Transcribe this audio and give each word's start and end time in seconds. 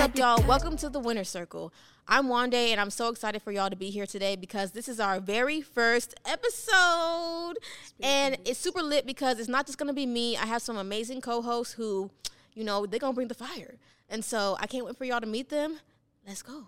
up, 0.00 0.16
y'all? 0.16 0.42
Welcome 0.48 0.78
to 0.78 0.88
the 0.88 0.98
Winner 0.98 1.24
Circle. 1.24 1.74
I'm 2.08 2.28
Wande, 2.28 2.54
and 2.54 2.80
I'm 2.80 2.88
so 2.88 3.10
excited 3.10 3.42
for 3.42 3.52
y'all 3.52 3.68
to 3.68 3.76
be 3.76 3.90
here 3.90 4.06
today 4.06 4.34
because 4.34 4.70
this 4.70 4.88
is 4.88 4.98
our 4.98 5.20
very 5.20 5.60
first 5.60 6.14
episode. 6.24 7.56
And 8.02 8.38
it's 8.46 8.58
super 8.58 8.82
lit 8.82 9.04
because 9.04 9.38
it's 9.38 9.48
not 9.48 9.66
just 9.66 9.76
gonna 9.76 9.92
be 9.92 10.06
me. 10.06 10.38
I 10.38 10.46
have 10.46 10.62
some 10.62 10.78
amazing 10.78 11.20
co 11.20 11.42
hosts 11.42 11.74
who, 11.74 12.10
you 12.54 12.64
know, 12.64 12.86
they're 12.86 12.98
gonna 12.98 13.12
bring 13.12 13.28
the 13.28 13.34
fire. 13.34 13.74
And 14.08 14.24
so 14.24 14.56
I 14.58 14.66
can't 14.66 14.86
wait 14.86 14.96
for 14.96 15.04
y'all 15.04 15.20
to 15.20 15.26
meet 15.26 15.50
them. 15.50 15.80
Let's 16.26 16.40
go. 16.40 16.64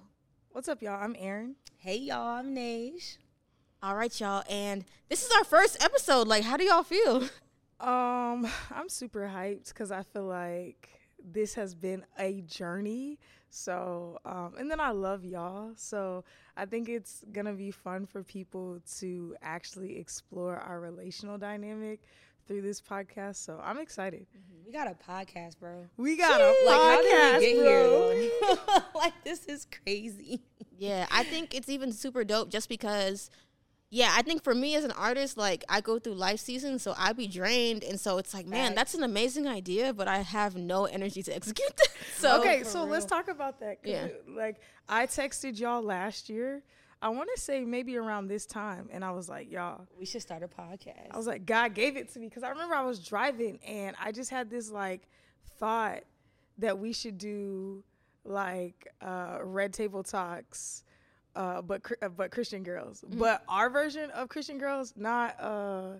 What's 0.50 0.68
up, 0.68 0.82
y'all? 0.82 1.02
I'm 1.02 1.14
Erinn. 1.14 1.54
Hey 1.78 1.96
y'all, 1.96 2.36
I'm 2.36 2.54
Naij. 2.54 3.16
All 3.82 3.96
right, 3.96 4.20
y'all. 4.20 4.44
And 4.50 4.84
this 5.08 5.24
is 5.24 5.32
our 5.38 5.44
first 5.44 5.82
episode. 5.82 6.28
Like, 6.28 6.44
how 6.44 6.58
do 6.58 6.64
y'all 6.64 6.82
feel? 6.82 7.22
Um, 7.80 8.46
I'm 8.70 8.90
super 8.90 9.30
hyped 9.34 9.68
because 9.68 9.90
I 9.90 10.02
feel 10.02 10.26
like 10.26 11.01
this 11.24 11.54
has 11.54 11.74
been 11.74 12.04
a 12.18 12.42
journey. 12.42 13.18
So, 13.50 14.18
um, 14.24 14.54
and 14.58 14.70
then 14.70 14.80
I 14.80 14.90
love 14.90 15.24
y'all. 15.24 15.72
So 15.76 16.24
I 16.56 16.64
think 16.64 16.88
it's 16.88 17.24
gonna 17.32 17.52
be 17.52 17.70
fun 17.70 18.06
for 18.06 18.22
people 18.22 18.80
to 18.98 19.36
actually 19.42 19.98
explore 19.98 20.56
our 20.56 20.80
relational 20.80 21.36
dynamic 21.38 22.00
through 22.46 22.62
this 22.62 22.80
podcast. 22.80 23.36
So 23.36 23.60
I'm 23.62 23.78
excited. 23.78 24.26
We 24.66 24.72
got 24.72 24.86
a 24.88 24.94
podcast, 24.94 25.58
bro. 25.58 25.86
We 25.96 26.16
got 26.16 26.40
a 26.40 26.46
Like, 26.66 26.80
how 26.80 27.02
podcast, 27.02 27.40
did 27.40 27.56
we 27.56 27.62
get 27.62 27.86
bro. 27.86 28.10
here? 28.10 28.82
like, 28.94 29.24
this 29.24 29.44
is 29.46 29.66
crazy. 29.84 30.42
Yeah, 30.78 31.06
I 31.10 31.22
think 31.24 31.54
it's 31.54 31.68
even 31.68 31.92
super 31.92 32.24
dope 32.24 32.48
just 32.50 32.68
because 32.68 33.30
yeah, 33.94 34.14
I 34.16 34.22
think 34.22 34.42
for 34.42 34.54
me 34.54 34.74
as 34.74 34.84
an 34.84 34.90
artist, 34.92 35.36
like 35.36 35.66
I 35.68 35.82
go 35.82 35.98
through 35.98 36.14
life 36.14 36.40
seasons, 36.40 36.82
so 36.82 36.94
I 36.96 37.12
be 37.12 37.26
drained, 37.26 37.84
and 37.84 38.00
so 38.00 38.16
it's 38.16 38.32
like, 38.32 38.46
man, 38.46 38.68
Facts. 38.68 38.76
that's 38.76 38.94
an 38.94 39.02
amazing 39.02 39.46
idea, 39.46 39.92
but 39.92 40.08
I 40.08 40.20
have 40.22 40.56
no 40.56 40.86
energy 40.86 41.22
to 41.24 41.36
execute 41.36 41.68
that. 41.76 41.88
So 42.16 42.40
okay, 42.40 42.60
for 42.60 42.70
so 42.70 42.84
let's 42.84 43.04
talk 43.04 43.28
about 43.28 43.60
that. 43.60 43.80
Yeah. 43.84 44.08
Like 44.26 44.62
I 44.88 45.04
texted 45.06 45.60
y'all 45.60 45.82
last 45.82 46.30
year. 46.30 46.62
I 47.02 47.10
want 47.10 47.28
to 47.34 47.38
say 47.38 47.66
maybe 47.66 47.98
around 47.98 48.28
this 48.28 48.46
time, 48.46 48.88
and 48.90 49.04
I 49.04 49.10
was 49.10 49.28
like, 49.28 49.52
y'all. 49.52 49.86
We 49.98 50.06
should 50.06 50.22
start 50.22 50.42
a 50.42 50.48
podcast. 50.48 51.10
I 51.10 51.16
was 51.18 51.26
like, 51.26 51.44
God 51.44 51.74
gave 51.74 51.98
it 51.98 52.10
to 52.14 52.18
me 52.18 52.28
because 52.28 52.44
I 52.44 52.48
remember 52.48 52.74
I 52.74 52.84
was 52.84 52.98
driving 52.98 53.58
and 53.58 53.94
I 54.02 54.10
just 54.10 54.30
had 54.30 54.48
this 54.48 54.70
like 54.70 55.02
thought 55.58 56.00
that 56.56 56.78
we 56.78 56.94
should 56.94 57.18
do 57.18 57.84
like 58.24 58.88
uh, 59.02 59.40
red 59.42 59.74
table 59.74 60.02
talks, 60.02 60.82
uh, 61.34 61.62
but 61.62 61.82
uh, 62.02 62.08
but 62.08 62.30
Christian 62.30 62.62
girls, 62.62 63.04
but 63.08 63.42
our 63.48 63.70
version 63.70 64.10
of 64.10 64.28
Christian 64.28 64.58
girls, 64.58 64.94
not 64.96 65.40
uh, 65.40 65.94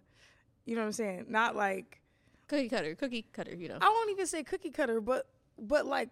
you 0.64 0.74
know 0.74 0.83
what 0.83 0.86
I'm 0.86 0.92
saying, 0.92 1.27
not 1.28 1.56
like 1.56 2.00
cookie 2.48 2.69
cutter, 2.69 2.94
cookie 2.94 3.27
cutter, 3.33 3.55
you 3.55 3.69
know. 3.69 3.78
I 3.80 3.89
won't 3.89 4.11
even 4.11 4.27
say 4.27 4.42
cookie 4.42 4.70
cutter, 4.70 5.00
but 5.00 5.27
but 5.58 5.86
like 5.86 6.11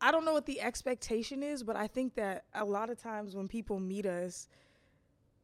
I 0.00 0.10
don't 0.10 0.24
know 0.24 0.32
what 0.32 0.46
the 0.46 0.60
expectation 0.60 1.42
is, 1.42 1.62
but 1.62 1.76
I 1.76 1.86
think 1.86 2.14
that 2.16 2.44
a 2.54 2.64
lot 2.64 2.90
of 2.90 3.00
times 3.00 3.34
when 3.34 3.48
people 3.48 3.80
meet 3.80 4.06
us, 4.06 4.48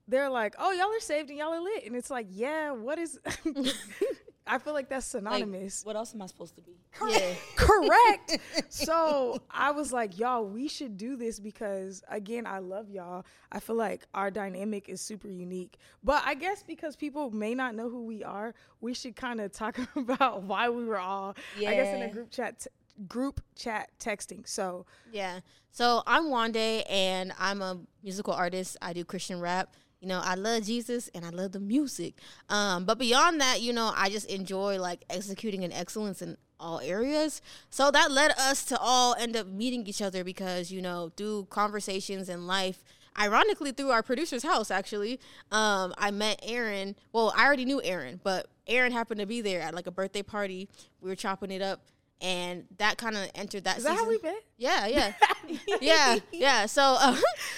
they're 0.07 0.29
like, 0.29 0.55
"Oh, 0.59 0.73
y'all 0.73 0.93
are 0.93 1.01
saved 1.01 1.31
and 1.31 1.39
y'all 1.39 1.55
are 1.55 1.63
lit," 1.63 1.87
and 1.87 1.97
it's 1.97 2.11
like, 2.11 2.27
"Yeah, 2.29 2.73
what 2.73 2.99
is?" 2.99 3.19
I 4.47 4.59
feel 4.59 4.73
like 4.73 4.89
that's 4.89 5.13
Like, 5.15 5.23
synonymous. 5.23 5.85
what 5.85 5.97
else 5.97 6.15
am 6.15 6.23
I 6.23 6.27
supposed 6.27 6.57
to 6.57 6.63
be? 6.63 6.73
Yeah. 7.09 7.35
Correct. 7.57 8.39
so 8.69 9.41
I 9.51 9.71
was 9.71 9.93
like, 9.93 10.19
y'all, 10.19 10.45
we 10.45 10.67
should 10.67 10.97
do 10.97 11.15
this 11.17 11.39
because, 11.39 12.03
again, 12.09 12.47
I 12.47 12.59
love 12.59 12.91
y'all. 12.91 13.25
I 13.53 13.61
feel 13.61 13.77
like 13.77 14.07
our 14.15 14.31
dynamic 14.31 14.89
is 14.89 15.01
super 15.01 15.29
unique. 15.29 15.77
But 16.03 16.23
I 16.27 16.35
guess 16.35 16.63
because 16.63 16.97
people 16.97 17.31
may 17.31 17.55
not 17.55 17.75
know 17.75 17.89
who 17.89 18.05
we 18.05 18.25
are, 18.25 18.55
we 18.81 18.95
should 18.95 19.15
kind 19.15 19.41
of 19.41 19.53
talk 19.53 19.79
about 19.97 20.43
why 20.43 20.69
we 20.69 20.85
were 20.85 20.99
all, 20.99 21.37
I 21.59 21.61
guess, 21.75 21.95
in 21.95 22.03
a 22.03 22.11
group 22.11 22.31
chat. 22.31 22.61
T- 22.61 22.71
group 23.09 23.41
chat 23.57 23.89
texting 23.99 24.47
so 24.47 24.85
Yeah. 25.11 25.41
So 25.71 26.03
I'm 26.07 26.25
Wande 26.25 26.83
and 26.91 27.33
I'm 27.39 27.63
a 27.63 27.79
musical 28.03 28.35
artist. 28.35 28.77
I 28.83 28.93
do 28.93 29.05
Christian 29.07 29.41
rap. 29.41 29.75
You 30.01 30.09
know, 30.09 30.21
I 30.25 30.35
love 30.35 30.65
Jesus 30.65 31.11
and 31.15 31.25
I 31.25 31.31
love 31.31 31.53
the 31.53 31.61
music. 31.61 32.15
Um, 32.49 32.85
but 32.85 32.99
beyond 32.99 33.41
that, 33.41 33.61
you 33.61 33.73
know, 33.73 33.93
I 33.95 34.09
just 34.09 34.31
enjoy 34.31 34.79
like 34.79 35.05
executing 35.11 35.63
in 35.63 35.73
excellence 35.73 36.23
in 36.23 36.39
all 36.59 36.81
areas. 36.81 37.43
So 37.69 37.91
that 37.91 38.11
led 38.11 38.33
us 38.33 38.65
to 38.67 38.79
all 38.79 39.15
end 39.15 39.37
up 39.37 39.47
meeting 39.47 39.87
each 39.87 40.01
other 40.01 40.25
because, 40.25 40.71
you 40.71 40.81
know, 40.81 41.13
through 41.17 41.49
conversations 41.51 42.29
in 42.29 42.47
life, 42.47 42.83
ironically 43.19 43.73
through 43.73 43.91
our 43.91 44.03
producer's 44.03 44.43
house 44.43 44.71
actually, 44.71 45.21
um, 45.53 45.93
I 45.99 46.11
met 46.11 46.43
Erinn. 46.47 46.95
Well, 47.13 47.33
I 47.37 47.45
already 47.45 47.67
knew 47.67 47.83
Erinn, 47.85 48.21
but 48.23 48.47
Erinn 48.69 48.93
happened 48.93 49.21
to 49.21 49.27
be 49.27 49.43
there 49.43 49.61
at 49.61 49.75
like 49.75 49.87
a 49.87 49.91
birthday 49.91 50.23
party. 50.23 50.69
We 51.01 51.11
were 51.11 51.17
chopping 51.17 51.51
it 51.51 51.61
up. 51.61 51.83
And 52.23 52.65
that 52.77 52.99
kind 52.99 53.17
of 53.17 53.31
entered 53.35 53.65
that. 53.65 53.79
is 53.79 53.85
that 53.85 53.97
how 53.97 54.07
we 54.07 54.19
met 54.23 54.43
Yeah, 54.59 54.87
yeah, 54.87 55.13
yeah, 55.81 56.19
yeah. 56.33 56.67
So 56.67 56.83
uh, 57.01 57.17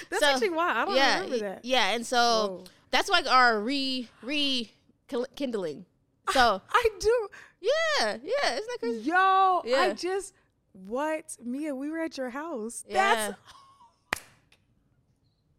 that's 0.09 0.23
so- 0.23 0.29
actually 0.31 0.51
why 0.51 0.71
i 0.71 0.85
don't 0.85 0.95
yeah, 0.95 1.15
remember 1.19 1.39
that 1.39 1.65
yeah, 1.65 1.91
and 1.93 2.05
so 2.05 2.17
Whoa. 2.17 2.63
that's 2.91 3.09
like 3.09 3.27
our 3.29 3.59
re 3.59 4.07
re 4.21 4.71
kindling. 5.35 5.85
So 6.31 6.61
i 6.71 6.89
do 6.99 7.27
yeah, 7.59 8.17
yeah, 8.23 8.53
isn't 8.53 8.67
that 8.67 8.77
crazy? 8.79 9.01
yo 9.09 9.61
i 9.75 9.93
just 9.97 10.33
what 10.71 11.35
mia 11.43 11.75
we 11.75 11.89
were 11.89 11.99
at 11.99 12.17
your 12.17 12.29
house 12.29 12.83
Yeah. 12.87 13.15
that's 13.15 13.37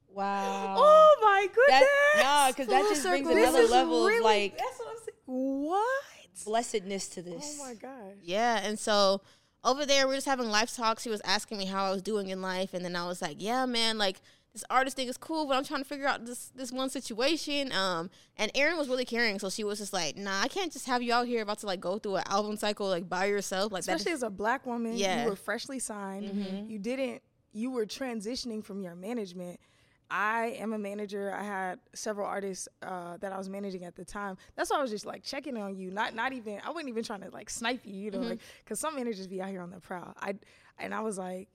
Wow. 0.09 0.77
oh 0.79 1.17
my 1.23 1.47
goodness 1.53 1.89
That, 2.15 2.23
nah, 2.23 2.49
because 2.53 2.69
that 2.69 2.89
just 2.89 3.03
brings 3.03 3.29
another 3.29 3.67
level 3.67 4.07
really- 4.07 4.19
of 4.19 4.25
like 4.25 4.59
that's 4.59 4.79
what 4.79 4.89
I'm 4.91 4.97
saying. 5.05 5.63
What? 5.65 6.05
Blessedness 6.45 7.09
to 7.11 7.23
this. 7.23 7.59
Oh 7.61 7.65
my 7.67 7.75
gosh. 7.75 8.15
Yeah, 8.23 8.61
and 8.63 8.79
so 8.79 9.21
over 9.63 9.87
there 9.87 10.07
we're 10.07 10.15
just 10.17 10.27
having 10.27 10.49
life 10.49 10.75
talks. 10.75 11.05
He 11.05 11.11
was 11.11 11.23
asking 11.25 11.59
me 11.59 11.67
how 11.67 11.85
I 11.85 11.91
was 11.91 12.03
doing 12.03 12.29
in 12.29 12.43
life, 12.43 12.75
and 12.75 12.85
then 12.85 12.97
I 12.97 13.07
was 13.07 13.23
like, 13.23 13.37
"Yeah, 13.39 13.67
man, 13.67 13.99
like 13.99 14.21
this 14.53 14.65
artist 14.71 14.95
thing 14.97 15.09
is 15.09 15.17
cool, 15.17 15.47
but 15.47 15.57
I'm 15.57 15.65
trying 15.65 15.83
to 15.83 15.89
figure 15.89 16.07
out 16.07 16.27
this 16.27 16.51
this 16.55 16.71
one 16.73 16.91
situation." 16.91 17.73
Um, 17.73 18.11
and 18.37 18.53
Erinn 18.55 18.77
was 18.79 18.89
really 18.89 19.05
caring, 19.05 19.39
so 19.39 19.49
she 19.51 19.65
was 19.65 19.79
just 19.79 19.93
like, 19.93 20.17
"Nah, 20.17 20.41
I 20.43 20.49
can't 20.49 20.73
just 20.73 20.87
have 20.87 21.03
you 21.03 21.13
out 21.13 21.27
here 21.27 21.43
about 21.43 21.59
to 21.61 21.67
like 21.67 21.81
go 21.81 21.99
through 21.99 22.17
an 22.17 22.25
album 22.27 22.57
cycle 22.57 22.89
like 22.89 23.09
by 23.09 23.27
yourself, 23.27 23.73
like 23.73 23.85
that." 23.85 23.97
Especially 23.97 24.13
as 24.13 24.23
a 24.23 24.31
black 24.31 24.67
woman, 24.67 24.97
Yeah. 24.97 25.25
you 25.25 25.31
were 25.31 25.37
freshly 25.37 25.79
signed. 25.79 26.69
You 26.71 26.79
didn't. 26.79 27.23
You 27.53 27.71
were 27.71 27.87
transitioning 27.87 28.65
from 28.65 28.83
your 28.83 28.97
management. 28.97 29.61
I 30.11 30.57
am 30.59 30.73
a 30.73 30.79
manager. 30.79 31.33
I 31.35 31.43
had 31.43 31.79
several 31.95 32.27
artists 32.27 32.69
uh, 32.83 33.17
that 33.19 33.33
I 33.33 33.39
was 33.39 33.49
managing 33.49 33.85
at 33.85 33.97
the 33.97 34.05
time. 34.05 34.37
That's 34.55 34.71
why 34.71 34.79
I 34.79 34.83
was 34.83 34.91
just 34.91 35.07
like 35.07 35.23
checking 35.23 35.57
on 35.57 35.77
you. 35.77 35.91
Not 35.91 36.15
not 36.15 36.33
even. 36.33 36.61
I 36.65 36.71
wasn't 36.71 36.89
even 36.91 37.05
trying 37.05 37.23
to 37.23 37.31
like 37.31 37.51
snipe 37.51 37.81
you. 37.85 37.95
You 37.95 38.11
know, 38.11 38.19
like 38.21 38.41
because 38.63 38.79
some 38.81 38.95
managers 38.97 39.27
be 39.27 39.41
out 39.43 39.49
here 39.49 39.63
on 39.63 39.71
the 39.71 39.81
prowl. 39.81 40.15
I 40.21 40.35
and 40.79 40.95
I 40.95 41.01
was 41.01 41.19
like. 41.19 41.49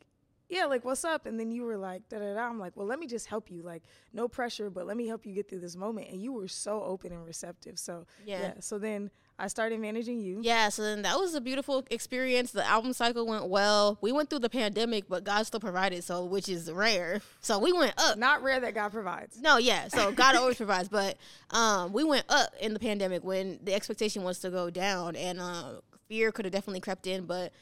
Yeah, 0.51 0.65
like 0.65 0.83
what's 0.83 1.05
up? 1.05 1.27
And 1.27 1.39
then 1.39 1.51
you 1.51 1.61
were 1.61 1.77
like, 1.77 2.09
da 2.09 2.17
da 2.17 2.33
da. 2.33 2.39
I'm 2.39 2.57
like, 2.57 2.75
well, 2.75 2.87
let 2.87 2.97
me 2.97 3.05
just 3.05 3.27
help 3.27 3.51
you. 3.51 3.61
Like, 3.61 3.83
no 4.13 4.27
pressure, 4.27 4.71
but 4.71 4.87
let 4.87 4.97
me 4.97 5.05
help 5.05 5.23
you 5.27 5.35
get 5.35 5.47
through 5.47 5.59
this 5.59 5.75
moment. 5.75 6.09
And 6.09 6.19
you 6.19 6.33
were 6.33 6.47
so 6.47 6.81
open 6.81 7.11
and 7.11 7.23
receptive. 7.23 7.77
So 7.77 8.07
Yeah. 8.25 8.41
yeah. 8.41 8.53
So 8.59 8.79
then 8.79 9.11
I 9.39 9.47
started 9.47 9.79
managing 9.79 10.19
you. 10.19 10.39
Yeah, 10.41 10.67
so 10.67 10.83
then 10.83 11.01
that 11.03 11.17
was 11.17 11.33
a 11.33 11.39
beautiful 11.39 11.85
experience. 11.89 12.51
The 12.51 12.67
album 12.67 12.91
cycle 12.91 13.25
went 13.25 13.47
well. 13.47 13.97
We 14.01 14.11
went 14.11 14.29
through 14.29 14.39
the 14.39 14.49
pandemic, 14.49 15.05
but 15.07 15.23
God 15.23 15.43
still 15.45 15.61
provided, 15.61 16.03
so 16.03 16.25
which 16.25 16.49
is 16.49 16.69
rare. 16.69 17.21
So 17.39 17.57
we 17.57 17.71
went 17.71 17.93
up. 17.97 18.17
Not 18.17 18.43
rare 18.43 18.59
that 18.59 18.75
God 18.75 18.91
provides. 18.91 19.39
No, 19.39 19.57
yeah. 19.57 19.87
So 19.87 20.11
God 20.13 20.35
always 20.35 20.57
provides, 20.57 20.89
but 20.89 21.17
um, 21.51 21.93
we 21.93 22.03
went 22.03 22.25
up 22.27 22.53
in 22.59 22.73
the 22.73 22.79
pandemic 22.79 23.23
when 23.23 23.59
the 23.63 23.73
expectation 23.73 24.23
was 24.23 24.39
to 24.39 24.49
go 24.49 24.69
down, 24.69 25.15
and 25.15 25.39
uh, 25.39 25.75
fear 26.09 26.33
could 26.33 26.43
have 26.43 26.51
definitely 26.51 26.81
crept 26.81 27.07
in, 27.07 27.25
but 27.25 27.53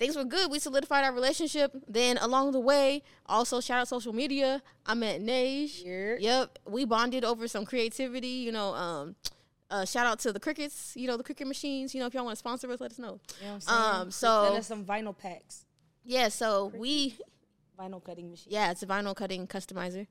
things 0.00 0.16
were 0.16 0.24
good. 0.24 0.50
We 0.50 0.58
solidified 0.58 1.04
our 1.04 1.12
relationship. 1.12 1.76
Then 1.86 2.18
along 2.18 2.52
the 2.52 2.60
way, 2.60 3.04
also 3.26 3.60
shout 3.60 3.82
out 3.82 3.88
social 3.88 4.12
media. 4.12 4.62
I 4.84 4.94
met 4.94 5.20
Naij. 5.20 5.84
Yeah. 5.84 6.16
Yep, 6.18 6.58
we 6.66 6.84
bonded 6.84 7.24
over 7.24 7.46
some 7.46 7.64
creativity. 7.64 8.28
You 8.28 8.50
know, 8.50 8.74
um, 8.74 9.14
uh, 9.70 9.84
shout 9.84 10.06
out 10.06 10.18
to 10.20 10.32
the 10.32 10.40
Cricuts. 10.40 10.92
You 10.96 11.06
know, 11.06 11.16
the 11.16 11.24
Cricut 11.24 11.46
machines. 11.46 11.94
You 11.94 12.00
know, 12.00 12.06
if 12.06 12.14
y'all 12.14 12.24
want 12.24 12.34
to 12.34 12.38
sponsor 12.38 12.70
us, 12.70 12.80
let 12.80 12.90
us 12.92 12.98
know. 12.98 13.20
You 13.40 13.46
know 13.46 13.58
I'm? 13.68 14.00
Um, 14.02 14.10
so- 14.10 14.44
send 14.46 14.58
us 14.58 14.66
some 14.66 14.84
vinyl 14.84 15.16
packs, 15.16 15.64
Yeah, 16.04 16.28
so 16.28 16.72
we 16.74 17.16
vinyl 17.78 18.02
cutting 18.04 18.30
machine. 18.30 18.52
yeah, 18.52 18.70
it's 18.70 18.82
a 18.82 18.86
vinyl 18.86 19.14
cutting 19.16 19.46
customizer. 19.46 20.06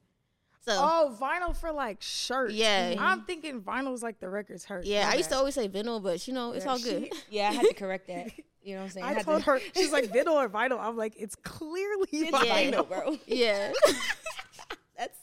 So 0.66 0.74
Oh, 0.76 1.18
vinyl 1.20 1.56
for 1.56 1.72
like 1.72 2.02
shirts. 2.02 2.54
Yeah. 2.54 2.96
I'm 3.00 3.24
thinking 3.24 3.62
vinyl's 3.62 4.04
like 4.04 4.20
the 4.20 4.28
records 4.30 4.66
hurt. 4.66 4.86
yeah, 4.86 5.06
My 5.06 5.14
I 5.14 5.16
used 5.16 5.30
to 5.30 5.38
always 5.38 5.56
say 5.56 5.70
vinyl, 5.70 6.04
but 6.04 6.28
you 6.28 6.34
know, 6.34 6.52
it's 6.52 6.66
Yeah, 6.66 6.72
all 6.72 6.80
good. 6.80 7.04
she- 7.14 7.20
Yeah, 7.38 7.50
I 7.50 7.54
had 7.54 7.66
to 7.68 7.74
correct 7.74 8.08
that. 8.08 8.32
You 8.62 8.76
know 8.76 8.82
what 8.82 8.86
I'm 8.88 8.92
saying? 8.92 9.06
I 9.06 9.14
had 9.14 9.24
told 9.24 9.40
to, 9.40 9.46
her 9.46 9.60
she's 9.74 9.92
like 9.94 10.04
vinyl 10.14 10.34
or 10.34 10.50
vinyl. 10.50 10.80
I'm 10.82 10.98
like, 10.98 11.14
it's 11.18 11.34
clearly 11.38 12.10
It's 12.12 12.30
vinyl. 12.38 12.74
vinyl, 12.74 12.88
bro. 12.90 13.18
yeah. 13.26 13.72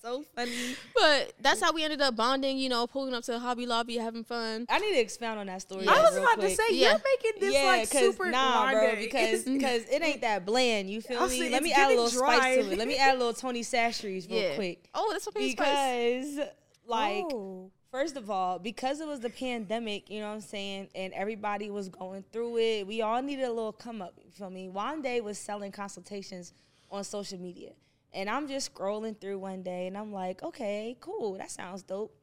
That's 0.06 0.16
so 0.18 0.24
funny. 0.34 0.76
But 0.94 1.32
that's 1.40 1.60
how 1.60 1.72
we 1.72 1.84
ended 1.84 2.00
up 2.00 2.16
bonding, 2.16 2.58
you 2.58 2.68
know, 2.68 2.86
pulling 2.86 3.14
up 3.14 3.24
to 3.24 3.38
Hobby 3.38 3.66
Lobby, 3.66 3.96
having 3.96 4.24
fun. 4.24 4.66
I 4.68 4.78
need 4.78 4.92
to 4.94 5.00
expound 5.00 5.38
on 5.40 5.46
that 5.46 5.62
story. 5.62 5.86
I 5.86 6.00
was 6.02 6.14
real 6.14 6.22
about 6.22 6.38
quick. 6.38 6.50
to 6.50 6.56
say 6.56 6.62
Yeah. 6.74 6.90
you're 6.90 7.00
making 7.16 7.40
this 7.40 7.54
yeah, 7.54 7.64
like 7.64 7.90
'cause- 7.90 8.00
super 8.00 8.30
nah, 8.30 8.70
bro, 8.72 8.96
because 8.96 9.44
because 9.44 9.82
it 9.90 10.02
ain't 10.02 10.20
that 10.22 10.46
bland. 10.46 10.90
You 10.90 11.00
feel 11.02 11.18
oh, 11.20 11.28
me? 11.28 11.38
say 11.38 11.50
Let 11.50 11.62
me 11.62 11.72
add 11.72 11.86
a 11.86 11.88
giving 11.90 12.04
little 12.04 12.20
spice 12.20 12.64
to 12.66 12.72
it. 12.72 12.78
Let 12.78 12.88
me 12.88 12.96
add 12.96 13.14
a 13.14 13.18
little 13.18 13.32
Tony 13.34 13.62
Chachere's 13.62 14.28
real 14.28 14.40
yeah. 14.40 14.54
quick 14.54 14.88
Oh, 14.94 15.08
that's 15.12 15.26
okay. 15.28 15.50
Spice. 15.50 16.34
because 16.36 16.48
like 16.86 17.24
Oh. 17.32 17.70
first 17.90 18.16
of 18.16 18.30
all, 18.30 18.58
because 18.58 19.00
it 19.00 19.08
was 19.08 19.20
the 19.20 19.30
pandemic, 19.30 20.08
you 20.08 20.20
know 20.20 20.28
what 20.28 20.34
I'm 20.34 20.40
saying, 20.40 20.88
and 20.94 21.12
everybody 21.14 21.70
was 21.70 21.88
going 21.88 22.24
through 22.32 22.58
it, 22.58 22.86
we 22.86 23.02
all 23.02 23.20
needed 23.22 23.44
a 23.44 23.52
little 23.52 23.72
come 23.72 24.00
up. 24.02 24.14
You 24.24 24.30
feel 24.30 24.50
me? 24.50 24.68
Wande 24.72 25.20
was 25.22 25.38
selling 25.38 25.72
consultations 25.72 26.52
on 26.90 27.02
social 27.04 27.38
media. 27.38 27.72
And 28.16 28.30
I'm 28.30 28.48
just 28.48 28.74
scrolling 28.74 29.20
through 29.20 29.38
one 29.38 29.62
day 29.62 29.86
and 29.86 29.96
I'm 29.96 30.10
like, 30.10 30.42
okay, 30.42 30.96
cool, 31.00 31.36
that 31.36 31.50
sounds 31.50 31.82
dope. 31.82 32.16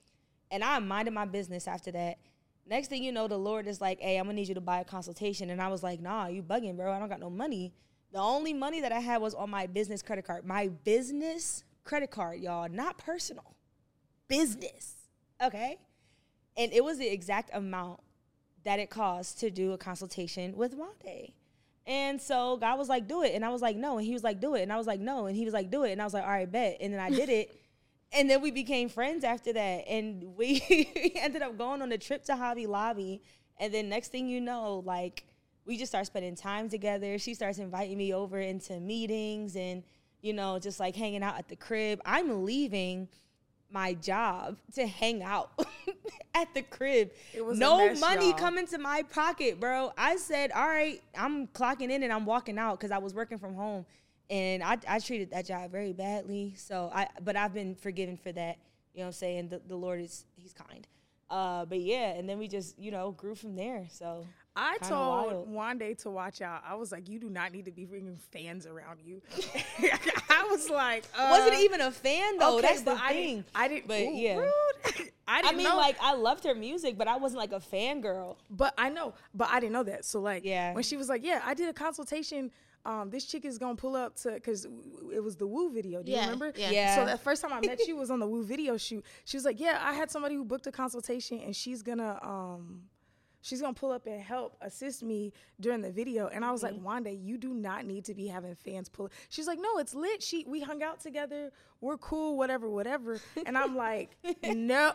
And 0.50 0.64
I 0.64 0.80
minded 0.80 1.14
my 1.14 1.26
business 1.26 1.68
after 1.68 1.92
that. 1.92 2.18
Next 2.66 2.88
thing 2.88 3.04
you 3.04 3.12
know, 3.12 3.28
the 3.28 3.38
Lord 3.38 3.68
is 3.68 3.80
like, 3.80 4.00
hey, 4.02 4.18
I'm 4.18 4.26
gonna 4.26 4.34
need 4.34 4.48
you 4.48 4.56
to 4.56 4.62
buy 4.62 4.80
a 4.80 4.84
consultation. 4.84 5.52
And 5.52 5.62
I 5.62 5.68
was 5.68 5.84
like, 5.84 6.02
nah, 6.02 6.26
you 6.28 6.42
bugging, 6.42 6.76
bro. 6.76 6.92
I 6.92 6.98
don't 6.98 7.10
got 7.10 7.20
no 7.20 7.30
money. 7.30 7.76
The 8.12 8.18
only 8.18 8.54
money 8.54 8.82
that 8.82 8.92
I 8.92 9.00
had 9.00 9.22
was 9.22 9.36
on 9.36 9.52
my 9.52 9.68
business 9.68 10.02
credit 10.02 10.26
card. 10.26 10.48
My 10.48 10.70
business 10.84 11.64
credit 11.84 12.10
card, 12.10 12.40
y'all, 12.40 12.68
not 12.70 12.98
personal. 12.98 13.56
Business. 14.28 14.96
Okay? 15.44 15.78
And 16.58 16.74
it 16.74 16.84
was 16.84 16.98
the 16.98 17.08
exact 17.08 17.52
amount 17.54 18.00
that 18.64 18.80
it 18.80 18.90
cost 18.90 19.40
to 19.42 19.52
do 19.52 19.74
a 19.74 19.78
consultation 19.78 20.56
with 20.56 20.76
Wande. 20.76 21.34
And 21.86 22.22
so 22.22 22.58
God 22.58 22.80
was 22.80 22.88
like, 22.88 23.08
do 23.08 23.24
it. 23.24 23.34
And 23.36 23.44
I 23.44 23.50
was 23.50 23.62
like, 23.62 23.76
no. 23.76 23.98
And 23.98 24.06
he 24.06 24.14
was 24.14 24.24
like, 24.24 24.40
do 24.40 24.56
it. 24.56 24.62
And 24.62 24.72
I 24.72 24.78
was 24.78 24.88
like, 24.88 25.00
no. 25.00 25.26
And 25.26 25.36
he 25.36 25.44
was 25.46 25.54
like, 25.54 25.70
do 25.70 25.84
it. 25.84 25.92
And 25.92 26.02
I 26.02 26.06
was 26.06 26.14
like, 26.14 26.24
all 26.24 26.30
right, 26.30 26.50
bet. 26.50 26.78
And 26.80 26.94
then 26.94 27.00
I 27.00 27.10
did 27.10 27.30
it. 27.30 27.54
and 28.14 28.30
then 28.30 28.42
we 28.42 28.52
became 28.52 28.88
friends 28.88 29.24
after 29.24 29.52
that. 29.54 29.88
And 29.88 30.36
we 30.38 31.12
ended 31.16 31.42
up 31.42 31.58
going 31.58 31.82
on 31.82 31.92
a 31.92 31.98
trip 31.98 32.24
to 32.26 32.36
Hobby 32.36 32.68
Lobby. 32.68 33.22
And 33.60 33.74
then 33.74 33.90
next 33.90 34.10
thing 34.10 34.28
you 34.28 34.40
know, 34.40 34.82
like, 34.86 35.26
we 35.66 35.78
just 35.78 35.92
start 35.92 36.06
spending 36.06 36.36
time 36.36 36.70
together. 36.70 37.18
She 37.18 37.34
starts 37.34 37.58
inviting 37.58 37.98
me 37.98 38.14
over 38.14 38.40
into 38.40 38.80
meetings 38.80 39.56
and, 39.56 39.84
you 40.22 40.34
know, 40.34 40.60
just 40.60 40.80
like 40.80 40.96
hanging 40.96 41.24
out 41.24 41.38
at 41.38 41.50
the 41.50 41.56
crib. 41.56 42.02
I'm 42.06 42.46
leaving 42.46 43.08
my 43.74 43.94
job 43.96 44.58
to 44.76 44.86
hang 44.86 45.24
out 45.24 45.52
at 46.36 46.54
the 46.54 46.62
crib. 46.62 47.12
It 47.34 47.44
was 47.44 47.58
no 47.58 47.78
mess, 47.78 48.00
money 48.00 48.30
y'all. 48.30 48.38
coming 48.38 48.68
to 48.68 48.78
my 48.78 49.04
pocket, 49.04 49.60
bro. 49.60 49.92
I 49.98 50.18
said, 50.18 50.52
all 50.52 50.68
right, 50.68 51.02
I'm 51.18 51.48
clocking 51.48 51.90
in 51.90 52.04
and 52.04 52.14
I'm 52.14 52.26
walking 52.26 52.58
out 52.58 52.80
because 52.80 52.92
I 52.92 53.00
was 53.00 53.14
working 53.14 53.40
from 53.40 53.56
home. 53.56 53.86
And 54.30 54.64
I, 54.64 54.78
I 54.88 55.00
treated 55.00 55.32
that 55.32 55.46
job 55.46 55.72
very 55.72 55.92
badly. 55.92 56.54
So 56.56 56.90
I 56.94 57.08
but 57.22 57.36
I've 57.36 57.54
been 57.54 57.76
forgiven 57.76 58.18
for 58.18 58.32
that. 58.32 58.58
You 58.94 59.00
know 59.00 59.06
what 59.06 59.08
I'm 59.08 59.14
saying? 59.14 59.50
The, 59.50 59.62
the 59.68 59.76
Lord 59.76 60.00
is 60.00 60.26
he's 60.36 60.54
kind. 60.54 60.88
Uh, 61.30 61.66
but 61.66 61.80
yeah, 61.80 62.14
and 62.14 62.30
then 62.30 62.38
we 62.38 62.48
just, 62.48 62.78
you 62.78 62.92
know, 62.92 63.12
grew 63.12 63.34
from 63.34 63.56
there. 63.56 63.88
So 63.90 64.26
I 64.56 64.78
told 64.78 65.48
wild. 65.48 65.80
Wande 65.80 65.98
to 66.04 66.12
watch 66.12 66.42
out. 66.42 66.62
I 66.68 66.76
was 66.76 66.92
like, 66.92 67.10
you 67.10 67.20
do 67.20 67.30
not 67.30 67.52
need 67.52 67.66
to 67.66 67.72
be 67.72 67.86
bringing 67.86 68.18
fans 68.32 68.68
around 68.68 69.00
you. 69.04 69.22
I 70.34 70.48
was 70.50 70.70
like, 70.70 71.04
uh, 71.18 71.28
wasn't 71.32 71.62
even 71.62 71.82
a 71.82 71.92
fan 71.92 72.38
though. 72.38 72.58
okay, 72.58 72.68
That's 72.68 72.82
the 72.82 72.92
I 72.94 73.10
thing. 73.14 73.36
didn't, 73.36 73.46
I 73.56 73.68
didn't. 73.68 73.88
But 73.88 74.02
ooh, 74.02 74.14
yeah. 74.16 74.36
rude. 74.38 74.52
I 75.28 75.40
I 75.40 75.42
didn't 75.42 75.58
mean, 75.58 75.68
know. 75.68 75.78
like 75.78 75.96
I 76.02 76.14
loved 76.16 76.44
her 76.44 76.54
music, 76.56 76.98
but 76.98 77.08
I 77.08 77.16
wasn't 77.18 77.40
like 77.40 77.54
a 77.54 77.60
fangirl. 77.60 78.36
But 78.50 78.74
I 78.78 78.90
know, 78.90 79.14
but 79.34 79.50
I 79.52 79.60
didn't 79.60 79.74
know 79.74 79.84
that. 79.84 80.06
So 80.06 80.20
like, 80.20 80.44
Yeah. 80.44 80.74
when 80.74 80.84
she 80.84 80.98
was 80.98 81.08
like, 81.10 81.24
"Yeah, 81.24 81.42
I 81.46 81.54
did 81.54 81.70
a 81.70 81.74
consultation. 81.74 82.52
Um, 82.86 83.10
this 83.10 83.24
chick 83.24 83.46
is 83.46 83.58
gonna 83.58 83.78
pull 83.78 83.96
up 83.96 84.18
to 84.18 84.32
because 84.32 84.66
it 85.14 85.24
was 85.24 85.38
the 85.38 85.48
Woo 85.48 85.72
video. 85.72 86.04
Do 86.04 86.12
you 86.12 86.18
Yeah, 86.18 86.24
remember? 86.26 86.52
yeah. 86.58 86.70
Yeah. 86.72 86.96
So 86.96 87.06
the 87.10 87.18
first 87.18 87.42
time 87.42 87.54
I 87.54 87.62
met 87.62 87.80
you 87.88 87.96
was 87.96 88.12
on 88.12 88.20
the 88.20 88.28
Woo 88.28 88.44
video 88.44 88.76
shoot. 88.76 89.06
She 89.24 89.38
was 89.38 89.46
like, 89.46 89.60
"Yeah, 89.62 89.80
I 89.82 89.94
had 89.94 90.12
somebody 90.12 90.36
who 90.36 90.44
booked 90.44 90.68
a 90.68 90.72
consultation, 90.74 91.40
and 91.40 91.56
she's 91.56 91.82
gonna 91.82 92.20
um." 92.22 92.82
She's 93.44 93.62
gonna 93.62 93.74
pull 93.74 93.92
up 93.92 94.08
and 94.08 94.22
help 94.22 94.58
assist 94.62 95.04
me 95.04 95.34
during 95.60 95.82
the 95.82 95.92
video, 95.92 96.28
and 96.28 96.44
I 96.44 96.52
was 96.52 96.64
like, 96.64 96.74
mm-hmm. 96.74 96.88
"Wande, 96.88 97.24
you 97.24 97.38
do 97.38 97.54
not 97.54 97.86
need 97.86 98.06
to 98.06 98.16
be 98.16 98.28
having 98.28 98.56
fans 98.56 98.88
pull." 98.90 99.12
She's 99.30 99.48
like, 99.48 99.60
"No, 99.60 99.78
it's 99.78 99.94
lit. 99.94 100.24
She 100.24 100.46
we 100.48 100.62
hung 100.62 100.82
out 100.82 101.02
together. 101.02 101.52
We're 101.82 101.98
cool. 101.98 102.38
Whatever, 102.38 102.70
whatever." 102.70 103.20
And 103.46 103.58
I'm 103.58 103.76
like, 103.76 104.18
"No." 104.44 104.94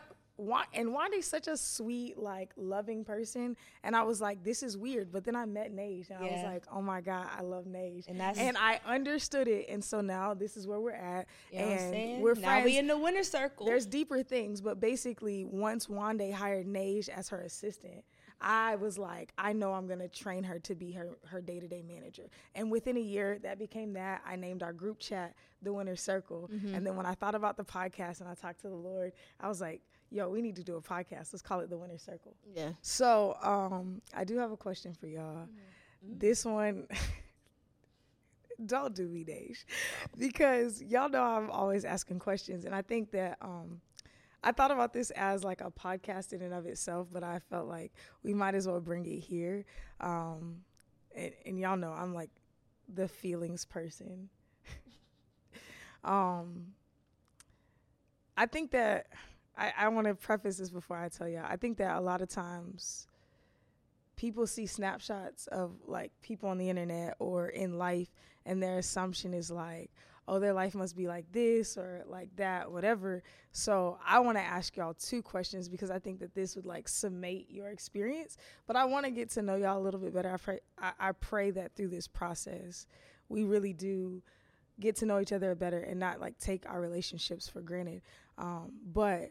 And 0.73 0.91
Wande's 0.91 1.27
such 1.27 1.49
a 1.49 1.57
sweet, 1.57 2.17
like 2.17 2.53
loving 2.57 3.05
person, 3.05 3.57
and 3.83 3.97
I 3.97 4.05
was 4.05 4.21
like, 4.21 4.45
"This 4.45 4.63
is 4.63 4.79
weird." 4.79 5.11
But 5.11 5.25
then 5.25 5.35
I 5.35 5.45
met 5.47 5.75
Naij, 5.75 6.11
and 6.11 6.25
I 6.25 6.31
was 6.31 6.45
like, 6.45 6.65
"Oh 6.73 6.81
my 6.81 7.01
god, 7.01 7.27
I 7.37 7.43
love 7.43 7.65
Naij," 7.65 8.07
And 8.07 8.21
that's- 8.21 8.39
and 8.39 8.57
I 8.57 8.81
understood 8.87 9.49
it, 9.49 9.69
and 9.69 9.83
so 9.83 10.01
now 10.01 10.35
this 10.35 10.57
is 10.57 10.65
where 10.65 10.81
we're 10.81 10.93
at, 10.93 11.27
You 11.51 11.59
know 11.59 11.65
what 11.67 11.73
I'm 11.73 11.95
and 11.95 12.23
we're 12.23 12.35
now 12.35 12.41
friends. 12.41 12.65
we 12.67 12.79
in 12.79 12.87
the 12.87 12.97
winner 12.97 13.25
circle. 13.25 13.67
There's 13.67 13.85
deeper 13.85 14.23
things, 14.23 14.61
but 14.61 14.79
basically, 14.79 15.45
once 15.45 15.89
Wande 15.89 16.33
hired 16.33 16.69
Naij 16.69 17.09
as 17.09 17.31
her 17.31 17.41
assistant, 17.41 18.05
I 18.41 18.77
was 18.77 18.99
like, 18.99 19.33
I 19.37 19.53
know 19.53 19.73
I'm 19.73 19.87
gonna 19.87 20.09
train 20.09 20.45
her 20.45 20.59
to 20.61 20.75
be 20.75 20.93
her 20.93 21.17
her 21.27 21.41
day 21.41 21.59
to 21.61 21.67
day 21.69 21.83
manager. 21.83 22.29
And 22.55 22.71
within 22.71 22.97
a 22.97 23.01
year, 23.01 23.39
that 23.43 23.59
became 23.59 23.93
that. 23.95 24.23
I 24.27 24.37
named 24.37 24.63
our 24.63 24.73
group 24.73 24.99
chat 25.01 25.35
the 25.63 25.73
Winner 25.73 25.97
Circle. 25.97 26.49
And 26.75 26.87
then 26.87 26.95
when 26.97 27.07
I 27.07 27.15
thought 27.15 27.35
about 27.35 27.57
the 27.57 27.65
podcast 27.65 28.21
and 28.21 28.29
I 28.29 28.35
talked 28.35 28.61
to 28.61 28.69
the 28.69 28.77
Lord, 28.77 29.13
I 29.41 29.49
was 29.49 29.61
like, 29.61 29.83
Yo, 30.11 30.29
we 30.31 30.41
need 30.41 30.57
to 30.57 30.65
do 30.65 30.77
a 30.77 30.81
podcast. 30.81 31.33
Let's 31.33 31.43
call 31.43 31.61
it 31.61 31.69
the 31.69 31.77
Winner 31.77 31.99
Circle. 31.99 32.35
Yeah. 32.55 32.71
So 32.81 33.37
um, 33.43 34.01
I 34.15 34.25
do 34.25 34.39
have 34.39 34.53
a 34.53 34.57
question 34.57 34.95
for 34.95 35.07
y'all. 35.07 35.49
This 36.03 36.45
one. 36.45 36.87
Don't 38.67 38.93
do 38.93 39.07
me, 39.07 39.23
Dage, 39.23 39.65
because 40.19 40.83
y'all 40.83 41.09
know 41.09 41.23
I'm 41.23 41.49
always 41.49 41.85
asking 41.85 42.19
questions, 42.19 42.65
and 42.65 42.75
I 42.75 42.83
think 42.83 43.13
that 43.13 43.39
um, 43.41 43.81
I 44.43 44.53
thought 44.53 44.71
about 44.71 44.93
this 44.93 45.11
as 45.11 45.43
like 45.43 45.61
a 45.61 45.71
podcast 45.71 46.33
in 46.33 46.43
and 46.43 46.55
of 46.55 46.67
itself, 46.67 47.09
but 47.13 47.25
I 47.25 47.41
felt 47.51 47.67
like 47.67 47.93
we 48.23 48.35
might 48.35 48.55
as 48.55 48.69
well 48.69 48.81
bring 48.81 49.05
it 49.07 49.19
here. 49.19 49.65
Um, 50.01 50.59
and, 51.15 51.33
and 51.45 51.59
y'all 51.59 51.77
know 51.77 51.93
I'm 51.93 52.15
like 52.15 52.31
the 52.93 53.09
feelings 53.09 53.65
person. 53.65 54.29
um, 56.05 56.69
I 58.37 58.47
think 58.47 58.71
that 58.71 59.09
I, 59.57 59.73
I 59.77 59.89
want 59.89 60.07
to 60.07 60.15
preface 60.15 60.59
this 60.59 60.71
before 60.71 60.97
I 60.97 61.09
tell 61.09 61.29
y'all. 61.29 61.47
I 61.47 61.57
think 61.57 61.79
that 61.79 61.97
a 61.97 62.01
lot 62.01 62.23
of 62.23 62.29
times 62.29 63.09
people 64.17 64.47
see 64.47 64.67
snapshots 64.67 65.49
of 65.49 65.73
like 65.87 66.13
people 66.23 66.49
on 66.49 66.59
the 66.59 66.71
internet 66.71 67.17
or 67.19 67.49
in 67.49 67.79
life, 67.79 68.09
and 68.47 68.63
their 68.63 68.79
assumption 68.79 69.35
is 69.35 69.51
like, 69.51 69.91
oh, 70.29 70.39
their 70.39 70.53
life 70.53 70.75
must 70.75 70.97
be 70.97 71.09
like 71.09 71.25
this 71.33 71.77
or 71.77 72.05
like 72.07 72.29
that, 72.37 72.71
whatever. 72.71 73.23
So 73.53 73.99
I 74.07 74.21
want 74.21 74.37
to 74.37 74.43
ask 74.43 74.77
y'all 74.77 74.95
two 74.95 75.23
questions 75.23 75.69
because 75.69 75.91
I 75.91 75.99
think 75.99 76.21
that 76.21 76.35
this 76.35 76.55
would 76.55 76.67
like 76.67 76.87
summate 76.89 77.51
your 77.51 77.71
experience. 77.71 78.37
But 78.67 78.77
I 78.77 78.85
want 78.85 79.07
to 79.07 79.11
get 79.11 79.31
to 79.31 79.43
know 79.43 79.57
y'all 79.57 79.79
a 79.79 79.83
little 79.83 79.99
bit 79.99 80.15
better. 80.15 80.33
I 80.33 80.37
pray, 80.37 80.61
I, 80.79 80.93
I 81.01 81.13
pray 81.13 81.51
that 81.53 81.75
through 81.75 81.89
this 81.89 82.07
process, 82.07 82.87
we 83.29 83.45
really 83.45 83.73
do 83.73 84.23
get 84.79 84.97
to 84.97 85.07
know 85.07 85.19
each 85.19 85.33
other 85.33 85.55
better 85.55 85.81
and 85.81 85.99
not 85.99 86.21
like 86.21 86.39
take 86.39 86.69
our 86.69 86.81
relationships 86.81 87.49
for 87.49 87.61
granted. 87.63 88.03
Um, 88.37 88.73
but 88.85 89.31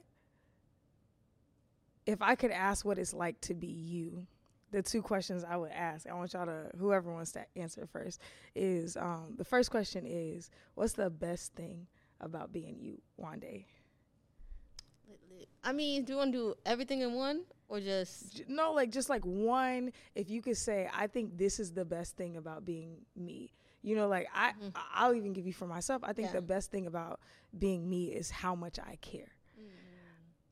if 2.06 2.22
I 2.22 2.36
could 2.36 2.52
ask 2.52 2.86
what 2.86 2.98
it's 2.98 3.14
like 3.14 3.40
to 3.42 3.54
be 3.54 3.68
you, 3.68 4.26
the 4.72 4.82
two 4.82 5.02
questions 5.02 5.44
I 5.44 5.56
would 5.58 5.72
ask, 5.72 6.08
I 6.08 6.14
want 6.14 6.34
y'all 6.34 6.46
to, 6.46 6.70
whoever 6.78 7.12
wants 7.14 7.32
to 7.34 7.46
answer 7.56 7.86
first, 7.86 8.22
is 8.56 8.98
um, 8.98 9.34
the 9.38 9.46
first 9.46 9.72
question 9.72 10.06
is, 10.06 10.50
what's 10.76 10.94
the 10.94 11.10
best 11.10 11.54
thing 11.56 11.88
about 12.20 12.52
being 12.52 12.78
you, 12.80 13.02
Wande? 13.22 13.66
Lit, 15.10 15.20
lit. 15.32 15.48
I 15.64 15.72
mean, 15.72 16.04
do 16.04 16.14
you 16.14 16.18
want 16.18 16.32
to 16.34 16.38
do 16.38 16.54
everything 16.66 17.02
in 17.02 17.14
one 17.14 17.42
or 17.70 17.80
just? 17.80 18.44
No, 18.48 18.74
like 18.74 18.92
just 18.92 19.10
like 19.10 19.24
one, 19.26 19.92
if 20.16 20.30
you 20.30 20.42
could 20.42 20.58
say, 20.58 20.90
I 20.94 21.08
think 21.08 21.38
this 21.38 21.60
is 21.60 21.72
the 21.74 21.86
best 21.86 22.18
thing 22.18 22.36
about 22.38 22.66
being 22.66 22.98
me. 23.16 23.54
You 23.84 23.96
know, 23.96 24.08
like 24.08 24.28
I, 24.34 24.50
I- 24.76 24.82
I'll 24.96 25.14
even 25.16 25.32
give 25.34 25.48
you 25.48 25.54
for 25.54 25.68
myself. 25.68 26.04
I 26.04 26.12
think 26.14 26.28
Mm-hmm. 26.30 26.36
Yeah. 26.36 26.42
the 26.42 26.46
best 26.48 26.72
thing 26.72 26.88
about 26.88 27.22
being 27.58 27.90
me 27.90 28.06
is 28.08 28.30
how 28.30 28.54
much 28.56 28.80
I 28.80 28.98
care. 28.98 29.32
Mm. 29.60 29.70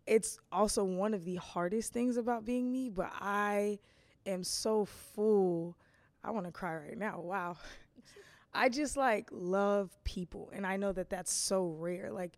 It's 0.07 0.38
also 0.51 0.84
one 0.86 1.13
of 1.13 1.25
the 1.25 1.36
hardest 1.36 1.91
things 1.91 2.15
about 2.15 2.45
being 2.45 2.72
me, 2.72 2.89
but 2.89 3.12
I 3.19 3.79
am 4.25 4.44
so 4.44 4.86
full. 4.86 5.77
I 6.24 6.32
want 6.32 6.46
to 6.46 6.51
cry 6.51 6.75
right 6.75 6.98
now. 6.98 7.20
Wow. 7.22 7.58
I 8.53 8.70
just 8.70 8.96
like 8.96 9.27
love 9.32 9.91
people, 10.03 10.50
and 10.53 10.65
I 10.65 10.77
know 10.77 10.91
that 10.94 11.10
that's 11.10 11.32
so 11.34 11.67
rare. 11.67 12.10
Like 12.12 12.38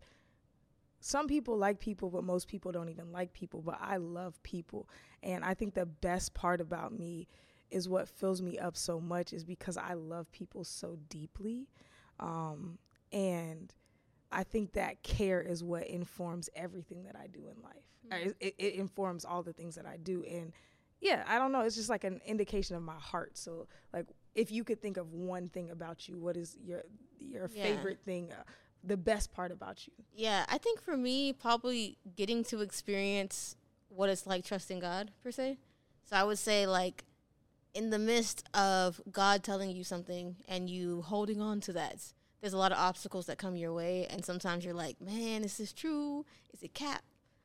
some 1.00 1.28
people 1.28 1.56
like 1.56 1.78
people, 1.78 2.10
but 2.10 2.24
most 2.24 2.48
people 2.48 2.72
don't 2.72 2.88
even 2.88 3.12
like 3.12 3.32
people. 3.32 3.62
But 3.62 3.78
I 3.80 3.98
love 3.98 4.42
people. 4.42 4.88
And 5.22 5.44
I 5.44 5.54
think 5.54 5.74
the 5.74 5.86
best 5.86 6.34
part 6.34 6.60
about 6.60 6.92
me 6.92 7.28
is 7.70 7.88
what 7.88 8.08
fills 8.08 8.42
me 8.42 8.58
up 8.58 8.76
so 8.76 9.00
much 9.00 9.32
is 9.32 9.44
because 9.44 9.76
I 9.76 9.94
love 9.94 10.30
people 10.32 10.64
so 10.64 10.98
deeply. 11.08 11.68
Um, 12.18 12.78
and 13.12 13.72
I 14.32 14.42
think 14.42 14.72
that 14.72 15.02
care 15.02 15.40
is 15.40 15.62
what 15.62 15.86
informs 15.86 16.50
everything 16.56 17.04
that 17.04 17.16
I 17.16 17.26
do 17.28 17.40
in 17.46 17.62
life. 17.62 17.84
Uh, 18.10 18.32
It, 18.40 18.54
it 18.58 18.74
informs 18.74 19.24
all 19.24 19.42
the 19.42 19.52
things 19.52 19.74
that 19.76 19.86
I 19.86 19.98
do. 19.98 20.24
And 20.24 20.52
yeah, 21.00 21.24
I 21.26 21.38
don't 21.38 21.52
know. 21.52 21.60
It's 21.60 21.76
just 21.76 21.88
like 21.88 22.04
an 22.04 22.20
indication 22.26 22.76
of 22.76 22.82
my 22.82 22.98
heart. 22.98 23.36
So, 23.38 23.66
like, 23.92 24.06
if 24.34 24.50
you 24.50 24.64
could 24.64 24.80
think 24.80 24.96
of 24.96 25.12
one 25.12 25.48
thing 25.48 25.70
about 25.70 26.08
you, 26.08 26.18
what 26.18 26.36
is 26.36 26.56
your 26.62 26.82
your 27.18 27.48
Yeah. 27.52 27.62
favorite 27.62 28.00
thing, 28.04 28.32
uh, 28.32 28.42
the 28.84 28.96
best 28.96 29.32
part 29.32 29.50
about 29.52 29.86
you? 29.86 29.92
Yeah, 30.14 30.44
I 30.48 30.58
think 30.58 30.80
for 30.80 30.96
me, 30.96 31.32
probably 31.32 31.98
getting 32.16 32.44
to 32.44 32.60
experience 32.60 33.56
what 33.88 34.08
it's 34.08 34.26
like 34.26 34.44
trusting 34.44 34.80
God 34.80 35.10
per 35.22 35.30
se. 35.30 35.58
So 36.04 36.16
I 36.16 36.22
would 36.24 36.38
say 36.38 36.66
like 36.66 37.04
in 37.74 37.90
the 37.90 37.98
midst 37.98 38.44
of 38.54 39.00
God 39.10 39.42
telling 39.42 39.70
you 39.70 39.84
something 39.84 40.36
and 40.48 40.70
you 40.70 41.02
holding 41.02 41.40
on 41.40 41.60
to 41.62 41.72
that, 41.74 41.96
there's 42.40 42.52
a 42.54 42.58
lot 42.58 42.72
of 42.72 42.78
obstacles 42.78 43.26
that 43.26 43.36
come 43.38 43.56
your 43.56 43.72
way, 43.74 44.06
and 44.08 44.24
sometimes 44.24 44.64
you're 44.64 44.74
like, 44.74 45.00
man, 45.00 45.42
is 45.44 45.58
this 45.58 45.72
true? 45.72 46.24
Is 46.52 46.62
it 46.62 46.72
cap? 46.72 47.02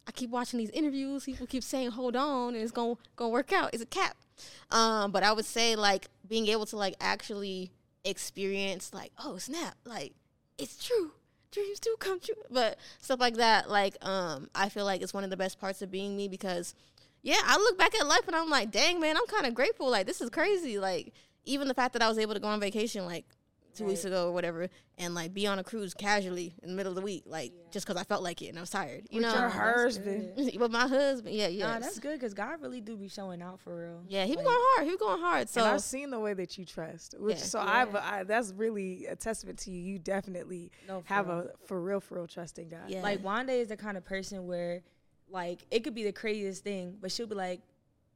I 0.08 0.12
keep 0.12 0.30
watching 0.30 0.60
these 0.60 0.70
interviews. 0.72 1.26
People 1.26 1.48
keep 1.48 1.64
saying, 1.64 1.92
"Hold 1.92 2.16
on," 2.16 2.56
and 2.56 2.64
it's 2.64 2.72
gonna 2.72 2.96
gonna 3.16 3.30
work 3.30 3.54
out. 3.54 3.70
It's 3.74 3.84
a 3.84 3.86
cap? 3.86 4.18
Um, 4.72 5.12
but 5.12 5.24
I 5.24 5.32
would 5.32 5.46
say 5.46 5.76
like 5.76 6.08
being 6.28 6.48
able 6.48 6.66
to 6.68 6.78
like 6.78 6.96
actually 7.00 7.72
experience 8.04 8.94
like, 8.94 9.12
oh 9.24 9.38
snap, 9.38 9.76
like 9.86 10.14
it's 10.58 10.84
true. 10.84 11.12
Dreams 11.52 11.80
do 11.80 11.96
come 12.00 12.20
true. 12.20 12.36
But 12.50 12.78
stuff 13.00 13.20
like 13.20 13.36
that, 13.36 13.70
like, 13.70 13.96
um, 14.04 14.50
I 14.56 14.70
feel 14.70 14.86
like 14.86 15.02
it's 15.02 15.14
one 15.14 15.24
of 15.24 15.30
the 15.30 15.38
best 15.38 15.60
parts 15.60 15.82
of 15.82 15.92
being 15.92 16.18
me 16.18 16.28
because 16.28 16.74
yeah, 17.22 17.40
I 17.46 17.58
look 17.58 17.78
back 17.78 17.96
at 17.96 18.08
life 18.08 18.28
and 18.28 18.36
I'm 18.36 18.50
like, 18.50 18.72
dang 18.72 19.00
man, 19.00 19.16
I'm 19.16 19.28
kinda 19.28 19.52
grateful. 19.52 19.90
Like 19.90 20.08
this 20.08 20.22
is 20.22 20.30
crazy. 20.30 20.80
Like 20.80 21.14
even 21.46 21.68
the 21.68 21.74
fact 21.74 21.94
that 21.94 22.02
I 22.02 22.10
was 22.10 22.18
able 22.18 22.34
to 22.34 22.40
go 22.40 22.48
on 22.48 22.60
vacation 22.60 23.06
like 23.06 23.26
two 23.74 23.84
right. 23.84 23.90
weeks 23.90 24.06
ago 24.06 24.28
or 24.28 24.32
whatever, 24.32 24.70
and 24.98 25.16
like 25.16 25.34
be 25.34 25.48
on 25.48 25.60
a 25.60 25.64
cruise 25.64 25.94
casually 25.94 26.56
in 26.62 26.70
the 26.70 26.76
middle 26.76 26.92
of 26.92 26.96
the 26.96 27.02
week, 27.02 27.24
like 27.26 27.52
yeah. 27.52 27.72
just 27.72 27.86
because 27.86 28.00
I 28.00 28.04
felt 28.04 28.24
like 28.24 28.42
it 28.42 28.48
and 28.48 28.58
I 28.58 28.62
was 28.62 28.70
tired. 28.70 29.08
You 29.10 29.22
With 29.22 29.34
know, 29.34 29.40
your 29.40 29.50
husband. 29.50 30.32
With 30.60 30.72
my 30.72 30.88
husband, 30.88 31.36
yeah, 31.36 31.48
yeah. 31.48 31.74
Nah, 31.74 31.80
that's 31.80 32.00
good 32.00 32.14
because 32.14 32.34
God 32.34 32.62
really 32.62 32.82
do 32.82 32.96
be 32.96 33.08
showing 33.08 33.42
out 33.42 33.60
for 33.60 33.76
real. 33.76 34.04
Yeah, 34.08 34.26
he 34.26 34.36
like, 34.36 34.40
be 34.40 34.44
going 34.46 34.58
hard. 34.60 34.86
He 34.86 34.92
be 34.92 34.98
going 34.98 35.22
hard. 35.22 35.50
So 35.50 35.62
and 35.62 35.72
I've 35.72 35.82
seen 35.82 36.10
the 36.10 36.20
way 36.20 36.34
that 36.34 36.58
you 36.58 36.66
trust, 36.66 37.16
which 37.20 37.38
yeah. 37.38 37.44
so 37.44 37.64
yeah. 37.64 37.86
I, 37.94 38.20
I 38.20 38.24
that's 38.24 38.54
really 38.54 39.06
a 39.08 39.16
testament 39.16 39.60
to 39.60 39.72
you. 39.72 39.82
You 39.82 40.00
definitely 40.00 40.72
no, 40.88 41.04
have 41.06 41.28
real. 41.28 41.38
a 41.40 41.68
for 41.68 41.82
real, 41.82 42.00
for 42.00 42.16
real 42.16 42.28
trust 42.28 42.60
in 42.60 42.70
God. 42.70 42.88
Yeah. 42.88 43.02
Like 43.02 43.24
Wande 43.24 43.50
is 43.50 43.70
the 43.70 43.78
kind 43.78 43.98
of 43.98 44.06
person 44.06 44.48
where, 44.48 44.82
like, 45.30 45.66
it 45.72 45.84
could 45.84 45.96
be 45.96 46.04
the 46.04 46.12
craziest 46.12 46.64
thing, 46.64 46.98
but 47.02 47.12
she'll 47.12 47.28
be 47.28 47.36
like, 47.36 47.62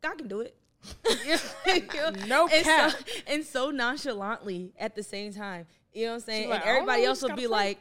God 0.01 0.17
can 0.17 0.27
do 0.27 0.41
it. 0.41 0.55
no 2.27 2.47
cap. 2.47 2.53
And 2.53 2.65
so, 2.65 3.03
and 3.27 3.45
so 3.45 3.71
nonchalantly 3.71 4.73
at 4.79 4.95
the 4.95 5.03
same 5.03 5.33
time. 5.33 5.65
You 5.93 6.05
know 6.05 6.11
what 6.11 6.15
I'm 6.15 6.21
saying? 6.21 6.49
Like, 6.49 6.61
and 6.61 6.69
everybody 6.69 7.03
else 7.05 7.21
will 7.21 7.35
be 7.35 7.47
like, 7.47 7.79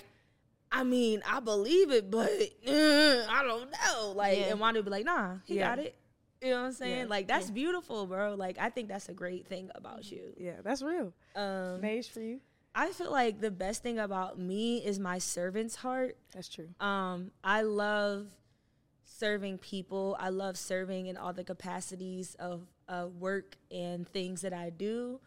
I 0.73 0.83
mean, 0.83 1.23
I 1.29 1.41
believe 1.41 1.91
it, 1.91 2.11
but 2.11 2.31
uh, 2.67 2.71
I 3.31 3.43
don't 3.47 3.71
know. 3.71 4.13
Like, 4.13 4.39
yeah. 4.39 4.45
and 4.47 4.61
Wande 4.61 4.75
would 4.75 4.85
be 4.85 4.91
like, 4.91 5.05
nah, 5.05 5.37
he 5.45 5.57
yeah. 5.57 5.69
got 5.69 5.79
it. 5.79 5.97
You 6.43 6.51
know 6.51 6.61
what 6.61 6.67
I'm 6.67 6.73
saying? 6.73 6.99
Yeah. 6.99 7.05
Like, 7.07 7.29
that's 7.29 7.51
beautiful, 7.51 8.07
bro. 8.07 8.35
Like, 8.35 8.59
I 8.61 8.71
think 8.71 8.89
that's 8.89 9.09
a 9.09 9.15
great 9.15 9.47
thing 9.47 9.71
about 9.75 10.11
you. 10.11 10.35
Yeah, 10.37 10.57
that's 10.63 10.83
real. 10.83 11.13
Um, 11.35 11.81
for 11.81 12.21
you? 12.21 12.41
I 12.75 12.91
feel 12.91 13.11
like 13.11 13.41
the 13.41 13.51
best 13.51 13.83
thing 13.83 13.99
about 13.99 14.39
me 14.39 14.85
is 14.85 14.99
my 14.99 15.19
servant's 15.19 15.77
heart. 15.77 16.19
That's 16.35 16.49
true. 16.49 16.69
Um, 16.79 17.31
I 17.43 17.63
love 17.63 18.27
serving 19.05 19.59
people. 19.59 20.15
I 20.21 20.29
love 20.29 20.59
serving 20.59 21.07
in 21.07 21.17
all 21.17 21.33
the 21.33 21.45
capacities 21.45 22.35
of 22.35 22.67
uh, 22.89 23.07
work 23.19 23.57
and 23.71 24.09
things 24.09 24.43
that 24.43 24.53
I 24.53 24.71
do. 24.71 25.21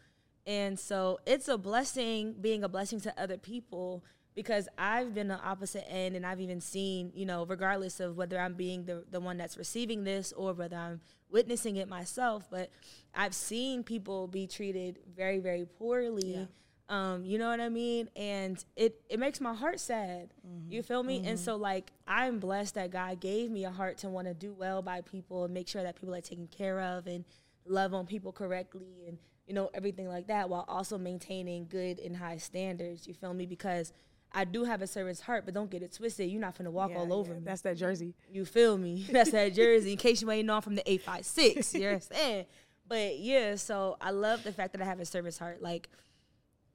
And 0.45 0.79
so 0.79 1.19
it's 1.25 1.47
a 1.47 1.57
blessing 1.57 2.35
being 2.39 2.63
a 2.63 2.69
blessing 2.69 2.99
to 3.01 3.21
other 3.21 3.37
people 3.37 4.03
because 4.35 4.69
I've 4.77 5.13
been 5.13 5.27
the 5.27 5.39
opposite 5.39 5.85
end 5.91 6.15
and 6.15 6.25
I've 6.25 6.39
even 6.39 6.61
seen, 6.61 7.11
you 7.13 7.25
know, 7.25 7.45
regardless 7.45 7.99
of 7.99 8.15
whether 8.15 8.39
I'm 8.39 8.53
being 8.53 8.85
the, 8.85 9.03
the 9.11 9.19
one 9.19 9.37
that's 9.37 9.57
receiving 9.57 10.03
this 10.03 10.31
or 10.31 10.53
whether 10.53 10.77
I'm 10.77 11.01
witnessing 11.29 11.75
it 11.75 11.87
myself, 11.87 12.47
but 12.49 12.69
I've 13.13 13.33
seen 13.33 13.83
people 13.83 14.27
be 14.27 14.47
treated 14.47 14.99
very, 15.15 15.39
very 15.39 15.65
poorly. 15.65 16.35
Yeah. 16.35 16.45
Um, 16.87 17.23
you 17.23 17.37
know 17.37 17.49
what 17.49 17.59
I 17.59 17.69
mean? 17.69 18.09
And 18.15 18.63
it, 18.75 19.01
it 19.09 19.19
makes 19.19 19.39
my 19.39 19.53
heart 19.53 19.79
sad. 19.79 20.33
Mm-hmm. 20.47 20.71
You 20.71 20.83
feel 20.83 21.03
me? 21.03 21.19
Mm-hmm. 21.19 21.27
And 21.27 21.39
so 21.39 21.55
like 21.55 21.91
I'm 22.07 22.39
blessed 22.39 22.75
that 22.75 22.91
God 22.91 23.19
gave 23.19 23.51
me 23.51 23.65
a 23.65 23.71
heart 23.71 23.99
to 23.99 24.09
want 24.09 24.27
to 24.27 24.33
do 24.33 24.53
well 24.53 24.81
by 24.81 25.01
people 25.01 25.45
and 25.45 25.53
make 25.53 25.67
sure 25.67 25.83
that 25.83 25.99
people 25.99 26.15
are 26.15 26.21
taken 26.21 26.47
care 26.47 26.79
of 26.79 27.05
and 27.05 27.25
love 27.69 27.93
on 27.93 28.05
people 28.05 28.31
correctly 28.31 29.05
and 29.07 29.17
you 29.47 29.53
know 29.53 29.69
everything 29.73 30.07
like 30.07 30.27
that 30.27 30.49
while 30.49 30.65
also 30.67 30.97
maintaining 30.97 31.67
good 31.67 31.99
and 31.99 32.17
high 32.17 32.37
standards 32.37 33.07
you 33.07 33.13
feel 33.13 33.33
me 33.33 33.45
because 33.45 33.93
I 34.31 34.45
do 34.45 34.63
have 34.63 34.81
a 34.81 34.87
servant's 34.87 35.21
heart, 35.21 35.45
but 35.45 35.53
don't 35.53 35.71
get 35.71 35.81
it 35.81 35.91
twisted. 35.91 36.29
You're 36.29 36.39
not 36.39 36.57
gonna 36.57 36.71
walk 36.71 36.91
yeah, 36.91 36.99
all 36.99 37.13
over 37.13 37.33
yeah. 37.33 37.39
me. 37.39 37.45
That's 37.45 37.61
that 37.61 37.77
jersey. 37.77 38.13
You 38.31 38.45
feel 38.45 38.77
me? 38.77 39.07
That's 39.11 39.31
that 39.31 39.55
jersey. 39.55 39.93
In 39.93 39.97
case 39.97 40.21
you 40.21 40.29
ain't 40.29 40.45
know, 40.45 40.55
I'm 40.55 40.61
from 40.61 40.75
the 40.75 40.87
856. 40.89 41.73
You 41.73 41.87
understand? 41.87 42.45
But 42.87 43.19
yeah, 43.19 43.55
so 43.55 43.97
I 44.01 44.11
love 44.11 44.43
the 44.43 44.51
fact 44.51 44.73
that 44.73 44.81
I 44.81 44.85
have 44.85 44.99
a 44.99 45.05
servant's 45.05 45.37
heart. 45.37 45.61
Like, 45.61 45.89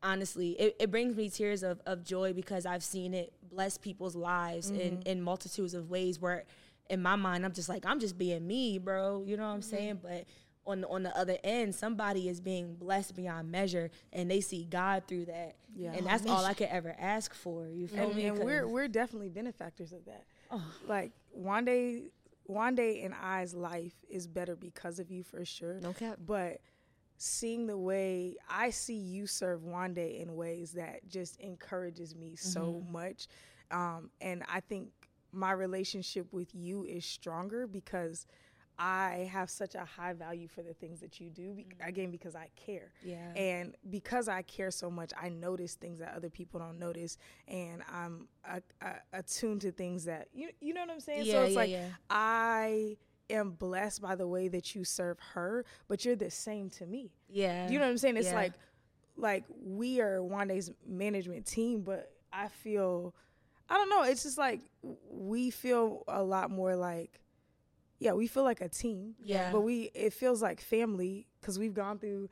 honestly, 0.03 0.51
it, 0.61 0.77
it 0.79 0.91
brings 0.91 1.17
me 1.17 1.29
tears 1.29 1.63
of, 1.63 1.81
of 1.87 2.05
joy 2.05 2.33
because 2.33 2.67
I've 2.67 2.85
seen 2.85 3.15
it 3.15 3.33
bless 3.51 3.79
people's 3.79 4.15
lives 4.15 4.71
mm-hmm. 4.71 4.81
in, 4.81 5.03
in 5.03 5.23
multitudes 5.23 5.75
of 5.75 5.91
ways 5.91 6.21
where 6.21 6.45
in 6.91 7.03
my 7.03 7.17
mind 7.17 7.45
I'm 7.45 7.53
just 7.53 7.69
like, 7.69 7.85
I'm 7.87 7.99
just 7.99 8.19
being 8.19 8.47
me, 8.47 8.79
bro. 8.79 9.25
You 9.27 9.37
know 9.37 9.45
what 9.45 9.55
I'm 9.55 9.61
mm-hmm. 9.61 9.77
saying? 9.77 10.01
But 10.03 10.25
on 10.66 10.80
the, 10.80 10.88
on 10.88 11.02
the 11.02 11.16
other 11.16 11.38
end, 11.44 11.75
somebody 11.75 12.28
is 12.28 12.40
being 12.40 12.75
blessed 12.75 13.14
beyond 13.14 13.50
measure, 13.50 13.90
and 14.12 14.30
they 14.30 14.40
see 14.40 14.64
God 14.64 15.04
through 15.06 15.26
that. 15.26 15.56
Yeah. 15.76 15.92
and 15.92 16.06
that's 16.06 16.26
all 16.26 16.44
I 16.44 16.54
could 16.54 16.68
ever 16.68 16.94
ask 16.99 17.35
for. 17.35 17.68
You 17.68 17.88
feel 17.88 18.06
and, 18.09 18.16
me? 18.16 18.26
And 18.26 18.38
we're 18.38 18.68
we're 18.68 18.88
definitely 18.88 19.28
benefactors 19.28 19.92
of 19.92 20.04
that. 20.04 20.25
Oh. 20.50 20.62
Like 20.87 21.12
Wande, 21.37 22.11
Wande 22.49 23.04
and 23.04 23.14
I's 23.14 23.54
life 23.54 23.94
is 24.09 24.26
better 24.26 24.54
because 24.54 24.99
of 24.99 25.11
you 25.11 25.23
for 25.23 25.44
sure. 25.44 25.80
No 25.80 25.92
cap. 25.92 26.18
But 26.25 26.61
seeing 27.16 27.66
the 27.66 27.76
way 27.76 28.37
I 28.49 28.71
see 28.71 28.94
you 28.94 29.26
serve 29.26 29.62
Wande 29.62 30.21
in 30.21 30.37
ways 30.37 30.73
that 30.73 31.09
just 31.09 31.40
encourages 31.40 32.14
me 32.14 32.33
mm-hmm. 32.33 32.49
so 32.49 32.85
much, 32.90 33.26
um, 33.71 34.11
and 34.21 34.44
I 34.49 34.61
think 34.61 34.90
my 35.33 35.52
relationship 35.52 36.33
with 36.33 36.54
you 36.54 36.85
is 36.85 37.04
stronger 37.04 37.66
because 37.66 38.26
I 38.78 39.28
have 39.33 39.50
such 39.50 39.75
a 39.75 39.85
high 39.85 40.12
value 40.12 40.49
for 40.49 40.62
the 40.62 40.75
things 40.75 41.00
that 41.00 41.21
you 41.21 41.31
do. 41.31 41.50
mm-hmm. 41.50 41.88
Again, 41.88 42.11
because 42.11 42.35
I 42.35 42.49
care. 42.57 42.93
Yeah. 43.04 43.33
And 43.37 43.76
because 43.90 44.28
I 44.28 44.43
care 44.43 44.71
so 44.71 44.90
much, 44.90 45.12
I 45.21 45.28
notice 45.28 45.75
things 45.75 45.99
that 46.00 46.14
other 46.16 46.31
people 46.31 46.61
don't 46.61 46.78
notice, 46.78 47.19
and 47.49 47.83
I'm 47.93 48.28
attuned 49.12 49.62
to 49.62 49.73
things 49.73 50.04
that 50.04 50.28
you 50.33 50.50
you 50.61 50.75
know 50.75 50.81
what 50.81 50.90
I'm 50.90 51.00
saying. 51.00 51.26
Yeah, 51.26 51.33
so 51.33 51.43
it's 51.43 51.52
yeah, 51.52 51.59
like 51.59 51.71
yeah. 51.71 51.88
I 52.11 52.97
am 53.31 53.52
blessed 53.52 54.02
by 54.02 54.14
the 54.14 54.26
way 54.26 54.49
that 54.49 54.75
you 54.75 54.85
serve 54.85 55.19
her, 55.35 55.64
but 55.88 56.04
you're 56.04 56.16
the 56.16 56.31
same 56.31 56.71
to 56.71 56.87
me. 56.87 57.12
Yeah. 57.28 57.69
You 57.69 57.78
know 57.78 57.85
what 57.85 57.90
I'm 57.90 57.99
saying? 57.99 58.16
It's 58.16 58.33
like 58.33 58.52
like 59.16 59.45
we 59.62 60.00
are 60.00 60.23
Wande's 60.23 60.71
management 60.87 61.47
team, 61.47 61.83
but 61.83 62.11
I 62.33 62.49
feel 62.49 63.14
I 63.69 63.75
don't 63.75 63.88
know. 63.88 64.02
It's 64.02 64.25
just 64.25 64.38
like 64.38 64.61
we 65.11 65.50
feel 65.50 66.04
a 66.09 66.23
lot 66.23 66.50
more 66.50 66.76
like 66.76 67.21
yeah, 67.99 68.13
we 68.13 68.27
feel 68.27 68.45
like 68.45 68.61
a 68.61 68.69
team. 68.69 69.15
Yeah. 69.23 69.51
But 69.53 69.63
we 69.63 69.91
it 69.95 70.13
feels 70.13 70.43
like 70.43 70.61
family 70.61 71.27
because 71.41 71.59
we've 71.59 71.75
gone 71.75 71.99
through 71.99 72.29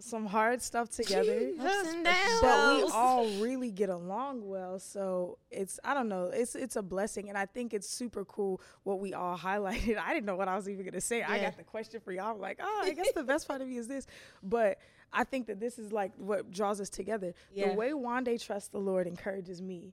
some 0.00 0.26
hard 0.26 0.62
stuff 0.62 0.88
together. 0.88 1.50
Ups 1.60 1.88
and 1.88 2.04
downs. 2.04 2.40
But 2.40 2.76
we 2.76 2.82
all 2.92 3.26
really 3.40 3.70
get 3.70 3.90
along 3.90 4.46
well. 4.46 4.78
So 4.78 5.38
it's 5.50 5.78
I 5.84 5.94
don't 5.94 6.08
know, 6.08 6.30
it's 6.32 6.54
it's 6.54 6.76
a 6.76 6.82
blessing 6.82 7.28
and 7.28 7.36
I 7.36 7.46
think 7.46 7.74
it's 7.74 7.88
super 7.88 8.24
cool 8.24 8.60
what 8.82 9.00
we 9.00 9.14
all 9.14 9.36
highlighted. 9.38 9.98
I 9.98 10.12
didn't 10.14 10.26
know 10.26 10.36
what 10.36 10.48
I 10.48 10.56
was 10.56 10.68
even 10.68 10.84
gonna 10.84 11.00
say. 11.00 11.18
Yeah. 11.18 11.30
I 11.30 11.38
got 11.40 11.56
the 11.56 11.64
question 11.64 12.00
for 12.00 12.12
y'all. 12.12 12.34
I'm 12.34 12.40
like, 12.40 12.58
oh, 12.62 12.82
I 12.84 12.92
guess 12.92 13.12
the 13.12 13.24
best 13.24 13.46
part 13.46 13.60
of 13.60 13.68
me 13.68 13.76
is 13.76 13.88
this. 13.88 14.06
But 14.42 14.78
I 15.12 15.24
think 15.24 15.46
that 15.48 15.60
this 15.60 15.78
is 15.78 15.92
like 15.92 16.12
what 16.16 16.50
draws 16.50 16.80
us 16.80 16.88
together. 16.88 17.34
Yeah. 17.52 17.70
The 17.70 17.74
way 17.74 17.90
Wande 17.90 18.40
trusts 18.44 18.68
the 18.68 18.78
Lord 18.78 19.06
encourages 19.06 19.60
me 19.60 19.92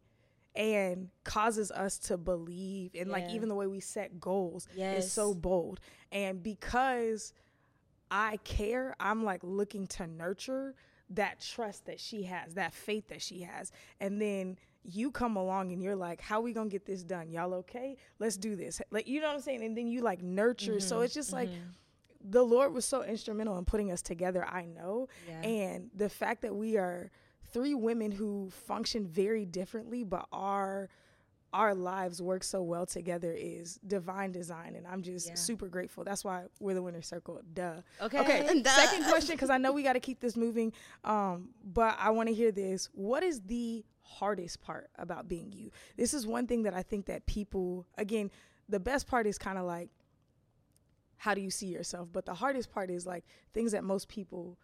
and 0.57 1.09
causes 1.23 1.69
us 1.71 1.99
to 1.99 2.17
believe 2.17 2.91
and 2.95 3.07
yeah. 3.07 3.13
like 3.13 3.29
even 3.29 3.47
the 3.47 3.55
way 3.55 3.67
we 3.67 3.79
set 3.79 4.19
goals 4.19 4.67
yes. 4.75 5.05
is 5.05 5.11
so 5.11 5.33
bold 5.33 5.79
and 6.11 6.41
because 6.41 7.31
i 8.09 8.37
care 8.37 8.95
i'm 8.99 9.23
like 9.23 9.39
looking 9.43 9.85
to 9.85 10.07
nurture 10.07 10.73
that 11.11 11.39
trust 11.39 11.85
that 11.85 11.99
she 11.99 12.23
has 12.23 12.55
that 12.55 12.73
faith 12.73 13.07
that 13.07 13.21
she 13.21 13.41
has 13.41 13.71
and 14.01 14.19
then 14.19 14.57
you 14.83 15.11
come 15.11 15.35
along 15.35 15.71
and 15.71 15.81
you're 15.81 15.95
like 15.95 16.19
how 16.19 16.41
we 16.41 16.51
gonna 16.51 16.69
get 16.69 16.85
this 16.85 17.03
done 17.03 17.29
y'all 17.29 17.53
okay 17.53 17.95
let's 18.19 18.35
do 18.35 18.55
this 18.55 18.81
like 18.89 19.07
you 19.07 19.21
know 19.21 19.27
what 19.27 19.35
i'm 19.35 19.41
saying 19.41 19.63
and 19.63 19.77
then 19.77 19.87
you 19.87 20.01
like 20.01 20.23
nurture 20.23 20.73
mm-hmm. 20.73 20.79
so 20.79 21.01
it's 21.01 21.13
just 21.13 21.29
mm-hmm. 21.29 21.49
like 21.49 21.49
the 22.29 22.43
lord 22.43 22.73
was 22.73 22.83
so 22.83 23.03
instrumental 23.03 23.57
in 23.59 23.63
putting 23.63 23.91
us 23.91 24.01
together 24.01 24.43
i 24.49 24.65
know 24.65 25.07
yeah. 25.29 25.41
and 25.41 25.89
the 25.93 26.09
fact 26.09 26.41
that 26.41 26.55
we 26.55 26.77
are 26.77 27.11
three 27.51 27.75
women 27.75 28.11
who 28.11 28.49
function 28.49 29.07
very 29.07 29.45
differently, 29.45 30.03
but 30.03 30.27
our 30.31 30.89
our 31.53 31.73
lives 31.73 32.21
work 32.21 32.43
so 32.43 32.61
well 32.61 32.85
together 32.85 33.33
is 33.33 33.79
divine 33.87 34.31
design, 34.31 34.75
and 34.75 34.85
I'm 34.85 35.01
just 35.01 35.29
yeah. 35.29 35.35
super 35.35 35.67
grateful. 35.67 36.03
That's 36.03 36.23
why 36.23 36.43
we're 36.59 36.73
the 36.73 36.83
winner 36.83 37.01
circle. 37.01 37.41
Duh. 37.53 37.81
Okay. 38.01 38.19
Okay. 38.19 38.61
Duh. 38.61 38.69
Second 38.69 39.05
question, 39.05 39.35
because 39.35 39.49
I 39.49 39.57
know 39.57 39.71
we 39.71 39.81
got 39.81 39.93
to 39.93 39.99
keep 39.99 40.19
this 40.19 40.35
moving, 40.35 40.73
um, 41.03 41.49
but 41.63 41.97
I 41.99 42.09
want 42.11 42.27
to 42.27 42.35
hear 42.35 42.51
this. 42.51 42.89
What 42.93 43.23
is 43.23 43.41
the 43.41 43.85
hardest 44.01 44.61
part 44.61 44.89
about 44.97 45.27
being 45.27 45.51
you? 45.51 45.71
This 45.95 46.13
is 46.13 46.27
one 46.27 46.47
thing 46.47 46.63
that 46.63 46.73
I 46.73 46.83
think 46.83 47.05
that 47.05 47.25
people, 47.25 47.85
again, 47.97 48.29
the 48.67 48.79
best 48.79 49.07
part 49.07 49.25
is 49.25 49.37
kind 49.37 49.57
of 49.57 49.65
like, 49.65 49.89
how 51.15 51.33
do 51.33 51.41
you 51.41 51.49
see 51.49 51.67
yourself? 51.67 52.09
But 52.11 52.25
the 52.25 52.33
hardest 52.33 52.69
part 52.71 52.91
is 52.91 53.05
like 53.05 53.25
things 53.53 53.71
that 53.71 53.83
most 53.83 54.07
people 54.09 54.59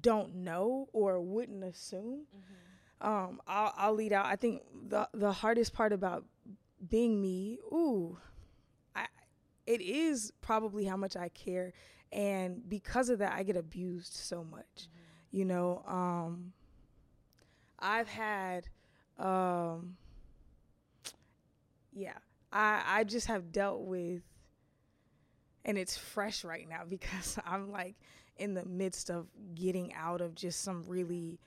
don't 0.00 0.34
know 0.36 0.88
or 0.92 1.20
wouldn't 1.20 1.64
assume. 1.64 2.26
Mm-hmm. 2.36 3.08
Um, 3.08 3.40
I'll, 3.46 3.72
I'll 3.76 3.94
lead 3.94 4.12
out. 4.12 4.26
I 4.26 4.36
think 4.36 4.62
the 4.88 5.08
the 5.14 5.32
hardest 5.32 5.72
part 5.72 5.92
about 5.92 6.24
being 6.88 7.20
me, 7.20 7.58
ooh, 7.72 8.18
I 8.96 9.06
it 9.66 9.80
is 9.80 10.32
probably 10.40 10.84
how 10.84 10.96
much 10.96 11.16
I 11.16 11.28
care, 11.28 11.72
and 12.12 12.68
because 12.68 13.08
of 13.08 13.20
that, 13.20 13.32
I 13.32 13.44
get 13.44 13.56
abused 13.56 14.14
so 14.14 14.42
much. 14.42 14.64
Mm-hmm. 14.76 15.36
You 15.36 15.44
know, 15.44 15.84
um, 15.86 16.52
I've 17.78 18.08
had, 18.08 18.66
um, 19.18 19.96
yeah, 21.92 22.18
I 22.52 22.82
I 22.84 23.04
just 23.04 23.28
have 23.28 23.52
dealt 23.52 23.82
with 23.82 24.22
and 25.68 25.76
it's 25.78 25.96
fresh 25.96 26.44
right 26.44 26.66
now 26.68 26.82
because 26.88 27.38
I'm 27.46 27.70
like 27.70 27.94
in 28.38 28.54
the 28.54 28.64
midst 28.64 29.10
of 29.10 29.26
getting 29.54 29.92
out 29.94 30.20
of 30.20 30.34
just 30.34 30.62
some 30.62 30.84
really 30.86 31.38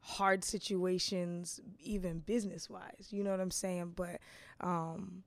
hard 0.00 0.42
situations, 0.44 1.60
even 1.78 2.20
business 2.20 2.68
wise. 2.70 3.08
You 3.10 3.22
know 3.22 3.30
what 3.30 3.40
I'm 3.40 3.50
saying? 3.50 3.92
But 3.96 4.20
um, 4.60 5.22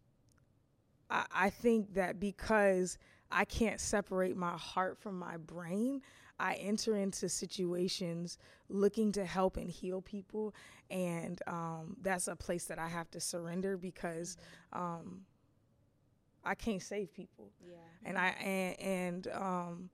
I, 1.10 1.26
I 1.34 1.50
think 1.50 1.94
that 1.94 2.20
because 2.20 2.98
I 3.32 3.46
can't 3.46 3.80
separate 3.80 4.36
my 4.36 4.58
heart 4.58 4.98
from 5.00 5.18
my 5.18 5.38
brain, 5.38 6.02
I 6.40 6.56
enter 6.56 6.98
into 6.98 7.30
situations 7.30 8.38
looking 8.68 9.12
to 9.14 9.26
help 9.26 9.58
and 9.58 9.70
heal 9.70 10.02
people, 10.02 10.54
and 10.90 11.40
um, 11.48 11.96
that's 12.02 12.28
a 12.28 12.36
place 12.36 12.66
that 12.66 12.80
I 12.80 12.88
have 12.88 13.10
to 13.12 13.20
surrender 13.20 13.78
because 13.78 14.36
um, 14.74 15.22
I 16.44 16.56
can't 16.56 16.82
save 16.82 17.14
people. 17.14 17.52
Yeah. 17.66 17.78
And 18.04 18.18
I 18.18 18.28
and 18.44 18.80
and 18.80 19.28
um, 19.28 19.90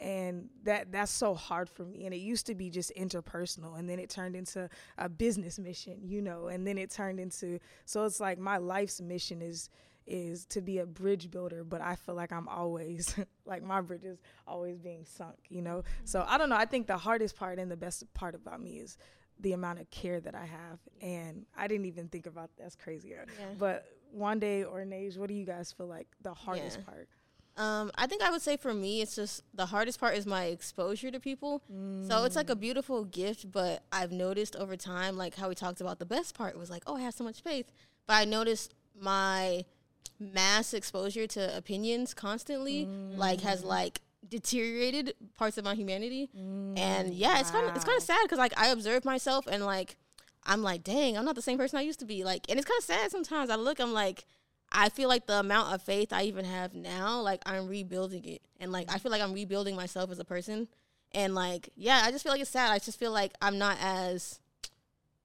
and 0.00 0.48
that 0.62 0.92
that's 0.92 1.10
so 1.10 1.34
hard 1.34 1.68
for 1.68 1.84
me 1.84 2.04
and 2.04 2.14
it 2.14 2.18
used 2.18 2.46
to 2.46 2.54
be 2.54 2.70
just 2.70 2.92
interpersonal 2.96 3.78
and 3.78 3.88
then 3.88 3.98
it 3.98 4.08
turned 4.08 4.36
into 4.36 4.68
a 4.98 5.08
business 5.08 5.58
mission 5.58 5.98
you 6.04 6.22
know 6.22 6.46
and 6.48 6.66
then 6.66 6.78
it 6.78 6.90
turned 6.90 7.18
into 7.18 7.58
so 7.84 8.04
it's 8.04 8.20
like 8.20 8.38
my 8.38 8.56
life's 8.56 9.00
mission 9.00 9.42
is 9.42 9.68
is 10.06 10.46
to 10.46 10.60
be 10.62 10.78
a 10.78 10.86
bridge 10.86 11.30
builder 11.30 11.64
but 11.64 11.80
i 11.80 11.94
feel 11.94 12.14
like 12.14 12.32
i'm 12.32 12.48
always 12.48 13.14
like 13.44 13.62
my 13.62 13.80
bridge 13.80 14.04
is 14.04 14.18
always 14.46 14.78
being 14.78 15.04
sunk 15.04 15.36
you 15.48 15.60
know 15.60 15.82
so 16.04 16.20
mm-hmm. 16.20 16.32
i 16.32 16.38
don't 16.38 16.48
know 16.48 16.56
i 16.56 16.64
think 16.64 16.86
the 16.86 16.96
hardest 16.96 17.36
part 17.36 17.58
and 17.58 17.70
the 17.70 17.76
best 17.76 18.02
part 18.14 18.34
about 18.34 18.60
me 18.60 18.78
is 18.78 18.96
the 19.40 19.52
amount 19.52 19.78
of 19.80 19.90
care 19.90 20.20
that 20.20 20.34
i 20.34 20.44
have 20.46 20.78
and 21.02 21.44
i 21.56 21.66
didn't 21.66 21.86
even 21.86 22.08
think 22.08 22.26
about 22.26 22.50
that's 22.56 22.76
crazy 22.76 23.14
uh, 23.14 23.24
Yeah. 23.38 23.46
but 23.58 23.86
Wande 24.16 24.64
or 24.70 24.84
Naij, 24.84 25.18
what 25.18 25.28
do 25.28 25.34
you 25.34 25.44
guys 25.44 25.70
feel 25.70 25.86
like 25.86 26.08
the 26.22 26.32
hardest 26.32 26.78
Yeah. 26.78 26.84
part 26.84 27.08
Um, 27.58 27.90
I 27.96 28.06
think 28.06 28.22
I 28.22 28.30
would 28.30 28.40
say 28.40 28.56
for 28.56 28.72
me, 28.72 29.02
it's 29.02 29.16
just 29.16 29.42
the 29.52 29.66
hardest 29.66 29.98
part 29.98 30.16
is 30.16 30.26
my 30.26 30.44
exposure 30.44 31.10
to 31.10 31.18
people. 31.18 31.60
So 32.06 32.24
it's 32.24 32.36
like 32.36 32.50
a 32.50 32.54
mm. 32.54 32.60
beautiful 32.60 33.04
gift, 33.04 33.50
but 33.50 33.82
I've 33.90 34.12
noticed 34.12 34.54
over 34.54 34.76
time, 34.76 35.16
like 35.16 35.34
how 35.34 35.48
we 35.48 35.56
talked 35.56 35.80
about 35.80 35.98
the 35.98 36.06
best 36.06 36.36
part 36.36 36.56
was 36.56 36.70
like, 36.70 36.84
oh, 36.86 36.96
I 36.96 37.00
have 37.00 37.14
so 37.14 37.24
much 37.24 37.42
faith. 37.42 37.66
But 38.06 38.14
I 38.14 38.24
noticed 38.24 38.74
my 38.98 39.64
mass 40.20 40.72
exposure 40.72 41.26
to 41.26 41.56
opinions 41.56 42.14
constantly, 42.14 42.86
like, 42.86 43.40
has 43.40 43.62
mm. 43.62 43.66
like 43.66 44.02
deteriorated 44.28 45.14
parts 45.36 45.58
of 45.58 45.64
my 45.64 45.74
humanity. 45.74 46.30
and 46.34 46.76
mm, 46.76 47.12
yeah, 47.12 47.40
it's 47.40 47.50
kind 47.50 47.68
of 47.68 47.74
it's 47.74 47.84
kind 47.84 47.98
of 47.98 48.04
sad 48.04 48.20
because 48.22 48.38
like 48.38 48.52
I 48.56 48.68
observe 48.68 49.04
myself 49.04 49.46
and 49.50 49.64
like 49.64 49.96
I'm 50.44 50.62
like, 50.62 50.82
dang, 50.84 51.18
I'm 51.18 51.24
not 51.24 51.34
the 51.34 51.42
same 51.42 51.58
person 51.58 51.78
I 51.78 51.82
used 51.82 51.98
to 52.00 52.06
be. 52.06 52.24
Like, 52.24 52.46
and 52.48 52.58
it's 52.58 52.66
kind 52.66 52.78
of 52.78 52.84
sad 52.84 53.10
sometimes. 53.10 53.50
I 53.50 53.56
look, 53.56 53.80
I'm 53.80 53.92
like, 53.92 54.24
I 54.70 54.88
feel 54.90 55.08
like 55.08 55.26
the 55.26 55.40
amount 55.40 55.72
of 55.74 55.82
faith 55.82 56.12
I 56.12 56.24
even 56.24 56.44
have 56.44 56.74
now, 56.74 57.20
like 57.20 57.42
I'm 57.46 57.68
rebuilding 57.68 58.24
it, 58.24 58.42
and 58.60 58.70
like 58.72 58.92
I 58.92 58.98
feel 58.98 59.10
like 59.10 59.22
I'm 59.22 59.32
rebuilding 59.32 59.76
myself 59.76 60.10
as 60.10 60.18
a 60.18 60.24
person, 60.24 60.68
and 61.12 61.34
like 61.34 61.70
yeah, 61.76 62.02
I 62.04 62.10
just 62.10 62.22
feel 62.22 62.32
like 62.32 62.40
it's 62.40 62.50
sad. 62.50 62.70
I 62.70 62.78
just 62.78 62.98
feel 62.98 63.12
like 63.12 63.32
I'm 63.40 63.58
not 63.58 63.78
as 63.80 64.40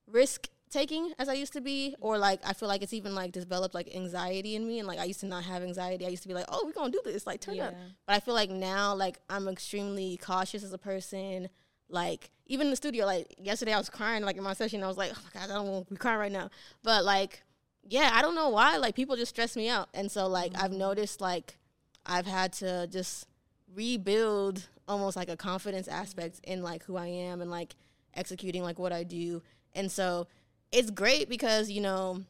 risk 0.08 0.48
taking 0.70 1.14
as 1.20 1.30
I 1.30 1.34
used 1.34 1.54
to 1.54 1.62
be, 1.62 1.96
or 2.00 2.18
like 2.18 2.40
I 2.46 2.54
feel 2.54 2.68
like 2.68 2.82
it's 2.82 2.94
even 2.94 3.14
like 3.14 3.32
developed 3.32 3.76
like 3.76 3.94
anxiety 3.96 4.56
in 4.56 4.68
me, 4.68 4.80
and 4.80 4.88
like 4.88 5.00
I 5.00 5.04
used 5.04 5.20
to 5.20 5.28
not 5.28 5.44
have 5.44 5.62
anxiety. 5.62 6.06
I 6.06 6.10
used 6.10 6.24
to 6.24 6.30
be 6.30 6.34
like, 6.34 6.46
oh, 6.50 6.64
we're 6.66 6.72
gonna 6.72 6.92
do 6.92 7.02
this, 7.04 7.28
like 7.28 7.42
turn 7.42 7.56
up. 7.68 7.76
But 8.08 8.16
I 8.16 8.20
feel 8.20 8.34
like 8.34 8.50
now, 8.50 8.96
like 8.96 9.20
I'm 9.30 9.48
extremely 9.48 10.18
cautious 10.18 10.64
as 10.64 10.74
a 10.74 10.78
person. 10.78 11.50
Like 11.90 12.32
even 12.48 12.68
in 12.68 12.72
the 12.72 12.78
studio, 12.78 13.06
like 13.06 13.36
yesterday 13.38 13.74
I 13.74 13.78
was 13.78 13.90
crying 13.90 14.24
like 14.24 14.38
in 14.38 14.44
my 14.44 14.54
session. 14.54 14.82
I 14.84 14.88
was 14.88 14.98
like, 14.98 15.12
oh 15.14 15.20
my 15.24 15.40
god, 15.40 15.52
I 15.52 15.54
don't 15.54 15.68
want 15.68 15.88
to 15.88 15.94
be 15.94 15.98
crying 15.98 16.20
right 16.20 16.32
now. 16.32 16.50
But 16.82 17.04
like, 17.06 17.44
yeah, 17.88 18.12
I 18.14 18.22
don't 18.22 18.36
know 18.36 18.50
why. 18.50 18.78
Like 18.78 18.96
people 18.96 19.16
just 19.16 19.30
stress 19.30 19.56
me 19.56 19.70
out, 19.70 19.90
and 19.94 20.12
so 20.12 20.28
like 20.28 20.54
I've 20.56 20.72
noticed 20.72 21.22
like 21.22 21.58
I've 22.06 22.26
had 22.26 22.54
to 22.54 22.88
just 22.88 23.28
rebuild 23.74 24.68
almost 24.88 25.16
like 25.16 25.30
a 25.30 25.38
confidence 25.38 25.88
aspect 25.88 26.40
in 26.44 26.62
like 26.62 26.84
who 26.84 26.98
I 26.98 27.08
am 27.08 27.42
and 27.42 27.50
like 27.50 27.76
executing 28.14 28.64
like 28.64 28.80
what 28.80 28.94
I 28.94 29.04
do. 29.04 29.42
And 29.74 29.92
so 29.92 30.28
it's 30.72 30.92
great 30.92 31.30
because 31.30 31.70
you 31.70 31.82
know 31.82 32.24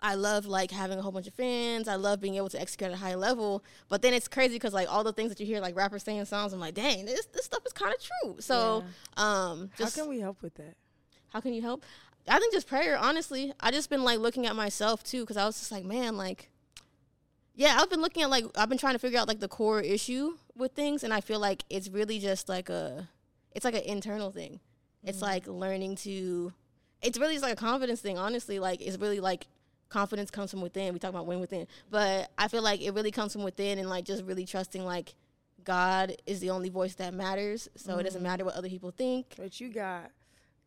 I 0.00 0.14
love 0.14 0.46
like 0.46 0.70
having 0.70 0.98
a 0.98 1.02
whole 1.02 1.12
bunch 1.12 1.26
of 1.26 1.34
fans. 1.34 1.88
I 1.88 1.96
love 1.96 2.20
being 2.20 2.36
able 2.36 2.50
to 2.50 2.60
execute 2.60 2.90
at 2.90 2.94
a 2.94 3.00
high 3.00 3.16
level. 3.16 3.64
But 3.88 4.02
then 4.02 4.14
it's 4.14 4.28
crazy 4.28 4.54
because 4.54 4.74
like 4.74 4.92
all 4.92 5.02
the 5.02 5.12
things 5.12 5.30
that 5.30 5.40
you 5.40 5.46
hear 5.46 5.60
like 5.60 5.76
rappers 5.76 6.04
saying 6.04 6.24
songs, 6.26 6.52
I'm 6.52 6.60
like, 6.60 6.74
dang, 6.74 7.04
this 7.04 7.26
this 7.26 7.44
stuff 7.44 7.64
is 7.66 7.72
kind 7.72 7.94
of 7.94 8.00
true. 8.00 8.36
So 8.40 8.84
um, 9.16 9.70
how 9.78 9.88
can 9.90 10.08
we 10.08 10.20
help 10.20 10.42
with 10.42 10.54
that 10.54 10.76
how 11.28 11.40
can 11.40 11.52
you 11.52 11.62
help? 11.62 11.84
I 12.28 12.38
think 12.38 12.52
just 12.52 12.68
prayer. 12.68 12.96
Honestly, 12.96 13.52
I 13.60 13.70
just 13.70 13.90
been 13.90 14.04
like 14.04 14.18
looking 14.18 14.46
at 14.46 14.56
myself 14.56 15.02
too 15.02 15.20
because 15.22 15.36
I 15.36 15.44
was 15.46 15.58
just 15.58 15.72
like, 15.72 15.84
man, 15.84 16.16
like, 16.16 16.50
yeah, 17.54 17.78
I've 17.80 17.90
been 17.90 18.00
looking 18.00 18.22
at 18.22 18.30
like 18.30 18.44
I've 18.56 18.68
been 18.68 18.78
trying 18.78 18.94
to 18.94 18.98
figure 18.98 19.18
out 19.18 19.28
like 19.28 19.40
the 19.40 19.48
core 19.48 19.80
issue 19.80 20.36
with 20.54 20.72
things, 20.72 21.04
and 21.04 21.12
I 21.12 21.20
feel 21.20 21.40
like 21.40 21.64
it's 21.70 21.88
really 21.88 22.18
just 22.18 22.48
like 22.48 22.68
a, 22.68 23.08
it's 23.52 23.64
like 23.64 23.74
an 23.74 23.82
internal 23.82 24.30
thing. 24.30 24.60
It's 25.04 25.18
mm-hmm. 25.18 25.26
like 25.26 25.46
learning 25.46 25.96
to, 25.96 26.52
it's 27.02 27.18
really 27.18 27.34
just 27.34 27.42
like 27.42 27.52
a 27.52 27.56
confidence 27.56 28.00
thing. 28.00 28.18
Honestly, 28.18 28.58
like 28.58 28.80
it's 28.80 28.98
really 28.98 29.20
like 29.20 29.46
confidence 29.88 30.30
comes 30.30 30.50
from 30.50 30.60
within. 30.60 30.92
We 30.92 30.98
talk 30.98 31.10
about 31.10 31.26
winning 31.26 31.40
within, 31.40 31.66
but 31.90 32.30
I 32.36 32.48
feel 32.48 32.62
like 32.62 32.80
it 32.82 32.94
really 32.94 33.10
comes 33.10 33.32
from 33.32 33.42
within, 33.42 33.78
and 33.78 33.88
like 33.88 34.04
just 34.04 34.24
really 34.24 34.44
trusting 34.44 34.84
like 34.84 35.14
God 35.64 36.16
is 36.26 36.40
the 36.40 36.50
only 36.50 36.68
voice 36.68 36.94
that 36.96 37.14
matters. 37.14 37.68
So 37.76 37.98
it 37.98 38.04
doesn't 38.04 38.20
mm-hmm. 38.20 38.28
matter 38.28 38.44
what 38.44 38.54
other 38.54 38.68
people 38.68 38.90
think. 38.90 39.34
but 39.36 39.60
you 39.60 39.72
got 39.72 40.10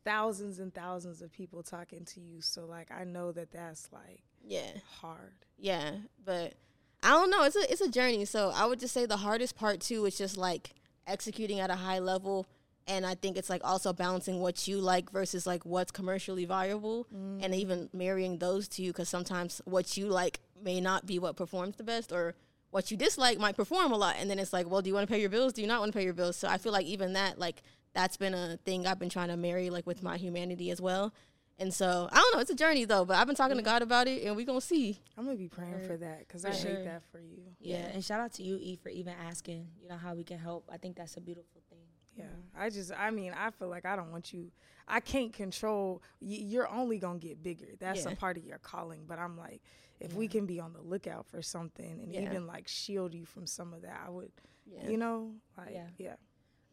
thousands 0.04 0.60
and 0.60 0.74
thousands 0.74 1.22
of 1.22 1.32
people 1.32 1.62
talking 1.64 2.04
to 2.06 2.20
you 2.20 2.42
so 2.42 2.66
like 2.66 2.90
i 2.92 3.04
know 3.04 3.32
that 3.32 3.52
that's 3.52 3.90
like 3.92 4.24
Yeah. 4.44 4.72
hard 5.02 5.46
Yeah, 5.58 5.92
but 6.26 6.56
I 7.04 7.10
don't 7.12 7.30
know. 7.32 7.44
It's 7.44 7.56
a 7.56 7.72
it's 7.72 7.82
a 7.82 7.90
journey. 7.90 8.26
So 8.26 8.52
I 8.54 8.66
would 8.66 8.80
just 8.80 8.94
say 8.94 9.06
the 9.06 9.18
hardest 9.18 9.56
part 9.56 9.80
too 9.82 10.06
is 10.06 10.18
just 10.18 10.38
like 10.38 10.74
executing 11.08 11.60
at 11.60 11.70
a 11.70 11.76
high 11.76 12.00
level, 12.00 12.46
and 12.88 13.06
I 13.06 13.16
think 13.16 13.38
it's 13.38 13.50
like 13.50 13.62
also 13.64 13.92
balancing 13.94 14.40
what 14.40 14.68
you 14.68 14.80
like 14.80 15.12
versus 15.12 15.48
like 15.48 15.66
what's 15.66 15.92
commercially 15.92 16.46
viable, 16.46 17.08
mm. 17.14 17.44
and 17.44 17.56
even 17.56 17.90
marrying 17.94 18.38
those 18.38 18.68
two 18.68 18.88
because 18.88 19.10
sometimes 19.10 19.62
what 19.66 19.98
you 19.98 20.08
like 20.08 20.40
may 20.64 20.80
not 20.80 21.06
be 21.06 21.18
what 21.18 21.36
performs 21.36 21.76
the 21.78 21.84
best, 21.84 22.12
or 22.12 22.36
what 22.70 22.92
you 22.92 22.98
dislike 22.98 23.40
might 23.40 23.56
perform 23.56 23.92
a 23.92 23.98
lot, 23.98 24.16
and 24.20 24.30
then 24.30 24.38
it's 24.40 24.54
like, 24.54 24.70
well, 24.70 24.82
do 24.82 24.90
you 24.90 24.94
want 24.94 25.08
to 25.08 25.12
pay 25.12 25.20
your 25.20 25.30
bills? 25.30 25.54
Do 25.54 25.62
you 25.62 25.68
not 25.68 25.80
want 25.80 25.92
to 25.92 25.98
pay 25.98 26.06
your 26.06 26.14
bills? 26.14 26.36
So 26.38 26.48
I 26.48 26.58
feel 26.58 26.72
like 26.72 26.86
even 26.86 27.14
that 27.14 27.40
like 27.40 27.64
that's 27.94 28.18
been 28.18 28.34
a 28.34 28.58
thing 28.66 28.88
I've 28.88 29.00
been 29.00 29.10
trying 29.10 29.30
to 29.30 29.38
marry 29.38 29.70
like 29.70 29.86
with 29.88 30.02
my 30.04 30.18
humanity 30.18 30.72
as 30.72 30.82
well. 30.82 31.14
And 31.60 31.72
so 31.74 32.10
I 32.12 32.16
don't 32.16 32.34
know. 32.34 32.40
It's 32.40 32.50
a 32.50 32.56
journey 32.56 32.86
though, 32.86 33.06
but 33.06 33.18
I've 33.18 33.28
been 33.28 33.36
talking 33.36 33.58
to 33.58 33.64
God 33.64 33.82
about 33.84 34.08
it, 34.08 34.24
and 34.24 34.36
we're 34.36 34.46
gonna 34.48 34.62
see. 34.62 35.00
i'm 35.18 35.26
gonna 35.26 35.38
be 35.38 35.48
praying 35.48 35.86
for 35.86 35.96
that 35.98 36.20
because 36.20 36.44
i 36.44 36.50
For 36.52 36.56
hate 36.68 36.76
sure. 36.76 36.84
that 36.86 37.04
for 37.12 37.20
you 37.20 37.44
Yeah. 37.60 37.78
Yeah. 37.78 37.86
and 37.94 38.04
shout 38.04 38.20
out 38.20 38.34
to 38.34 38.44
you, 38.44 38.58
E, 38.60 38.78
for 38.82 38.90
even 38.90 39.14
asking. 39.28 39.68
You 39.82 39.90
know 39.90 39.98
how 39.98 40.16
we 40.16 40.24
can 40.24 40.40
help. 40.40 40.68
I 40.74 40.78
think 40.78 40.96
that's 40.96 41.18
a 41.18 41.22
beautiful 41.22 41.62
thing. 41.70 41.80
yeah 42.18 42.26
i 42.60 42.70
just 42.70 42.92
i 42.98 43.10
mean 43.10 43.32
i 43.38 43.50
feel 43.52 43.70
like 43.70 43.86
i 43.86 43.96
don't 43.96 44.12
want 44.12 44.34
you 44.34 44.52
i 44.86 45.00
can't 45.00 45.32
control 45.32 46.02
y- 46.20 46.44
you're 46.52 46.70
only 46.70 46.98
gonna 47.00 47.18
get 47.20 47.42
bigger 47.42 47.70
that's 47.80 48.04
Yeah. 48.06 48.12
a 48.12 48.16
part 48.18 48.36
of 48.38 48.44
your 48.44 48.58
calling 48.58 49.06
but 49.08 49.18
i'm 49.18 49.38
like 49.38 49.62
if 50.02 50.14
we 50.14 50.28
can 50.28 50.46
be 50.46 50.60
on 50.60 50.74
the 50.74 50.82
lookout 50.82 51.26
for 51.28 51.42
something 51.42 52.02
and 52.04 52.14
Yeah. 52.14 52.24
even 52.24 52.48
like 52.48 52.68
shield 52.68 53.14
you 53.14 53.24
from 53.26 53.48
some 53.48 53.72
of 53.74 53.84
that 53.84 53.98
i 54.06 54.10
would 54.10 54.32
Yeah. 54.66 54.90
you 54.90 54.98
know 54.98 55.36
like 55.58 55.72
Yeah. 55.74 55.88
yeah 55.98 56.16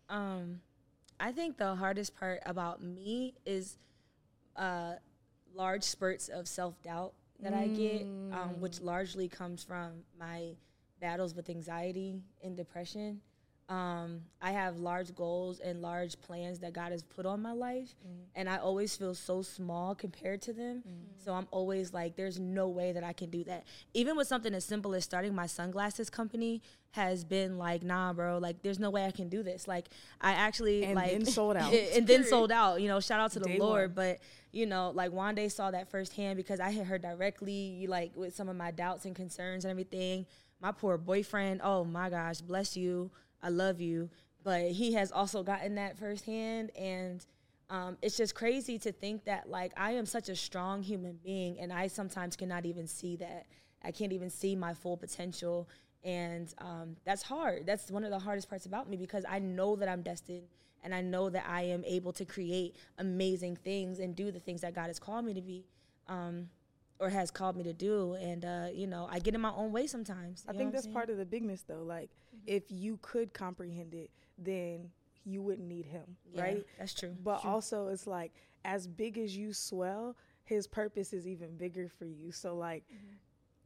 Um, 0.08 0.60
I 1.20 1.32
think 1.32 1.56
the 1.56 1.74
hardest 1.74 2.14
part 2.16 2.40
about 2.46 2.82
me 2.82 3.34
is 3.44 3.76
uh, 4.56 4.94
large 5.54 5.82
spurts 5.82 6.28
of 6.28 6.46
self 6.46 6.80
doubt 6.82 7.12
that 7.40 7.54
I 7.54 7.68
get, 7.68 8.02
um, 8.32 8.60
which 8.60 8.80
largely 8.80 9.28
comes 9.28 9.62
from 9.64 10.02
my 10.18 10.54
battles 11.00 11.34
with 11.34 11.48
anxiety 11.50 12.16
and 12.42 12.56
depression. 12.56 13.20
Um, 13.68 14.22
I 14.40 14.52
have 14.52 14.78
large 14.78 15.14
goals 15.14 15.60
and 15.60 15.82
large 15.82 16.18
plans 16.22 16.60
that 16.60 16.72
God 16.72 16.90
has 16.90 17.02
put 17.02 17.26
on 17.26 17.42
my 17.42 17.52
life, 17.52 17.94
and 18.34 18.48
I 18.48 18.56
always 18.56 18.96
feel 18.96 19.14
so 19.14 19.42
small 19.42 19.94
compared 19.94 20.40
to 20.42 20.54
them. 20.54 20.82
So 21.22 21.34
I'm 21.34 21.46
always 21.50 21.92
like, 21.92 22.16
there's 22.16 22.40
no 22.40 22.68
way 22.68 22.92
that 22.92 23.04
I 23.04 23.12
can 23.12 23.28
do 23.28 23.44
that. 23.44 23.64
Even 23.92 24.16
with 24.16 24.26
something 24.26 24.54
as 24.54 24.64
simple 24.64 24.94
as 24.94 25.04
starting 25.04 25.34
my 25.34 25.46
sunglasses 25.46 26.08
company 26.08 26.62
has 26.92 27.24
been 27.24 27.58
like, 27.58 27.82
nah, 27.82 28.14
bro, 28.14 28.38
like 28.38 28.62
there's 28.62 28.78
no 28.78 28.88
way 28.88 29.04
I 29.04 29.10
can 29.10 29.28
do 29.28 29.42
this. 29.42 29.68
Like 29.68 29.90
I 30.18 30.32
actually 30.32 30.84
And 30.84 30.94
like 30.94 31.10
then 31.12 31.26
sold 31.26 31.56
out. 31.58 31.74
and 31.74 32.06
then 32.06 32.24
sold 32.24 32.50
out. 32.50 32.80
You 32.80 32.88
know, 32.88 33.00
shout 33.00 33.20
out 33.20 33.32
to 33.32 33.38
the 33.40 33.48
Day 33.50 33.58
Lord, 33.58 33.94
one. 33.94 33.94
but 33.94 34.18
you 34.50 34.64
know, 34.64 34.92
like 34.94 35.10
Wande 35.10 35.52
saw 35.52 35.70
that 35.72 35.90
firsthand 35.90 36.38
because 36.38 36.58
I 36.58 36.70
hit 36.70 36.86
her 36.86 36.96
directly, 36.96 37.84
like 37.86 38.12
with 38.16 38.34
some 38.34 38.48
of 38.48 38.56
my 38.56 38.70
doubts 38.70 39.04
and 39.04 39.14
concerns 39.14 39.66
and 39.66 39.70
everything. 39.70 40.24
My 40.62 40.72
poor 40.72 40.96
boyfriend, 40.96 41.60
oh 41.62 41.84
my 41.84 42.08
gosh, 42.08 42.40
bless 42.40 42.76
you, 42.76 43.10
I 43.42 43.48
love 43.48 43.80
you, 43.80 44.10
but 44.44 44.70
he 44.70 44.92
has 44.94 45.12
also 45.12 45.42
gotten 45.42 45.74
that 45.76 45.98
firsthand, 45.98 46.70
and 46.76 47.24
um, 47.70 47.98
it's 48.02 48.16
just 48.16 48.34
crazy 48.34 48.78
to 48.80 48.92
think 48.92 49.24
that 49.24 49.48
like 49.48 49.72
I 49.76 49.92
am 49.92 50.06
such 50.06 50.28
a 50.28 50.36
strong 50.36 50.82
human 50.82 51.18
being, 51.24 51.58
and 51.60 51.72
I 51.72 51.86
sometimes 51.86 52.36
cannot 52.36 52.66
even 52.66 52.86
see 52.86 53.16
that. 53.16 53.46
I 53.82 53.92
can't 53.92 54.12
even 54.12 54.30
see 54.30 54.56
my 54.56 54.74
full 54.74 54.96
potential, 54.96 55.68
and 56.04 56.52
um, 56.58 56.96
that's 57.04 57.22
hard. 57.22 57.66
That's 57.66 57.90
one 57.90 58.04
of 58.04 58.10
the 58.10 58.18
hardest 58.18 58.48
parts 58.48 58.66
about 58.66 58.88
me 58.88 58.96
because 58.96 59.24
I 59.28 59.38
know 59.38 59.76
that 59.76 59.88
I'm 59.88 60.02
destined 60.02 60.48
and 60.82 60.94
I 60.94 61.00
know 61.00 61.28
that 61.30 61.44
I 61.48 61.62
am 61.62 61.84
able 61.84 62.12
to 62.14 62.24
create 62.24 62.76
amazing 62.98 63.56
things 63.56 63.98
and 63.98 64.14
do 64.14 64.30
the 64.30 64.40
things 64.40 64.60
that 64.60 64.74
God 64.74 64.86
has 64.86 64.98
called 64.98 65.24
me 65.24 65.34
to 65.34 65.40
be. 65.40 65.64
Um, 66.08 66.48
or 67.00 67.08
has 67.10 67.30
called 67.30 67.56
me 67.56 67.62
to 67.64 67.72
do. 67.72 68.14
And 68.14 68.44
uh, 68.44 68.66
you 68.72 68.86
know, 68.86 69.08
I 69.10 69.18
get 69.18 69.34
in 69.34 69.40
my 69.40 69.52
own 69.52 69.72
way 69.72 69.86
sometimes. 69.86 70.44
I 70.48 70.52
think 70.52 70.72
that's 70.72 70.86
part 70.86 71.10
of 71.10 71.16
the 71.16 71.26
bigness 71.26 71.62
though. 71.62 71.82
Like 71.82 72.10
if 72.46 72.64
you 72.70 72.98
could 73.02 73.32
comprehend 73.32 73.94
it, 73.94 74.10
then 74.38 74.90
you 75.24 75.42
wouldn't 75.42 75.68
need 75.68 75.84
him, 75.86 76.16
Yeah, 76.32 76.42
right? 76.42 76.66
That's 76.78 76.94
true. 76.94 77.14
But 77.22 77.42
True. 77.42 77.50
also 77.50 77.88
it's 77.88 78.06
like 78.06 78.32
as 78.64 78.86
big 78.86 79.18
as 79.18 79.36
you 79.36 79.52
swell, 79.52 80.16
his 80.44 80.66
purpose 80.66 81.12
is 81.12 81.26
even 81.26 81.56
bigger 81.56 81.88
for 81.88 82.06
you. 82.06 82.32
So 82.32 82.56
like 82.56 82.84
Mm-hmm. 82.92 83.14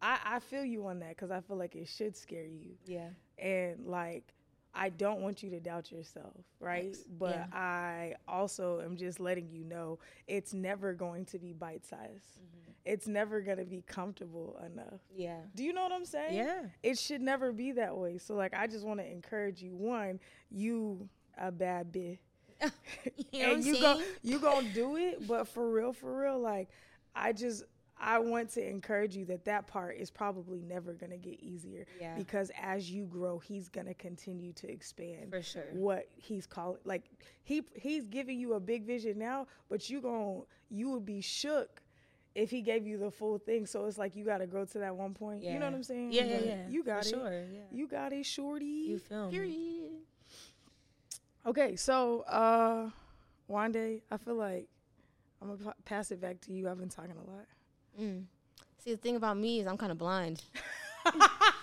I, 0.05 0.19
I 0.25 0.39
feel 0.41 0.65
you 0.65 0.85
on 0.89 0.99
that 0.99 1.11
because 1.11 1.31
I 1.31 1.41
feel 1.41 1.57
like 1.57 1.77
it 1.77 1.87
should 1.87 2.17
scare 2.17 2.45
you. 2.47 2.73
yeah, 2.87 3.11
And 3.39 3.87
like 3.87 4.35
I 4.75 4.89
don't 4.89 5.21
want 5.21 5.43
you 5.45 5.51
to 5.51 5.61
doubt 5.61 5.93
yourself, 5.93 6.35
right? 6.59 6.87
Yes. 6.89 7.05
But 7.19 7.31
Yeah. 7.31 7.47
I 7.53 8.15
also 8.27 8.81
am 8.81 8.97
just 8.97 9.21
letting 9.21 9.49
you 9.49 9.63
know 9.65 10.01
it's 10.27 10.53
never 10.53 10.93
going 10.95 11.27
to 11.27 11.39
be 11.39 11.53
bite 11.53 11.87
sized. 11.87 12.41
Mm-hmm. 12.41 12.72
It's 12.85 13.07
never 13.07 13.41
gonna 13.41 13.65
be 13.65 13.83
comfortable 13.87 14.61
enough. 14.67 15.01
yeah, 15.15 15.39
Do 15.55 15.63
you 15.63 15.73
know 15.73 15.83
what 15.83 15.93
I'm 15.93 16.05
saying? 16.05 16.35
yeah. 16.35 16.63
it 16.83 16.99
should 16.99 17.21
never 17.21 17.53
be 17.53 17.73
that 17.73 17.97
way. 17.97 18.19
So 18.19 18.35
like 18.35 18.55
I 18.55 18.67
just 18.67 18.85
want 18.85 19.01
to 19.01 19.11
encourage 19.11 19.63
you. 19.63 19.75
One, 19.77 20.19
you 20.51 21.09
a 21.39 21.51
bad 21.53 21.93
bitch. 21.93 22.19
You 23.33 23.43
know 23.47 23.53
and 23.55 23.65
you 23.65 23.81
go 23.81 24.01
you 24.23 24.39
gonna 24.39 24.69
do 24.73 24.97
it, 24.97 25.27
but 25.27 25.49
for 25.49 25.69
real, 25.71 25.93
for 25.93 26.21
real, 26.23 26.39
like 26.39 26.69
I 27.15 27.33
just 27.33 27.65
I 28.05 28.19
want 28.19 28.51
to 28.51 28.69
encourage 28.69 29.17
you 29.17 29.25
that 29.27 29.45
that 29.45 29.67
part 29.69 29.97
is 29.97 30.11
probably 30.11 30.61
never 30.61 30.93
gonna 30.93 31.17
get 31.19 31.41
easier 31.41 31.87
Yeah. 32.01 32.15
because 32.17 32.51
as 32.61 32.91
you 32.91 33.05
grow, 33.07 33.39
he's 33.39 33.69
gonna 33.69 33.95
continue 33.95 34.53
to 34.55 34.71
expand 34.71 35.31
For 35.31 35.43
sure. 35.43 35.65
what 35.73 36.07
he's 36.17 36.47
calling. 36.47 36.79
Like 36.85 37.05
he 37.43 37.63
he's 37.75 38.07
giving 38.07 38.39
you 38.39 38.55
a 38.55 38.61
big 38.61 38.85
vision 38.87 39.19
now, 39.19 39.47
but 39.69 39.89
you 39.91 40.01
gon' 40.01 40.43
you 40.69 40.91
would 40.91 41.05
be 41.05 41.21
shook 41.21 41.82
if 42.35 42.51
he 42.51 42.63
gave 42.63 42.87
you 42.87 42.99
the 42.99 43.11
full 43.11 43.39
thing. 43.39 43.67
So 43.67 43.87
it's 43.87 43.99
like 43.99 44.17
you 44.17 44.25
got 44.25 44.39
to 44.39 44.47
grow 44.47 44.65
to 44.65 44.79
that 44.79 44.97
one 44.97 45.15
point. 45.15 45.43
You 45.43 45.59
know 45.59 45.67
what 45.67 45.75
I'm 45.75 45.83
saying? 45.83 46.13
Yeah, 46.13 46.25
yeah, 46.25 46.39
yeah. 46.45 46.69
You 46.69 46.83
got 46.85 47.03
For 47.05 47.09
it. 47.09 47.11
Sure. 47.11 47.45
Yeah. 47.53 47.61
You 47.71 47.87
got 47.87 48.13
it, 48.13 48.25
shorty. 48.27 48.65
You 48.65 48.99
feel 48.99 49.27
me? 49.27 49.33
Period. 49.33 49.93
Okay, 51.45 51.77
so 51.77 52.21
uh 52.29 52.91
Wande, 53.51 54.01
I 54.11 54.17
feel 54.17 54.37
like 54.37 54.69
I'm 55.41 55.49
gonna 55.49 55.65
pa- 55.65 55.75
pass 55.85 56.11
it 56.13 56.21
back 56.21 56.41
to 56.43 56.53
you. 56.53 56.69
I've 56.69 56.79
been 56.79 56.89
talking 56.89 57.17
a 57.17 57.31
lot. 57.31 57.47
Mm. 58.01 58.25
See, 58.79 58.93
the 58.93 58.97
thing 58.97 59.17
about 59.17 59.37
me 59.37 59.61
is 59.61 59.67
I'm 59.67 59.77
kind 59.77 59.93
of 59.93 59.99
blind, 59.99 60.43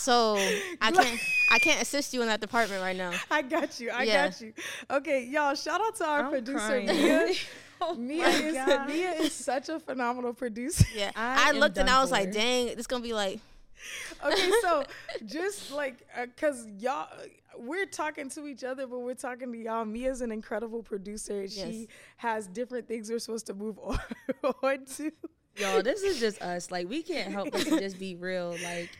so 0.00 0.36
I 0.80 0.90
can't 0.92 1.20
I 1.50 1.58
can't 1.58 1.82
assist 1.82 2.12
you 2.14 2.22
in 2.22 2.28
that 2.28 2.40
department 2.40 2.82
right 2.82 2.96
now. 2.96 3.12
I 3.30 3.42
got 3.42 3.78
you. 3.80 3.90
I 3.90 4.04
Yeah. 4.04 4.28
got 4.28 4.40
you. 4.40 4.52
Okay, 4.90 5.24
y'all. 5.26 5.54
Shout 5.54 5.80
out 5.80 5.96
to 5.96 6.06
our 6.06 6.24
I'm 6.24 6.30
producer 6.30 6.58
crying. 6.58 6.86
Mia. 6.86 7.32
Oh 7.82 7.94
Mia 7.94 8.28
is 8.28 8.54
God. 8.54 8.88
Mia 8.88 9.12
is 9.12 9.32
such 9.32 9.70
a 9.70 9.80
phenomenal 9.80 10.34
producer. 10.34 10.84
Yeah, 10.94 11.12
I 11.16 11.48
I, 11.48 11.52
looked 11.52 11.78
and 11.78 11.88
I 11.88 12.02
was 12.02 12.10
like, 12.10 12.30
dang, 12.30 12.76
this 12.76 12.86
gonna 12.86 13.02
be 13.02 13.14
like, 13.14 13.40
okay, 14.22 14.50
so 14.60 14.84
just 15.24 15.72
like, 15.72 15.96
uh, 16.14 16.26
cause 16.38 16.66
y'all, 16.78 17.08
we're 17.56 17.86
talking 17.86 18.28
to 18.30 18.46
each 18.46 18.64
other, 18.64 18.86
but 18.86 18.98
we're 18.98 19.14
talking 19.14 19.50
to 19.50 19.56
y'all. 19.58 19.86
Mia's 19.86 20.20
an 20.20 20.30
incredible 20.30 20.82
producer. 20.82 21.40
and 21.40 21.50
She 21.50 21.88
has 22.18 22.46
different 22.48 22.86
things 22.86 23.08
we're 23.08 23.18
supposed 23.18 23.46
to 23.46 23.54
move 23.54 23.78
on, 23.78 23.98
on 24.62 24.84
to. 24.96 25.10
Yo, 25.56 25.80
this 25.80 26.02
is 26.02 26.20
just 26.20 26.42
us. 26.42 26.70
Like 26.70 26.86
we 26.86 27.02
can't 27.02 27.32
help 27.32 27.50
but 27.50 27.62
to 27.62 27.80
just 27.80 27.98
be 27.98 28.14
real. 28.14 28.56
Like 28.62 28.90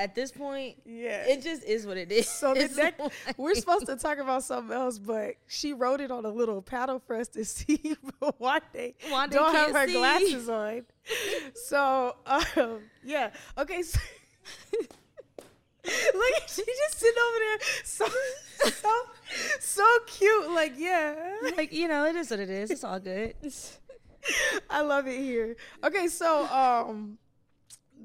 at 0.00 0.14
this 0.14 0.32
point, 0.32 0.76
Yeah. 0.86 1.24
it 1.26 1.42
just 1.42 1.62
is 1.64 1.86
what 1.86 1.96
it 1.96 2.10
is. 2.10 2.28
so 2.28 2.54
the 2.54 2.68
next, 2.76 2.98
like- 2.98 3.12
we're 3.38 3.54
supposed 3.54 3.86
to 3.86 3.96
talk 3.96 4.18
about 4.18 4.42
something 4.44 4.74
else, 4.76 4.98
but 4.98 5.34
she 5.46 5.72
wrote 5.72 6.00
it 6.00 6.10
on 6.10 6.24
a 6.24 6.30
little 6.30 6.62
paddle 6.62 6.98
for 6.98 7.16
us 7.16 7.28
to 7.28 7.44
see. 7.56 7.96
But 8.18 8.72
day, 8.72 8.94
Wande 9.08 9.30
don't 9.30 9.54
have 9.54 9.72
her 9.72 9.86
see. 9.86 9.92
glasses 9.94 10.48
on. 10.48 10.82
So, 11.54 12.16
um, 12.26 12.80
yeah. 13.04 13.30
Okay. 13.58 13.82
So, 13.82 13.98
look, 14.74 16.34
she 16.48 16.64
just 16.64 16.98
sitting 16.98 17.22
over 17.26 17.38
there, 17.38 17.58
so 17.84 18.06
so 18.70 18.92
so 19.60 19.86
cute. 20.06 20.50
Like, 20.50 20.74
yeah. 20.76 21.36
like 21.56 21.72
you 21.72 21.88
know, 21.88 22.04
it 22.06 22.16
is 22.16 22.30
what 22.30 22.40
it 22.40 22.50
is. 22.50 22.70
It's 22.70 22.84
all 22.84 23.00
good. 23.00 23.34
I 24.70 24.82
love 24.82 25.06
it 25.08 25.18
here. 25.18 25.56
Okay, 25.82 26.08
so 26.08 26.44
um 26.46 27.18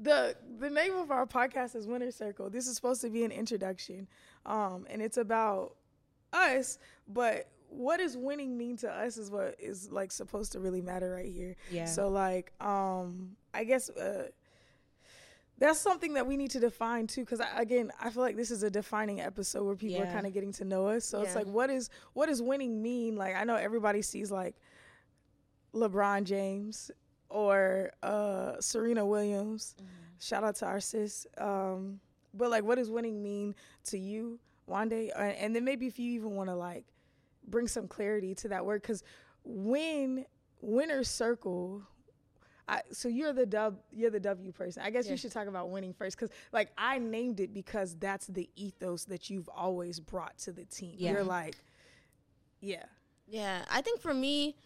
the 0.06 0.36
the 0.58 0.70
name 0.70 0.94
of 0.94 1.10
our 1.10 1.26
podcast 1.26 1.74
is 1.76 1.86
Winner 1.86 2.10
Circle. 2.10 2.48
This 2.48 2.66
is 2.66 2.76
supposed 2.76 3.00
to 3.02 3.10
be 3.10 3.24
an 3.24 3.32
introduction. 3.32 4.08
Um 4.46 4.86
and 4.88 5.02
it's 5.02 5.16
about 5.16 5.76
us, 6.32 6.78
but 7.08 7.48
what 7.68 7.98
does 7.98 8.16
winning 8.16 8.56
mean 8.56 8.76
to 8.78 8.90
us 8.90 9.18
is 9.18 9.30
what 9.30 9.56
is 9.58 9.90
like 9.90 10.12
supposed 10.12 10.52
to 10.52 10.60
really 10.60 10.80
matter 10.80 11.10
right 11.10 11.30
here. 11.30 11.56
Yeah. 11.70 11.84
So 11.84 12.08
like 12.08 12.52
um 12.60 13.36
I 13.52 13.64
guess 13.64 13.90
uh 13.90 14.28
that's 15.58 15.80
something 15.80 16.14
that 16.14 16.26
we 16.26 16.36
need 16.36 16.50
to 16.50 16.60
define 16.60 17.06
too 17.06 17.22
because 17.22 17.40
again 17.56 17.90
i 17.98 18.10
feel 18.10 18.22
like 18.22 18.36
this 18.36 18.50
is 18.50 18.62
a 18.62 18.68
defining 18.68 19.22
episode 19.22 19.64
where 19.64 19.74
people 19.74 20.02
are 20.02 20.12
kind 20.12 20.26
of 20.26 20.34
getting 20.34 20.52
to 20.52 20.66
know 20.66 20.86
us 20.88 21.02
so 21.02 21.22
it's 21.22 21.34
like 21.34 21.46
what 21.46 21.70
is 21.70 21.88
what 22.12 22.26
does 22.26 22.42
winning 22.42 22.82
mean 22.82 23.16
like 23.16 23.34
i 23.34 23.42
know 23.42 23.54
everybody 23.54 24.02
sees 24.02 24.30
like 24.30 24.54
LeBron 25.74 26.24
James 26.24 26.90
or 27.28 27.90
uh, 28.02 28.60
Serena 28.60 29.04
Williams. 29.04 29.74
Shout 30.18 30.44
out 30.44 30.56
to 30.56 30.66
our 30.66 30.80
sis. 30.80 31.26
Um, 31.38 32.00
but 32.32 32.50
like, 32.50 32.64
what 32.64 32.76
does 32.76 32.90
winning 32.90 33.22
mean 33.22 33.54
to 33.84 33.98
you, 33.98 34.38
Wande? 34.68 35.10
Uh, 35.14 35.18
and 35.18 35.54
then 35.54 35.64
maybe 35.64 35.86
if 35.86 35.98
you 35.98 36.12
even 36.12 36.32
want 36.32 36.48
to 36.48 36.54
like 36.54 36.84
bring 37.46 37.68
some 37.68 37.86
clarity 37.86 38.34
to 38.36 38.48
that 38.48 38.64
word, 38.64 38.82
because 38.82 39.02
win, 39.44 40.24
winner 40.60 41.04
circle. 41.04 41.82
I, 42.68 42.80
so 42.90 43.08
you're 43.08 43.32
the 43.32 43.46
dub, 43.46 43.78
you're 43.92 44.10
the 44.10 44.18
W 44.18 44.50
person. 44.50 44.82
I 44.84 44.90
guess 44.90 45.08
you 45.08 45.16
should 45.16 45.30
talk 45.30 45.46
about 45.46 45.70
winning 45.70 45.92
first, 45.92 46.16
because 46.16 46.34
like 46.52 46.70
I 46.76 46.98
named 46.98 47.38
it 47.38 47.54
because 47.54 47.94
that's 47.94 48.26
the 48.26 48.50
ethos 48.56 49.04
that 49.04 49.30
you've 49.30 49.48
always 49.54 50.00
brought 50.00 50.36
to 50.38 50.52
the 50.52 50.64
team. 50.64 50.96
Yeah. 50.98 51.12
You're 51.12 51.24
like, 51.24 51.56
yeah, 52.60 52.86
yeah. 53.28 53.64
I 53.70 53.82
think 53.82 54.00
for 54.00 54.12
me, 54.12 54.56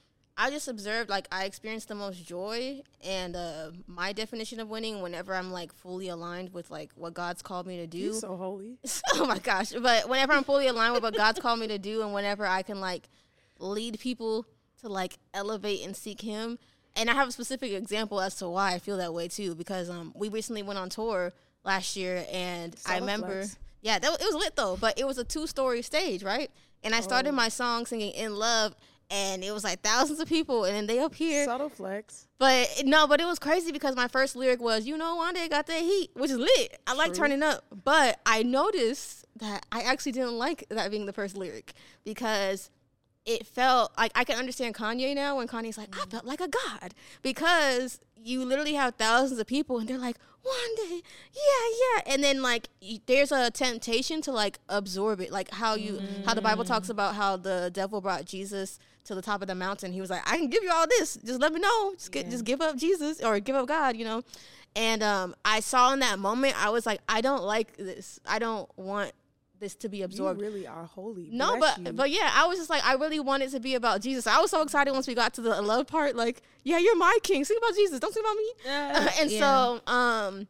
I 0.43 0.51
just 0.51 0.69
observed 0.69 1.11
like 1.11 1.29
I 1.31 1.45
experience 1.45 1.85
the 1.85 1.95
most 1.95 2.25
joy, 2.25 2.81
and 3.05 3.37
uh, 3.37 3.73
my 3.87 4.15
definition 4.15 4.59
of 4.59 4.71
winning 4.71 5.03
whenever 5.03 5.35
I'm 5.35 5.53
like 5.53 5.71
fully 5.75 6.09
aligned 6.09 6.55
with 6.55 6.71
like 6.71 6.93
what 6.95 7.13
God's 7.13 7.43
called 7.43 7.67
me 7.67 7.77
to 7.77 7.87
do. 7.87 8.15
so 8.15 8.37
holy. 8.37 8.79
oh 9.15 9.27
my 9.27 9.39
gosh! 9.39 9.73
But 9.73 10.09
whenever 10.09 10.33
I'm 10.33 10.43
fully 10.45 10.67
aligned 10.67 10.95
with 10.95 11.03
what 11.03 11.15
God's 11.15 11.41
called 11.41 11.59
me 11.61 11.67
to 11.69 11.77
do, 11.79 12.01
and 12.01 12.15
whenever 12.15 12.47
I 12.47 12.63
can 12.63 12.81
like 12.81 13.11
lead 13.59 14.01
people 14.01 14.47
to 14.81 14.89
like 14.89 15.19
elevate 15.35 15.85
and 15.85 15.95
seek 15.95 16.23
Him, 16.23 16.59
and 16.97 17.11
I 17.11 17.13
have 17.13 17.29
a 17.29 17.33
specific 17.33 17.73
example 17.73 18.19
as 18.19 18.37
to 18.37 18.49
why 18.49 18.73
I 18.73 18.79
feel 18.79 18.97
that 18.97 19.13
way 19.13 19.29
too. 19.29 19.55
Because 19.55 19.91
um, 19.91 20.11
we 20.17 20.31
recently 20.31 20.63
went 20.63 20.79
on 20.79 20.89
tour 20.89 21.35
last 21.67 21.97
year, 21.97 22.25
and 22.33 22.75
I 22.87 22.97
remember, 22.97 23.43
flex. 23.43 23.59
yeah, 23.83 23.99
that, 23.99 24.11
it 24.15 24.25
was 24.25 24.35
lit 24.37 24.57
though. 24.57 24.79
But 24.81 24.99
it 24.99 25.07
was 25.07 25.19
a 25.19 25.25
two 25.25 25.47
story 25.47 25.83
stage, 25.83 26.23
right? 26.23 26.51
And 26.83 26.95
I 26.95 27.03
started 27.03 27.29
Oh. 27.29 27.33
my 27.33 27.51
song 27.51 27.85
singing 27.85 28.13
"In 28.13 28.37
Love." 28.37 28.75
And 29.11 29.43
it 29.43 29.53
was 29.53 29.65
like 29.65 29.81
thousands 29.81 30.21
of 30.21 30.29
people, 30.29 30.65
and 30.65 30.77
then 30.77 30.87
they 30.87 31.01
up 31.01 31.15
here. 31.15 31.45
Subtle 31.45 31.69
flex. 31.69 32.29
But 32.39 32.83
no, 32.85 33.07
but 33.07 33.21
it 33.21 33.27
was 33.27 33.39
crazy 33.39 33.73
because 33.73 33.97
my 33.97 34.07
first 34.07 34.37
lyric 34.37 34.61
was, 34.61 34.87
you 34.87 34.97
know, 34.97 35.31
day 35.33 35.49
got 35.49 35.67
that 35.67 35.83
heat, 35.83 36.11
which 36.15 36.31
is 36.31 36.39
lit. 36.39 36.79
I 36.87 36.95
like 36.95 37.13
turning 37.13 37.43
up. 37.43 37.65
But 37.85 38.21
I 38.25 38.43
noticed 38.43 39.27
that 39.41 39.67
I 39.73 39.83
actually 39.83 40.13
didn't 40.13 40.39
like 40.39 40.65
that 40.71 40.91
being 40.91 41.07
the 41.07 41.13
first 41.13 41.37
lyric 41.37 41.73
because 42.05 42.71
it 43.27 43.47
felt 43.47 43.93
like 43.99 44.13
I 44.15 44.25
can 44.25 44.39
understand 44.39 44.75
Kanye 44.75 45.15
now 45.15 45.37
when 45.37 45.49
Kanye's 45.49 45.79
like, 45.79 45.95
I 45.97 46.05
felt 46.07 46.25
like 46.25 46.41
a 46.41 46.49
god 46.49 46.95
because 47.23 48.01
you 48.17 48.45
literally 48.45 48.75
have 48.75 48.95
thousands 48.95 49.41
of 49.41 49.47
people 49.47 49.79
and 49.79 49.89
they're 49.89 49.99
like, 49.99 50.17
one 50.43 50.75
day, 50.77 51.03
yeah, 51.33 51.77
yeah, 52.07 52.15
and 52.15 52.25
then 52.25 52.41
like 52.41 52.69
y- 52.81 53.01
there's 53.05 53.31
a 53.31 53.51
temptation 53.51 54.23
to 54.23 54.33
like 54.33 54.59
absorb 54.71 55.21
it, 55.21 55.31
like 55.31 55.51
how 55.51 55.75
you 55.75 56.01
how 56.25 56.33
the 56.33 56.41
Bible 56.41 56.65
talks 56.65 56.89
mm. 56.89 56.93
about 56.93 57.15
how 57.15 57.37
the 57.37 57.71
devil 57.73 58.01
brought 58.01 58.25
Jesus 58.25 58.79
to 59.11 59.15
the 59.17 59.23
top 59.23 59.43
of 59.43 59.49
the 59.49 59.55
mountain. 59.55 59.93
He 59.93 60.01
was 60.01 60.09
like, 60.11 60.23
I 60.31 60.37
can 60.37 60.49
give 60.49 60.63
you 60.63 60.71
all 60.73 60.87
this, 60.87 61.17
just 61.25 61.41
let 61.41 61.53
me 61.53 61.61
know, 61.61 61.93
just 61.95 62.11
get, 62.13 62.25
Yeah. 62.27 62.31
just 62.31 62.45
give 62.45 62.61
up 62.61 62.77
Jesus 62.77 63.21
or 63.23 63.39
give 63.41 63.57
up 63.57 63.67
God, 63.69 63.97
you 63.97 64.05
know. 64.05 64.23
And 64.77 65.03
um, 65.03 65.35
I 65.45 65.61
saw 65.61 65.93
in 65.93 65.99
that 65.99 66.19
moment, 66.19 66.55
I 66.65 66.71
was 66.71 66.87
like, 66.87 67.01
I 67.09 67.21
don't 67.21 67.43
like 67.43 67.77
this. 67.77 68.21
I 68.25 68.39
don't 68.39 68.71
want 68.79 69.11
this 69.59 69.75
to 69.75 69.89
be 69.89 70.03
absorbed. 70.03 70.41
You 70.41 70.47
really 70.47 70.67
are 70.67 70.85
holy. 70.85 71.29
No, 71.33 71.57
Bless 71.59 71.77
but 71.79 71.87
you. 71.87 71.93
but 71.93 72.11
yeah, 72.11 72.31
I 72.35 72.47
was 72.47 72.57
just 72.59 72.71
like, 72.71 72.85
I 72.87 72.95
really 72.95 73.21
wanted 73.21 73.51
to 73.51 73.61
be 73.61 73.75
about 73.75 74.01
Jesus. 74.01 74.27
I 74.29 74.41
was 74.41 74.51
so 74.51 74.63
excited 74.63 74.93
once 74.93 75.07
we 75.09 75.15
got 75.15 75.35
to 75.35 75.41
the 75.43 75.61
love 75.61 75.87
part. 75.89 76.15
Like, 76.17 76.41
yeah, 76.63 76.79
you're 76.79 76.97
my 76.97 77.19
king. 77.25 77.45
Sing 77.45 77.59
about 77.59 77.75
Jesus. 77.75 77.99
Don't 78.01 78.15
sing 78.15 78.23
about 78.23 78.37
me. 78.37 78.53
and 79.23 79.31
Yeah. 79.31 79.41
so, 79.41 79.93
um, 79.93 80.47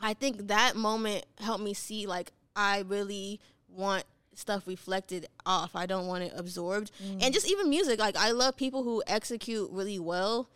I 0.00 0.14
think 0.14 0.46
that 0.48 0.76
moment 0.76 1.26
helped 1.40 1.62
me 1.64 1.74
see 1.74 2.06
like 2.06 2.32
I 2.54 2.84
really 2.86 3.40
want 3.68 4.04
stuff 4.38 4.66
reflected 4.66 5.26
off. 5.44 5.74
I 5.74 5.86
don't 5.86 6.06
want 6.06 6.24
it 6.24 6.32
absorbed. 6.36 6.90
Mm. 7.04 7.24
And 7.24 7.34
just 7.34 7.50
even 7.50 7.68
music, 7.68 7.98
like 7.98 8.16
I 8.16 8.30
love 8.30 8.56
people 8.56 8.82
who 8.82 9.02
execute 9.06 9.70
really 9.70 9.98
well, 9.98 10.48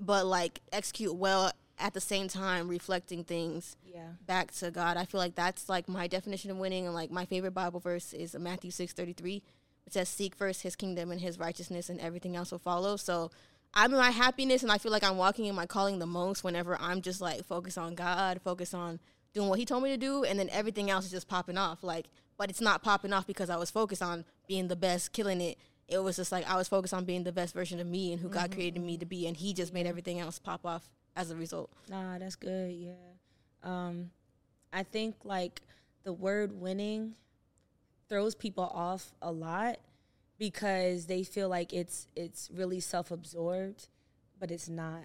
but 0.00 0.26
like 0.26 0.60
execute 0.72 1.14
well 1.14 1.52
at 1.78 1.94
the 1.94 2.00
same 2.00 2.28
time 2.28 2.68
reflecting 2.68 3.24
things 3.24 3.76
yeah. 3.84 4.08
back 4.26 4.52
to 4.52 4.70
God. 4.70 4.96
I 4.96 5.04
feel 5.04 5.20
like 5.20 5.34
that's 5.34 5.68
like 5.68 5.88
my 5.88 6.06
definition 6.06 6.50
of 6.50 6.56
winning. 6.56 6.86
And 6.86 6.94
like 6.94 7.10
my 7.10 7.24
favorite 7.24 7.54
Bible 7.54 7.80
verse 7.80 8.12
is 8.12 8.34
Matthew 8.38 8.70
six 8.70 8.92
thirty 8.92 9.12
three, 9.12 9.42
which 9.84 9.94
says, 9.94 10.08
"Seek 10.08 10.34
first 10.34 10.62
His 10.62 10.76
kingdom 10.76 11.10
and 11.10 11.20
His 11.20 11.38
righteousness, 11.38 11.88
and 11.88 12.00
everything 12.00 12.36
else 12.36 12.52
will 12.52 12.58
follow." 12.58 12.96
So 12.96 13.30
I'm 13.74 13.92
in 13.92 13.98
my 13.98 14.10
happiness 14.10 14.62
and 14.62 14.72
I 14.72 14.78
feel 14.78 14.92
like 14.92 15.04
I'm 15.04 15.18
walking 15.18 15.44
in 15.44 15.54
my 15.54 15.66
calling 15.66 15.98
the 15.98 16.06
most 16.06 16.42
whenever 16.42 16.80
I'm 16.80 17.02
just 17.02 17.20
like 17.20 17.44
focused 17.44 17.76
on 17.76 17.94
God, 17.94 18.40
focused 18.42 18.74
on 18.74 19.00
doing 19.34 19.48
what 19.48 19.58
He 19.58 19.66
told 19.66 19.82
me 19.82 19.90
to 19.90 19.98
do, 19.98 20.24
and 20.24 20.38
then 20.38 20.48
everything 20.50 20.90
else 20.90 21.04
is 21.04 21.10
just 21.10 21.28
popping 21.28 21.58
off. 21.58 21.84
Like, 21.84 22.06
but 22.38 22.50
it's 22.50 22.60
not 22.60 22.82
popping 22.82 23.12
off 23.12 23.26
because 23.26 23.50
I 23.50 23.56
was 23.56 23.70
focused 23.70 24.02
on 24.02 24.24
being 24.46 24.68
the 24.68 24.76
best, 24.76 25.12
killing 25.12 25.40
it. 25.40 25.58
It 25.88 25.98
was 25.98 26.16
just 26.16 26.32
like 26.32 26.48
I 26.48 26.56
was 26.56 26.68
focused 26.68 26.94
on 26.94 27.04
being 27.04 27.24
the 27.24 27.32
best 27.32 27.54
version 27.54 27.78
of 27.80 27.86
me 27.86 28.12
and 28.12 28.20
who 28.20 28.28
God 28.28 28.52
created 28.52 28.82
me 28.82 28.96
to 28.98 29.06
be, 29.06 29.26
and 29.26 29.36
He 29.36 29.52
just 29.52 29.72
made 29.72 29.86
everything 29.86 30.18
else 30.18 30.38
pop 30.38 30.66
off 30.66 30.88
as 31.14 31.30
a 31.30 31.36
result. 31.36 31.70
Nah, 31.88 32.18
that's 32.18 32.36
good. 32.36 32.72
Yeah. 32.72 32.92
Um, 33.62 34.10
I 34.72 34.82
think 34.82 35.16
like 35.24 35.62
the 36.04 36.12
word 36.12 36.60
winning 36.60 37.14
throws 38.08 38.34
people 38.34 38.64
off 38.64 39.12
a 39.22 39.32
lot 39.32 39.78
because 40.38 41.06
they 41.06 41.22
feel 41.22 41.48
like 41.48 41.72
it's 41.72 42.08
it's 42.14 42.50
really 42.52 42.80
self-absorbed, 42.80 43.88
but 44.38 44.50
it's 44.50 44.68
not. 44.68 45.02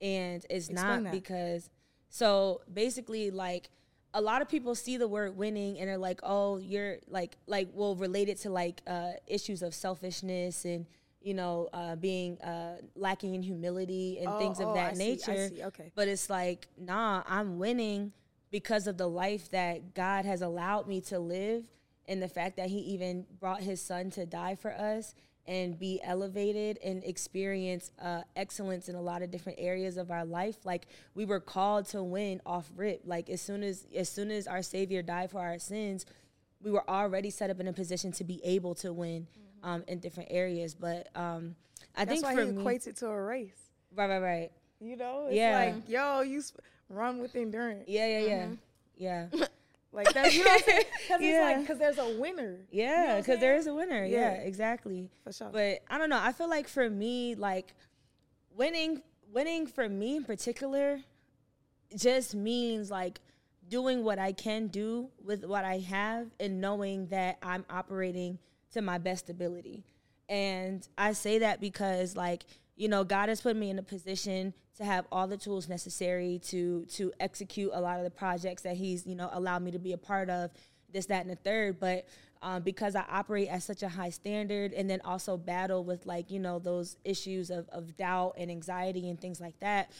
And 0.00 0.44
it's 0.48 0.68
Explain 0.68 0.86
not 0.86 1.02
that. 1.04 1.12
because 1.12 1.68
so 2.08 2.62
basically 2.72 3.30
like 3.30 3.68
a 4.12 4.20
lot 4.20 4.42
of 4.42 4.48
people 4.48 4.74
see 4.74 4.96
the 4.96 5.08
word 5.08 5.36
winning 5.36 5.78
and 5.78 5.88
are 5.88 5.98
like, 5.98 6.20
"Oh, 6.22 6.58
you're 6.58 6.98
like 7.08 7.36
like 7.46 7.68
will 7.74 7.96
relate 7.96 8.28
it 8.28 8.38
to 8.40 8.50
like 8.50 8.82
uh 8.86 9.12
issues 9.26 9.62
of 9.62 9.74
selfishness 9.74 10.64
and 10.64 10.86
you 11.22 11.34
know, 11.34 11.68
uh, 11.74 11.96
being 11.96 12.40
uh, 12.40 12.78
lacking 12.94 13.34
in 13.34 13.42
humility 13.42 14.18
and 14.20 14.28
Oh, 14.28 14.38
things 14.38 14.58
of 14.58 14.68
oh, 14.68 14.74
that 14.74 14.92
I 14.92 14.94
see, 14.94 15.02
I 15.02 15.06
nature. 15.34 15.48
see, 15.54 15.64
okay. 15.64 15.92
But 15.94 16.08
it's 16.08 16.30
like, 16.30 16.66
nah, 16.78 17.22
I'm 17.28 17.58
winning 17.58 18.12
because 18.50 18.86
of 18.86 18.96
the 18.96 19.06
life 19.06 19.50
that 19.50 19.92
God 19.94 20.24
has 20.24 20.40
allowed 20.40 20.88
me 20.88 21.02
to 21.02 21.18
live 21.18 21.64
and 22.08 22.22
the 22.22 22.28
fact 22.28 22.56
that 22.56 22.70
He 22.70 22.78
even 22.78 23.26
brought 23.38 23.60
His 23.60 23.82
Son 23.82 24.10
to 24.12 24.24
die 24.24 24.54
for 24.54 24.72
us 24.72 25.14
and 25.50 25.76
be 25.78 26.00
elevated 26.04 26.78
and 26.84 27.02
experience 27.02 27.90
uh, 28.00 28.22
excellence 28.36 28.88
in 28.88 28.94
a 28.94 29.00
lot 29.02 29.20
of 29.20 29.32
different 29.32 29.58
areas 29.60 29.96
of 29.96 30.10
our 30.12 30.24
life. 30.24 30.56
Like 30.64 30.86
we 31.14 31.24
were 31.24 31.40
called 31.40 31.86
to 31.88 32.02
win 32.04 32.40
off 32.46 32.70
rip. 32.76 33.02
Like 33.04 33.28
as 33.28 33.40
soon 33.42 33.64
as 33.64 33.84
as 33.94 34.08
soon 34.08 34.30
as 34.30 34.46
our 34.46 34.62
Savior 34.62 35.02
died 35.02 35.30
for 35.32 35.40
our 35.40 35.58
sins, 35.58 36.06
we 36.62 36.70
were 36.70 36.88
already 36.88 37.30
set 37.30 37.50
up 37.50 37.58
in 37.58 37.66
a 37.66 37.72
position 37.72 38.12
to 38.12 38.24
be 38.24 38.40
able 38.44 38.76
to 38.76 38.92
win 38.92 39.26
um, 39.64 39.82
in 39.88 39.98
different 39.98 40.28
areas. 40.30 40.72
But 40.74 41.08
um, 41.16 41.56
I 41.96 42.04
That's 42.04 42.20
think 42.20 42.24
why 42.24 42.34
for 42.36 42.44
he 42.44 42.52
me, 42.52 42.62
equates 42.62 42.86
it 42.86 42.96
to 42.98 43.08
a 43.08 43.20
race. 43.20 43.50
right, 43.96 44.08
right, 44.08 44.20
right. 44.20 44.50
You 44.80 44.96
know, 44.96 45.26
it's 45.26 45.36
Yeah. 45.36 45.58
like, 45.74 45.88
yo, 45.88 46.20
you 46.22 46.40
sp- 46.46 46.62
run 46.88 47.18
with 47.18 47.34
endurance. 47.34 47.84
Yeah, 47.88 48.06
yeah, 48.06 48.26
yeah, 48.96 49.26
yeah. 49.32 49.46
Like 49.92 50.12
that, 50.14 50.32
you 50.32 50.44
know 50.44 50.50
what 50.50 50.62
I'm 50.62 50.66
saying? 50.68 50.84
Because 51.08 51.20
Yeah. 51.20 51.28
it's 51.28 51.56
like, 51.56 51.60
because 51.60 51.78
there's 51.78 51.98
a 51.98 52.20
winner. 52.20 52.56
Yeah, 52.70 53.16
because 53.16 53.34
I'm 53.34 53.40
there 53.40 53.52
saying? 53.54 53.60
is 53.60 53.66
a 53.66 53.74
winner. 53.74 54.04
Yeah. 54.04 54.18
Yeah. 54.18 54.32
exactly. 54.42 55.10
For 55.24 55.32
sure. 55.32 55.50
But 55.52 55.80
I 55.90 55.98
don't 55.98 56.10
know. 56.10 56.20
I 56.20 56.32
feel 56.32 56.48
like 56.48 56.68
for 56.68 56.88
me, 56.88 57.34
like 57.34 57.74
winning, 58.56 59.02
winning 59.32 59.66
for 59.66 59.88
me 59.88 60.16
in 60.16 60.24
particular, 60.24 61.00
just 61.96 62.34
means 62.36 62.90
like 62.90 63.20
doing 63.68 64.04
what 64.04 64.18
I 64.18 64.32
can 64.32 64.68
do 64.68 65.08
with 65.24 65.44
what 65.44 65.64
I 65.64 65.78
have 65.78 66.28
and 66.38 66.60
knowing 66.60 67.06
that 67.08 67.38
I'm 67.42 67.64
operating 67.70 68.38
to 68.72 68.82
my 68.82 68.98
best 68.98 69.28
ability. 69.30 69.82
And 70.28 70.86
I 70.96 71.12
say 71.12 71.38
that 71.40 71.60
because 71.60 72.14
like, 72.16 72.44
you 72.80 72.88
know, 72.88 73.04
God 73.04 73.28
has 73.28 73.42
put 73.42 73.56
me 73.56 73.68
in 73.68 73.78
a 73.78 73.82
position 73.82 74.54
to 74.78 74.84
have 74.86 75.06
all 75.12 75.26
the 75.26 75.36
tools 75.36 75.68
necessary 75.68 76.40
to 76.44 76.86
to 76.86 77.12
execute 77.20 77.70
a 77.74 77.80
lot 77.80 77.98
of 77.98 78.04
the 78.04 78.10
projects 78.10 78.62
that 78.62 78.74
he's, 78.74 79.06
you 79.06 79.14
know, 79.14 79.28
allowed 79.34 79.62
me 79.62 79.70
to 79.72 79.78
be 79.78 79.92
a 79.92 79.98
part 79.98 80.30
of, 80.30 80.50
this, 80.90 81.04
that, 81.06 81.20
and 81.20 81.30
the 81.30 81.36
third. 81.36 81.78
But 81.78 82.06
um, 82.40 82.62
because 82.62 82.96
I 82.96 83.04
operate 83.10 83.48
at 83.48 83.62
such 83.62 83.82
a 83.82 83.88
high 83.88 84.08
standard 84.08 84.72
and 84.72 84.88
then 84.88 85.02
also 85.04 85.36
battle 85.36 85.84
with 85.84 86.06
like, 86.06 86.30
you 86.30 86.40
know, 86.40 86.58
those 86.58 86.96
issues 87.04 87.50
of, 87.50 87.68
of 87.68 87.98
doubt 87.98 88.36
and 88.38 88.50
anxiety 88.50 89.10
and 89.10 89.20
things 89.20 89.42
like 89.42 89.60
that, 89.60 89.90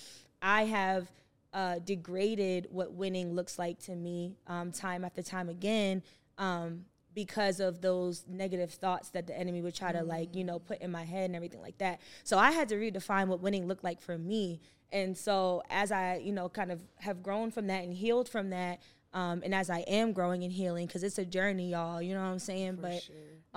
I 0.40 0.64
have 0.64 1.12
uh, 1.52 1.80
degraded 1.80 2.68
what 2.70 2.94
winning 2.94 3.34
looks 3.34 3.58
like 3.58 3.78
to 3.80 3.94
me 3.94 4.36
um, 4.46 4.72
time 4.72 5.04
after 5.04 5.22
time 5.22 5.50
again 5.50 6.02
um, 6.38 6.86
because 7.14 7.60
of 7.60 7.80
those 7.80 8.24
negative 8.28 8.70
thoughts 8.70 9.10
that 9.10 9.26
the 9.26 9.36
enemy 9.38 9.62
would 9.62 9.74
try 9.74 9.92
to 9.92 10.02
like 10.02 10.34
you 10.34 10.44
know 10.44 10.58
put 10.58 10.80
in 10.80 10.90
my 10.90 11.04
head 11.04 11.26
and 11.26 11.36
everything 11.36 11.60
like 11.60 11.78
that. 11.78 12.00
So 12.24 12.38
i 12.38 12.50
had 12.50 12.68
to 12.70 12.76
redefine 12.76 13.26
what 13.28 13.40
winning 13.40 13.66
looked 13.66 13.84
like 13.84 14.00
for 14.00 14.16
me. 14.16 14.60
And 14.92 15.16
so 15.16 15.62
as 15.70 15.92
i 15.92 16.16
you 16.16 16.32
know 16.32 16.48
kind 16.48 16.72
of 16.72 16.80
have 16.98 17.22
grown 17.22 17.50
from 17.50 17.66
that 17.68 17.84
and 17.84 17.92
healed 17.92 18.28
from 18.28 18.50
that 18.50 18.80
um, 19.12 19.42
and 19.44 19.54
as 19.54 19.70
i 19.70 19.80
am 19.80 20.12
growing 20.12 20.44
and 20.44 20.52
healing 20.52 20.86
because 20.86 21.02
it's 21.02 21.18
a 21.18 21.24
journey 21.24 21.70
y'all 21.70 22.00
you 22.02 22.14
know 22.14 22.20
what 22.20 22.28
i'm 22.28 22.38
saying? 22.38 22.78
But 22.80 23.08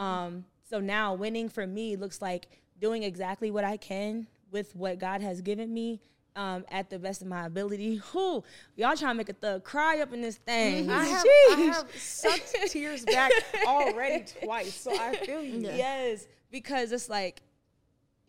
um, 0.02 0.46
so 0.70 0.80
now 0.80 1.14
winning 1.14 1.50
for 1.50 1.68
me 1.68 1.96
looks 1.96 2.22
like 2.22 2.48
doing 2.80 3.04
exactly 3.04 3.52
what 3.52 3.64
I 3.64 3.78
can 3.78 4.28
with 4.52 4.76
what 4.76 5.00
God 5.00 5.22
has 5.22 5.42
given 5.42 5.74
me 5.74 6.02
um, 6.36 6.66
at 6.72 6.90
the 6.90 7.00
best 7.00 7.22
of 7.22 7.28
my 7.28 7.46
ability. 7.46 7.96
Who 8.12 8.44
y'all 8.76 8.96
trying 8.96 9.12
to 9.12 9.16
make 9.16 9.30
a 9.30 9.34
thug 9.34 9.64
cry 9.64 10.00
up 10.00 10.14
in 10.14 10.22
this 10.22 10.38
thing? 10.38 10.90
I 10.90 11.06
have, 11.06 11.26
I 11.52 11.62
have 11.62 11.88
sucked 11.96 12.56
tears 12.70 13.06
back 13.06 13.32
already 13.68 14.26
twice, 14.42 14.76
so 14.76 14.92
I 14.98 15.16
feel 15.16 15.44
you. 15.44 15.62
Yes, 15.62 16.28
because 16.52 16.92
it's 16.92 17.10
like 17.10 17.42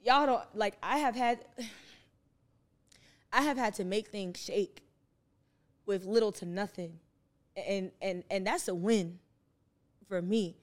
y'all 0.05 0.27
don't 0.27 0.43
like. 0.55 0.77
I 0.83 0.99
have 0.99 1.15
had, 1.15 1.45
I 3.33 3.43
have 3.43 3.57
had 3.57 3.75
to 3.75 3.85
make 3.85 4.09
things 4.09 4.39
shake 4.39 4.83
with 5.87 6.05
little 6.05 6.33
to 6.33 6.47
nothing, 6.47 6.99
and 7.57 7.91
and 8.01 8.25
and 8.31 8.47
that's 8.47 8.69
a 8.69 8.75
win 8.75 9.19
for 10.09 10.21
me. 10.21 10.57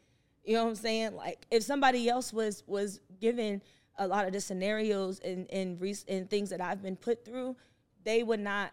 You 0.44 0.56
know 0.56 0.64
what 0.64 0.70
I'm 0.72 0.76
saying? 0.76 1.16
Like 1.16 1.46
if 1.52 1.64
somebody 1.64 2.10
else 2.10 2.34
was 2.34 2.64
was 2.66 3.00
given 3.20 3.62
a 3.98 4.08
lot 4.08 4.26
of 4.26 4.34
the 4.34 4.42
scenarios 4.42 5.20
and 5.20 5.48
and, 5.52 5.80
re- 5.82 5.96
and 6.08 6.30
things 6.30 6.50
that 6.50 6.62
I've 6.62 6.82
been 6.82 6.96
put 6.96 7.24
through, 7.26 7.56
they 8.04 8.24
would 8.24 8.40
not. 8.40 8.72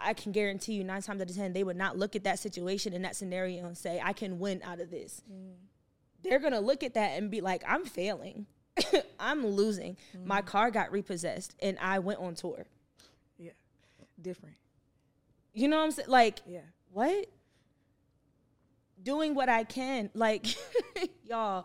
I- 0.00 0.12
can 0.14 0.32
guarantee 0.32 0.74
you, 0.74 0.84
nine 0.84 1.00
times 1.02 1.20
out 1.22 1.30
of 1.30 1.36
ten, 1.36 1.52
they 1.54 1.64
would 1.64 1.76
not 1.76 1.96
look 1.96 2.14
at 2.14 2.24
that 2.24 2.38
situation 2.38 2.92
and 2.92 3.04
that 3.04 3.16
scenario 3.16 3.66
and 3.66 3.76
say, 3.78 4.00
"I 4.04 4.12
can 4.12 4.38
win 4.38 4.60
out 4.62 4.80
of 4.80 4.90
this." 4.90 5.22
Mm. 5.30 5.54
they're 6.22 6.38
gonna 6.38 6.60
look 6.60 6.82
at 6.82 6.92
that 6.94 7.12
and 7.16 7.30
be 7.30 7.40
like, 7.40 7.62
I'm 7.66 7.84
failing. 7.86 8.44
I'm 9.18 9.46
losing. 9.46 9.96
Mm-hmm. 10.16 10.28
My 10.28 10.42
car 10.42 10.70
got 10.70 10.92
repossessed 10.92 11.54
and 11.60 11.78
I 11.80 11.98
went 12.00 12.18
on 12.20 12.34
tour. 12.34 12.66
Yeah, 13.38 13.52
different. 14.20 14.56
You 15.54 15.68
know 15.68 15.78
what 15.78 15.84
I'm 15.84 15.90
saying? 15.92 16.08
Like, 16.10 16.40
Yeah. 16.46 16.60
what? 16.92 17.26
Doing 19.02 19.34
what 19.34 19.48
I 19.48 19.64
can. 19.64 20.10
Like, 20.14 20.46
y'all. 21.24 21.64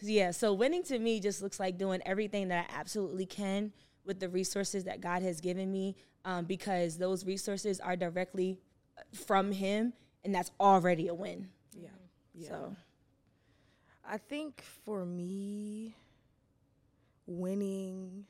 Yeah, 0.00 0.32
so 0.32 0.52
winning 0.52 0.82
to 0.84 0.98
me 0.98 1.20
just 1.20 1.42
looks 1.42 1.58
like 1.58 1.78
doing 1.78 2.02
everything 2.04 2.48
that 2.48 2.68
I 2.70 2.78
absolutely 2.78 3.26
can 3.26 3.72
with 4.04 4.20
the 4.20 4.28
resources 4.28 4.84
that 4.84 5.00
God 5.00 5.22
has 5.22 5.40
given 5.40 5.72
me 5.72 5.96
um, 6.24 6.44
because 6.44 6.98
those 6.98 7.24
resources 7.24 7.80
are 7.80 7.96
directly 7.96 8.58
from 9.26 9.52
Him 9.52 9.94
and 10.24 10.34
that's 10.34 10.50
already 10.60 11.08
a 11.08 11.14
win. 11.14 11.48
Yeah. 11.72 11.88
Yeah. 12.34 12.48
So, 12.48 12.76
I 14.06 14.18
think 14.18 14.62
for 14.84 15.04
me, 15.06 15.94
winning. 17.26 18.26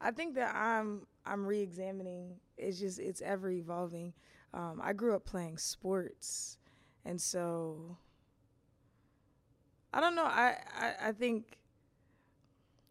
I 0.00 0.10
think 0.10 0.34
that 0.34 0.54
I'm 0.54 1.06
I'm 1.24 1.44
re-examining. 1.46 2.36
It's 2.56 2.78
just 2.78 2.98
it's 2.98 3.20
ever 3.22 3.50
evolving. 3.50 4.12
Um, 4.54 4.80
I 4.82 4.92
grew 4.92 5.14
up 5.14 5.24
playing 5.24 5.58
sports, 5.58 6.56
and 7.04 7.20
so 7.20 7.96
I 9.96 10.00
don't 10.00 10.14
know. 10.14 10.24
I 10.26 10.58
I, 10.78 11.08
I 11.08 11.12
think 11.12 11.56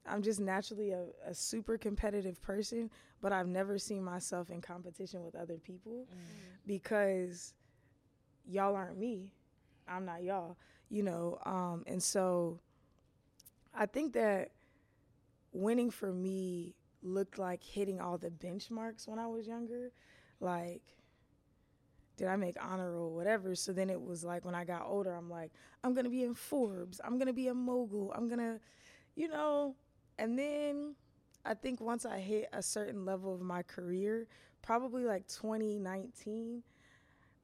I'm 0.08 0.24
just 0.24 0.40
naturally 0.40 0.92
a, 0.92 1.06
a 1.28 1.36
super 1.36 1.78
competitive 1.78 2.42
person, 2.42 2.90
but 3.22 3.32
I've 3.32 3.48
never 3.48 3.78
seen 3.78 4.04
myself 4.04 4.50
in 4.50 4.60
competition 4.60 5.24
with 5.24 5.36
other 5.36 5.58
people 5.58 6.08
because 6.66 7.54
y'all 8.48 8.76
aren't 8.76 8.98
me. 8.98 9.32
I'm 9.88 10.04
not 10.04 10.24
y'all, 10.24 10.58
you 10.90 11.04
know. 11.04 11.38
Um, 11.46 11.84
and 11.86 12.02
so 12.02 12.60
I 13.72 13.86
think 13.86 14.14
that 14.14 14.50
winning 15.54 15.92
for 15.92 16.12
me 16.12 16.74
looked 17.04 17.38
like 17.38 17.62
hitting 17.62 18.02
all 18.02 18.18
the 18.18 18.32
benchmarks 18.32 19.08
when 19.08 19.20
I 19.20 19.28
was 19.28 19.46
younger. 19.46 19.92
Like, 20.40 20.82
did 22.18 22.28
I 22.28 22.36
make 22.36 22.56
honor 22.62 22.94
roll, 22.94 23.14
whatever? 23.14 23.56
So 23.56 23.74
then 23.74 23.90
it 23.90 24.02
was 24.02 24.24
like 24.24 24.46
when 24.46 24.56
I 24.56 24.64
got 24.64 24.86
older, 24.88 25.14
I'm 25.14 25.30
like, 25.30 25.52
I'm 25.84 25.94
gonna 25.94 26.10
be 26.10 26.24
in 26.24 26.34
Forbes, 26.34 27.02
I'm 27.04 27.18
gonna 27.18 27.34
be 27.34 27.48
a 27.48 27.54
mogul, 27.54 28.12
I'm 28.16 28.28
gonna, 28.28 28.60
you 29.16 29.28
know. 29.28 29.76
And 30.18 30.38
then 30.38 30.96
I 31.46 31.54
think 31.54 31.82
once 31.82 32.06
I 32.06 32.20
hit 32.20 32.50
a 32.54 32.62
certain 32.62 33.06
level 33.06 33.34
of 33.34 33.42
my 33.42 33.64
career, 33.64 34.28
probably 34.62 35.04
like 35.06 35.28
2019, 35.28 36.64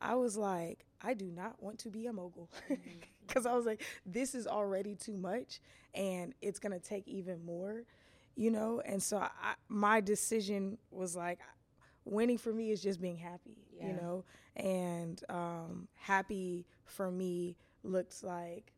I 0.01 0.15
was 0.15 0.35
like, 0.35 0.85
I 1.01 1.13
do 1.13 1.25
not 1.25 1.61
want 1.61 1.79
to 1.79 1.89
be 1.89 2.07
a 2.07 2.13
mogul. 2.13 2.49
Mm-hmm. 2.69 2.99
Because 3.27 3.45
I 3.45 3.53
was 3.53 3.65
like, 3.65 3.81
this 4.05 4.35
is 4.35 4.45
already 4.45 4.93
too 4.93 5.15
much 5.15 5.61
and 5.93 6.33
it's 6.41 6.59
going 6.59 6.73
to 6.73 6.79
take 6.85 7.07
even 7.07 7.45
more, 7.45 7.85
you 8.35 8.51
know? 8.51 8.81
And 8.83 9.01
so 9.01 9.19
I, 9.19 9.53
my 9.69 10.01
decision 10.01 10.77
was 10.89 11.15
like, 11.15 11.39
winning 12.03 12.37
for 12.37 12.51
me 12.51 12.71
is 12.71 12.81
just 12.81 12.99
being 12.99 13.15
happy, 13.15 13.55
you 13.79 13.93
know? 13.93 14.25
And 14.55 15.21
um, 15.29 15.87
happy 15.95 16.65
for 16.85 17.09
me 17.09 17.55
looks 17.83 18.23
like 18.23 18.73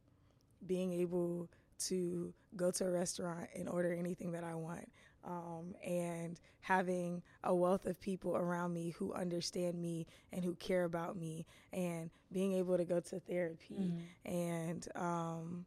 being 0.65 0.93
able 0.93 1.49
to 1.87 2.33
go 2.55 2.71
to 2.71 2.85
a 2.85 2.91
restaurant 2.91 3.49
and 3.55 3.67
order 3.67 3.93
anything 3.93 4.31
that 4.33 4.43
I 4.43 4.55
want. 4.55 4.89
Um, 5.25 5.73
and 5.85 6.37
having 6.59 7.23
a 7.45 7.55
wealth 7.55 7.85
of 7.85 7.99
people 7.99 8.35
around 8.35 8.73
me 8.73 8.89
who 8.89 9.13
understand 9.13 9.81
me 9.81 10.05
and 10.33 10.43
who 10.43 10.53
care 10.55 10.83
about 10.83 11.15
me, 11.15 11.45
and 11.71 12.09
being 12.33 12.51
able 12.53 12.75
to 12.75 12.83
go 12.83 12.99
to 12.99 13.19
therapy 13.21 13.93
mm-hmm. 14.25 14.33
and 14.33 14.87
um, 14.95 15.65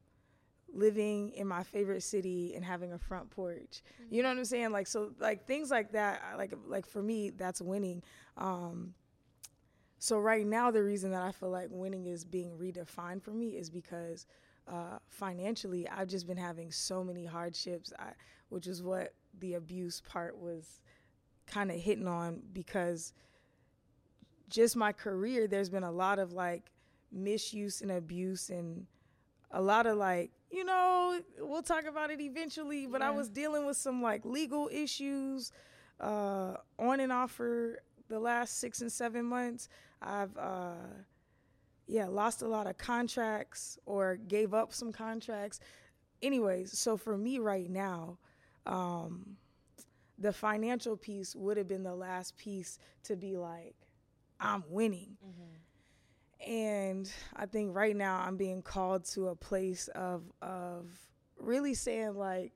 living 0.75 1.31
in 1.31 1.47
my 1.47 1.63
favorite 1.63 2.03
city 2.03 2.53
and 2.55 2.63
having 2.63 2.93
a 2.93 2.99
front 2.99 3.31
porch. 3.31 3.83
Mm-hmm. 4.03 4.15
You 4.15 4.23
know 4.23 4.29
what 4.29 4.39
I'm 4.39 4.45
saying? 4.45 4.73
Like 4.73 4.87
so, 4.87 5.13
like 5.19 5.47
things 5.47 5.71
like 5.71 5.93
that. 5.93 6.23
Like 6.37 6.53
like 6.67 6.87
for 6.87 7.03
me, 7.03 7.31
that's 7.31 7.63
winning. 7.63 8.03
Um, 8.37 8.93
so 9.99 10.19
right 10.19 10.47
now, 10.47 10.71
the 10.71 10.83
reason 10.83 11.11
that 11.13 11.23
I 11.23 11.33
feel 11.33 11.51
like 11.51 11.69
winning 11.71 12.07
is 12.07 12.25
being 12.25 12.51
redefined 12.59 13.23
for 13.23 13.31
me 13.31 13.51
is 13.51 13.71
because 13.71 14.27
uh, 14.69 14.99
financially, 15.09 15.89
I've 15.89 16.09
just 16.09 16.27
been 16.27 16.37
having 16.37 16.71
so 16.71 17.03
many 17.03 17.25
hardships, 17.25 17.93
I, 17.99 18.13
which 18.49 18.67
is 18.67 18.83
what 18.83 19.15
the 19.39 19.55
abuse 19.55 20.03
part 20.09 20.39
was 20.39 20.81
kind 21.47 21.71
of 21.71 21.77
hitting 21.77 22.09
on 22.09 22.43
because 22.53 23.13
just 24.49 24.77
my 24.77 24.93
career, 24.93 25.47
there's 25.47 25.71
been 25.71 25.85
a 25.85 25.91
lot 25.91 26.19
of 26.19 26.33
like 26.33 26.71
misuse 27.13 27.81
and 27.81 27.91
abuse 27.91 28.51
and 28.51 28.87
a 29.51 29.63
lot 29.63 29.87
of 29.87 29.97
like, 29.97 30.31
you 30.51 30.65
know, 30.65 31.21
we'll 31.39 31.63
talk 31.63 31.85
about 31.87 32.11
it 32.11 32.21
eventually, 32.21 32.87
but 32.87 33.01
yeah. 33.01 33.09
I 33.09 33.11
was 33.11 33.29
dealing 33.29 33.67
with 33.67 33.77
some 33.77 34.03
like 34.03 34.25
legal 34.25 34.69
issues 34.73 35.53
uh, 36.01 36.55
on 36.79 37.01
and 37.01 37.13
off 37.13 37.31
for 37.31 37.81
the 38.09 38.19
last 38.19 38.59
six 38.59 38.81
and 38.81 38.91
seven 38.91 39.25
months. 39.25 39.69
I've, 40.03 40.37
uh, 40.37 40.75
yeah, 41.87 42.07
lost 42.07 42.43
a 42.43 42.49
lot 42.49 42.67
of 42.67 42.79
contracts 42.79 43.79
or 43.87 44.17
gave 44.17 44.55
up 44.55 44.73
some 44.73 44.93
contracts. 44.93 45.61
Anyways, 46.23 46.77
so 46.79 46.97
for 46.97 47.17
me 47.17 47.39
right 47.39 47.71
now, 47.71 48.19
um, 48.67 49.37
the 50.19 50.33
financial 50.33 50.97
piece 50.97 51.37
would 51.37 51.57
have 51.57 51.69
been 51.69 51.83
the 51.83 51.95
last 51.95 52.37
piece 52.37 52.79
to 53.05 53.17
be 53.17 53.37
like, 53.37 53.77
I'm 54.41 54.65
winning. 54.69 55.17
Mm-hmm. 55.25 56.51
And 56.51 57.13
I 57.35 57.47
think 57.47 57.75
right 57.75 57.97
now 57.97 58.23
I'm 58.27 58.37
being 58.37 58.63
called 58.63 59.05
to 59.13 59.29
a 59.29 59.35
place 59.35 59.89
of 59.89 60.23
of 60.43 60.87
really 61.39 61.75
saying 61.75 62.15
like, 62.17 62.53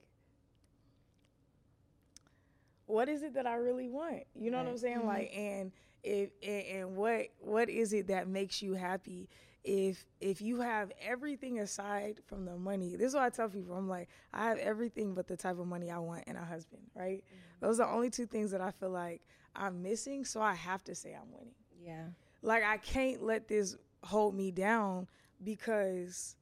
what 2.87 3.09
is 3.09 3.23
it 3.23 3.35
that 3.35 3.47
I 3.47 3.55
really 3.55 3.89
want? 3.89 4.25
You 4.35 4.51
know 4.51 4.59
right. 4.59 4.67
what 4.67 4.73
I'm 4.73 4.79
saying? 4.79 4.99
Mm-hmm. 4.99 5.07
Like, 5.07 5.33
and 5.35 5.73
if 6.03 6.31
and, 6.43 6.97
what 6.97 7.29
what 7.39 7.69
is 7.69 7.93
it 7.93 8.09
that 8.09 8.29
makes 8.29 8.63
you 8.63 8.75
happy? 8.75 9.29
if 9.63 10.07
if 10.21 10.41
you 10.41 10.61
have 10.61 10.91
everything 11.03 11.61
aside 11.61 12.19
from 12.27 12.47
the 12.47 12.57
money 12.57 12.97
this 12.97 13.09
is 13.09 13.15
what 13.15 13.25
i 13.25 13.29
tell 13.29 13.49
people 13.49 13.75
i'm 13.75 13.89
like 13.89 14.09
i 14.33 14.45
have 14.45 14.59
everything 14.59 15.13
but 15.13 15.27
the 15.27 15.37
type 15.37 15.59
of 15.59 15.67
money 15.67 15.91
i 15.91 15.99
want 15.99 16.25
and 16.27 16.39
a 16.39 16.45
husband 16.45 16.81
right 16.95 17.23
mm-hmm. 17.27 17.67
those 17.67 17.79
are 17.79 17.87
the 17.87 17.93
only 17.93 18.09
two 18.09 18.25
things 18.25 18.51
that 18.51 18.63
i 18.63 18.71
feel 18.71 18.89
like 18.91 19.21
i'm 19.55 19.83
missing 19.83 20.25
so 20.25 20.41
i 20.41 20.55
have 20.55 20.83
to 20.83 20.95
say 20.95 21.15
i'm 21.15 21.31
winning 21.33 21.55
yeah 21.79 22.05
like 22.43 22.65
i 22.65 22.79
can't 22.79 23.23
let 23.23 23.49
this 23.49 23.77
hold 24.03 24.35
me 24.35 24.51
down 24.51 25.07
because 25.45 26.37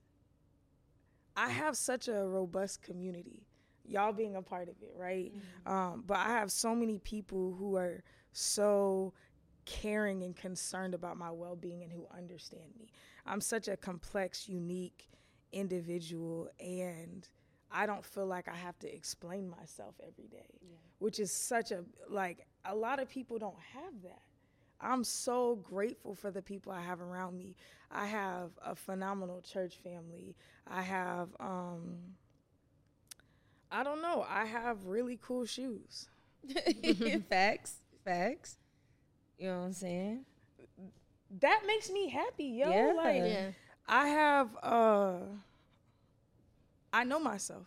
i 1.37 1.49
have 1.49 1.77
such 1.77 2.07
a 2.07 2.25
robust 2.25 2.83
community 2.83 3.43
y'all 3.85 4.13
being 4.13 4.37
a 4.37 4.43
part 4.43 4.69
of 4.69 4.77
it 4.81 4.95
right 4.97 5.33
mm-hmm. 5.35 5.73
um, 5.73 6.05
but 6.07 6.19
i 6.19 6.29
have 6.29 6.53
so 6.53 6.73
many 6.73 6.99
people 6.99 7.57
who 7.59 7.77
are 7.77 8.05
so 8.31 9.13
caring 9.69 10.23
and 10.23 10.35
concerned 10.35 10.95
about 10.95 11.19
my 11.19 11.31
well-being 11.31 11.83
and 11.83 11.93
who 11.93 12.07
understand 12.17 12.71
me. 12.79 12.89
I'm 13.27 13.41
such 13.41 13.69
a 13.69 13.77
complex, 13.77 14.49
unique 14.49 15.11
individual 15.53 16.49
and 16.59 17.29
I 17.71 17.85
don't 17.85 18.05
feel 18.05 18.27
like 18.27 18.49
I 18.49 18.55
have 18.55 18.79
to 18.79 18.95
explain 18.95 19.49
myself 19.49 19.95
every 20.01 20.27
day, 20.29 20.47
yeah. 20.63 20.77
which 21.01 21.21
is 21.21 21.31
such 21.31 21.71
a 21.71 21.85
like 22.09 22.47
a 22.65 22.75
lot 22.75 22.99
of 22.99 23.09
people 23.11 23.39
don't 23.39 23.61
have 23.75 24.03
that. 24.05 24.23
I'm 24.81 25.05
so 25.05 25.57
grateful 25.57 26.15
for 26.15 26.31
the 26.31 26.41
people 26.41 26.73
I 26.73 26.81
have 26.81 27.03
around 27.03 27.37
me. 27.37 27.57
I 27.91 28.07
have 28.07 28.53
a 28.65 28.75
phenomenal 28.75 29.43
church 29.43 29.77
family. 29.77 30.35
I 30.67 30.81
have 30.81 31.29
um 31.41 31.99
I 33.71 33.83
don't 33.85 34.01
know, 34.01 34.25
I 34.27 34.47
have 34.47 34.87
really 34.87 35.19
cool 35.21 35.45
shoes. 35.45 36.09
facts, 37.29 37.83
facts. 38.03 38.57
You 39.39 39.49
know 39.49 39.59
what 39.61 39.67
I'm 39.67 39.73
saying? 39.73 40.25
That 41.41 41.63
makes 41.67 41.91
me 41.91 42.09
happy, 42.09 42.45
yo. 42.45 42.71
Yeah. 42.71 42.93
Like 42.97 43.23
yeah. 43.23 43.51
I 43.87 44.09
have 44.09 44.49
uh 44.63 45.17
I 46.93 47.05
know 47.05 47.21
myself. 47.21 47.67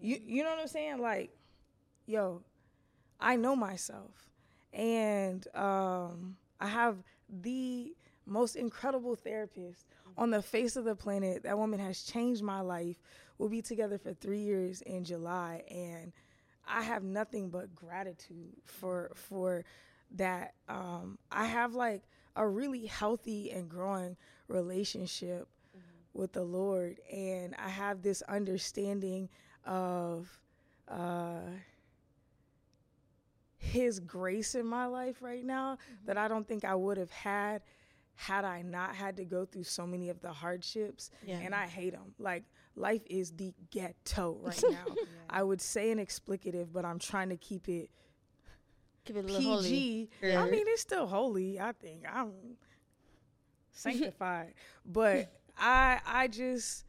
You 0.00 0.18
you 0.24 0.42
know 0.42 0.50
what 0.50 0.58
I'm 0.60 0.68
saying? 0.68 0.98
Like, 1.00 1.30
yo, 2.06 2.42
I 3.20 3.36
know 3.36 3.54
myself. 3.54 4.10
And 4.72 5.46
um 5.54 6.36
I 6.60 6.66
have 6.66 6.96
the 7.28 7.94
most 8.26 8.56
incredible 8.56 9.14
therapist 9.14 9.86
on 10.16 10.30
the 10.30 10.42
face 10.42 10.76
of 10.76 10.84
the 10.84 10.94
planet. 10.96 11.42
That 11.44 11.58
woman 11.58 11.80
has 11.80 12.02
changed 12.02 12.42
my 12.42 12.60
life. 12.60 12.96
We'll 13.38 13.48
be 13.48 13.62
together 13.62 13.98
for 13.98 14.12
three 14.12 14.40
years 14.40 14.82
in 14.82 15.04
July, 15.04 15.62
and 15.70 16.12
I 16.66 16.82
have 16.82 17.02
nothing 17.02 17.48
but 17.48 17.74
gratitude 17.74 18.56
for 18.66 19.12
for 19.14 19.64
that 20.16 20.54
um, 20.68 21.18
I 21.30 21.46
have 21.46 21.74
like 21.74 22.02
a 22.36 22.46
really 22.46 22.86
healthy 22.86 23.50
and 23.50 23.68
growing 23.68 24.16
relationship 24.48 25.48
mm-hmm. 25.76 26.18
with 26.18 26.32
the 26.32 26.42
Lord, 26.42 27.00
and 27.12 27.54
I 27.58 27.68
have 27.68 28.02
this 28.02 28.22
understanding 28.22 29.28
of 29.64 30.28
uh, 30.88 31.40
His 33.58 34.00
grace 34.00 34.54
in 34.54 34.66
my 34.66 34.86
life 34.86 35.16
right 35.20 35.44
now 35.44 35.74
mm-hmm. 35.74 36.06
that 36.06 36.16
I 36.16 36.28
don't 36.28 36.46
think 36.46 36.64
I 36.64 36.74
would 36.74 36.96
have 36.96 37.10
had 37.10 37.62
had 38.20 38.44
I 38.44 38.60
not 38.60 38.94
had 38.94 39.16
to 39.16 39.24
go 39.24 39.46
through 39.46 39.64
so 39.64 39.86
many 39.86 40.10
of 40.10 40.20
the 40.20 40.30
hardships. 40.30 41.10
Yeah. 41.24 41.38
And 41.38 41.54
I 41.54 41.66
hate 41.66 41.92
them. 41.92 42.14
Like 42.18 42.44
life 42.76 43.00
is 43.08 43.30
the 43.30 43.54
ghetto 43.70 44.36
right 44.42 44.62
now. 44.70 44.84
yeah. 44.88 45.04
I 45.30 45.42
would 45.42 45.62
say 45.62 45.90
an 45.90 45.98
explicative, 45.98 46.66
but 46.70 46.84
I'm 46.84 46.98
trying 46.98 47.30
to 47.30 47.36
keep 47.38 47.66
it 47.66 47.88
Keep 49.04 49.16
it 49.16 49.24
a 49.24 49.32
little 49.32 49.62
PG. 49.62 50.08
Holy. 50.20 50.36
I 50.36 50.50
mean, 50.50 50.64
it's 50.66 50.82
still 50.82 51.06
holy. 51.06 51.58
I 51.58 51.72
think 51.72 52.04
I'm 52.10 52.32
sanctified, 53.72 54.54
but 54.84 55.32
I 55.58 56.00
I 56.06 56.28
just 56.28 56.84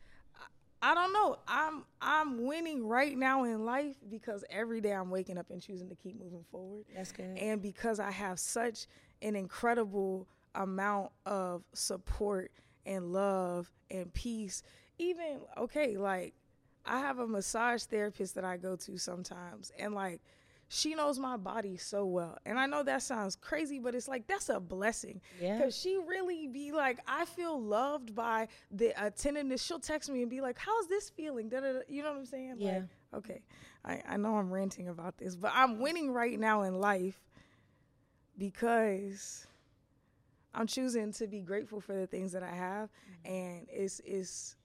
I 0.81 0.93
don't 0.95 1.13
know. 1.13 1.37
I'm 1.47 1.85
I'm 2.01 2.45
winning 2.45 2.87
right 2.87 3.17
now 3.17 3.43
in 3.43 3.65
life 3.65 3.95
because 4.09 4.43
every 4.49 4.81
day 4.81 4.91
I'm 4.91 5.09
waking 5.09 5.37
up 5.37 5.49
and 5.49 5.61
choosing 5.61 5.89
to 5.89 5.95
keep 5.95 6.19
moving 6.19 6.43
forward. 6.51 6.85
That's 6.95 7.11
good. 7.11 7.37
And 7.37 7.61
because 7.61 7.99
I 7.99 8.11
have 8.11 8.39
such 8.39 8.87
an 9.21 9.35
incredible 9.35 10.27
amount 10.55 11.11
of 11.25 11.63
support 11.73 12.51
and 12.85 13.13
love 13.13 13.71
and 13.89 14.11
peace. 14.13 14.63
Even 14.97 15.41
okay, 15.57 15.97
like 15.97 16.33
I 16.85 16.99
have 16.99 17.19
a 17.19 17.27
massage 17.27 17.83
therapist 17.83 18.35
that 18.35 18.45
I 18.45 18.57
go 18.57 18.75
to 18.75 18.97
sometimes 18.97 19.71
and 19.77 19.93
like 19.93 20.21
she 20.73 20.95
knows 20.95 21.19
my 21.19 21.35
body 21.35 21.75
so 21.75 22.05
well. 22.05 22.37
And 22.45 22.57
I 22.57 22.65
know 22.65 22.81
that 22.81 23.01
sounds 23.01 23.35
crazy, 23.35 23.77
but 23.77 23.93
it's 23.93 24.07
like 24.07 24.25
that's 24.25 24.47
a 24.47 24.57
blessing. 24.57 25.19
Yeah. 25.41 25.59
Cause 25.59 25.77
she 25.77 25.97
really 26.07 26.47
be 26.47 26.71
like, 26.71 26.99
I 27.05 27.25
feel 27.25 27.61
loved 27.61 28.15
by 28.15 28.47
the 28.71 28.93
attentiveness. 28.95 29.61
She'll 29.61 29.81
text 29.81 30.09
me 30.09 30.21
and 30.21 30.29
be 30.29 30.39
like, 30.39 30.57
How's 30.57 30.87
this 30.87 31.09
feeling? 31.09 31.49
Da-da-da. 31.49 31.79
You 31.89 32.03
know 32.03 32.11
what 32.11 32.19
I'm 32.19 32.25
saying? 32.25 32.55
Yeah. 32.57 32.71
Like, 32.71 32.83
okay. 33.15 33.41
I, 33.83 34.01
I 34.07 34.17
know 34.17 34.37
I'm 34.37 34.49
ranting 34.49 34.87
about 34.87 35.17
this, 35.17 35.35
but 35.35 35.51
I'm 35.53 35.77
winning 35.77 36.13
right 36.13 36.39
now 36.39 36.61
in 36.61 36.79
life 36.79 37.19
because 38.37 39.45
I'm 40.53 40.67
choosing 40.67 41.11
to 41.13 41.27
be 41.27 41.41
grateful 41.41 41.81
for 41.81 41.93
the 41.93 42.07
things 42.07 42.31
that 42.31 42.43
I 42.43 42.55
have 42.55 42.87
mm-hmm. 42.89 43.33
and 43.33 43.67
it's 43.69 43.99
it's 44.05 44.55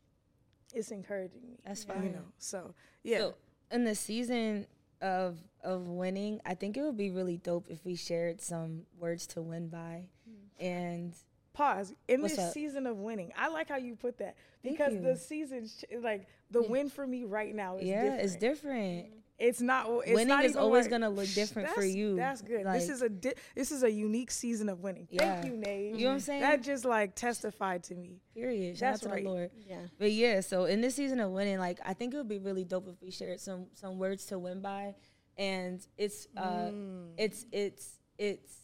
it's 0.73 0.93
encouraging 0.93 1.43
me. 1.49 1.59
That's 1.67 1.83
fine. 1.83 2.05
You 2.05 2.11
know. 2.11 2.25
So 2.39 2.75
yeah. 3.03 3.19
So 3.19 3.35
in 3.73 3.83
the 3.83 3.97
season 3.97 4.69
of 5.01 5.39
of 5.63 5.89
winning, 5.89 6.41
I 6.47 6.55
think 6.55 6.77
it 6.77 6.83
would 6.83 6.97
be 6.97 7.11
really 7.11 7.37
dope 7.37 7.67
if 7.69 7.85
we 7.85 7.97
shared 7.97 8.41
some 8.41 8.83
words 8.99 9.27
to 9.29 9.43
win 9.43 9.69
by. 9.69 10.07
Mm. 10.29 10.65
And 10.65 11.15
pause 11.53 11.95
in 12.07 12.23
this 12.23 12.39
up? 12.39 12.53
season 12.53 12.87
of 12.87 12.99
winning. 12.99 13.33
I 13.37 13.49
like 13.49 13.69
how 13.69 13.77
you 13.77 13.97
put 13.97 14.19
that 14.19 14.37
because 14.63 15.01
the 15.01 15.17
season, 15.17 15.69
like 16.01 16.29
the 16.51 16.63
yeah. 16.63 16.69
win 16.69 16.89
for 16.91 17.07
me 17.07 17.25
right 17.25 17.55
now, 17.55 17.77
is 17.77 17.87
yeah, 17.87 18.03
different. 18.03 18.23
it's 18.23 18.37
different. 18.37 19.07
It's 19.39 19.61
not. 19.61 19.87
It's 20.05 20.13
winning 20.13 20.29
not 20.29 20.45
is 20.45 20.57
always 20.57 20.85
like, 20.85 20.91
gonna 20.93 21.11
look 21.11 21.29
different 21.29 21.69
for 21.71 21.85
you. 21.85 22.17
That's 22.17 22.41
good. 22.41 22.65
Like, 22.65 22.81
this 22.81 22.89
is 22.89 23.03
a 23.03 23.09
di- 23.09 23.35
this 23.55 23.71
is 23.71 23.83
a 23.83 23.91
unique 23.91 24.31
season 24.31 24.69
of 24.69 24.81
winning. 24.81 25.09
Yeah. 25.11 25.41
Thank 25.41 25.47
you, 25.47 25.57
Nate. 25.59 25.95
You 25.95 26.05
know 26.05 26.09
what 26.09 26.15
I'm 26.15 26.21
saying? 26.21 26.41
That 26.41 26.63
just 26.63 26.85
like 26.85 27.15
testified 27.15 27.85
to 27.85 27.95
me. 27.95 28.23
Period. 28.35 28.79
Shout 28.79 28.95
that's 28.95 29.05
out 29.05 29.09
to 29.11 29.15
right. 29.15 29.25
the 29.25 29.31
Lord. 29.31 29.51
Yeah. 29.69 29.83
But 29.99 30.13
yeah, 30.13 30.41
so 30.41 30.65
in 30.65 30.81
this 30.81 30.95
season 30.95 31.21
of 31.21 31.33
winning, 31.33 31.59
like 31.59 31.81
I 31.85 31.93
think 31.93 32.15
it 32.15 32.17
would 32.17 32.29
be 32.29 32.39
really 32.39 32.65
dope 32.65 32.89
if 32.89 33.03
we 33.03 33.11
shared 33.11 33.41
some 33.41 33.67
some 33.75 33.99
words 33.99 34.25
to 34.27 34.39
win 34.39 34.63
by 34.63 34.95
and 35.39 35.87
it's 35.99 36.29
uh, 36.37 36.71
mm. 36.71 37.09
it's 37.19 37.47
it's 37.53 37.99
it's 38.19 38.55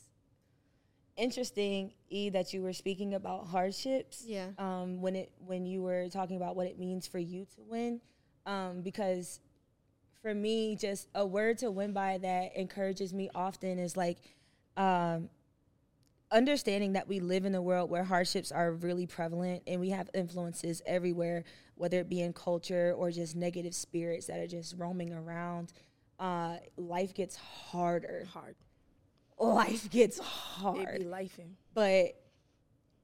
interesting 1.16 1.92
e 2.08 2.30
that 2.30 2.54
you 2.54 2.62
were 2.62 2.72
speaking 2.72 3.14
about 3.14 3.46
hardships 3.46 4.24
yeah 4.26 4.48
um 4.58 5.02
when 5.02 5.14
it 5.14 5.30
when 5.44 5.66
you 5.66 5.82
were 5.82 6.08
talking 6.08 6.36
about 6.36 6.56
what 6.56 6.66
it 6.66 6.78
means 6.78 7.06
for 7.06 7.18
you 7.18 7.44
to 7.44 7.62
win 7.68 8.00
um, 8.46 8.80
because 8.82 9.38
for 10.22 10.34
me, 10.34 10.76
just 10.76 11.08
a 11.14 11.26
word 11.26 11.58
to 11.58 11.70
win 11.70 11.92
by 11.92 12.18
that 12.18 12.56
encourages 12.56 13.12
me 13.12 13.28
often 13.34 13.78
is 13.78 13.96
like 13.96 14.18
um, 14.76 15.28
understanding 16.30 16.92
that 16.94 17.08
we 17.08 17.20
live 17.20 17.44
in 17.44 17.54
a 17.54 17.60
world 17.62 17.90
where 17.90 18.04
hardships 18.04 18.52
are 18.52 18.72
really 18.72 19.06
prevalent 19.06 19.62
and 19.66 19.80
we 19.80 19.90
have 19.90 20.08
influences 20.14 20.80
everywhere, 20.86 21.44
whether 21.74 21.98
it 21.98 22.08
be 22.08 22.20
in 22.20 22.32
culture 22.32 22.94
or 22.96 23.10
just 23.10 23.34
negative 23.36 23.74
spirits 23.74 24.26
that 24.26 24.38
are 24.38 24.46
just 24.46 24.76
roaming 24.78 25.12
around. 25.12 25.72
Uh, 26.20 26.56
life 26.76 27.12
gets 27.14 27.36
harder. 27.36 28.26
Hard. 28.32 28.54
Life 29.38 29.90
gets 29.90 30.18
It 30.18 30.24
hard. 30.24 31.00
be 31.00 31.04
lifing. 31.04 31.54
But 31.74 32.14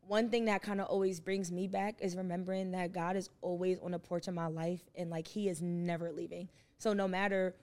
one 0.07 0.31
thing 0.31 0.45
that 0.45 0.63
kind 0.63 0.81
of 0.81 0.87
always 0.87 1.19
brings 1.19 1.51
me 1.51 1.67
back 1.67 1.97
is 2.01 2.17
remembering 2.17 2.71
that 2.71 2.93
God 2.93 3.17
is 3.17 3.29
always 3.43 3.79
on 3.81 3.91
the 3.91 3.99
porch 3.99 4.29
of 4.29 4.35
my 4.35 4.47
life 4.47 4.81
and 4.97 5.11
like 5.11 5.27
he 5.27 5.49
is 5.49 5.61
never 5.61 6.13
leaving. 6.13 6.49
So 6.79 6.93
no 6.93 7.09
matter 7.09 7.55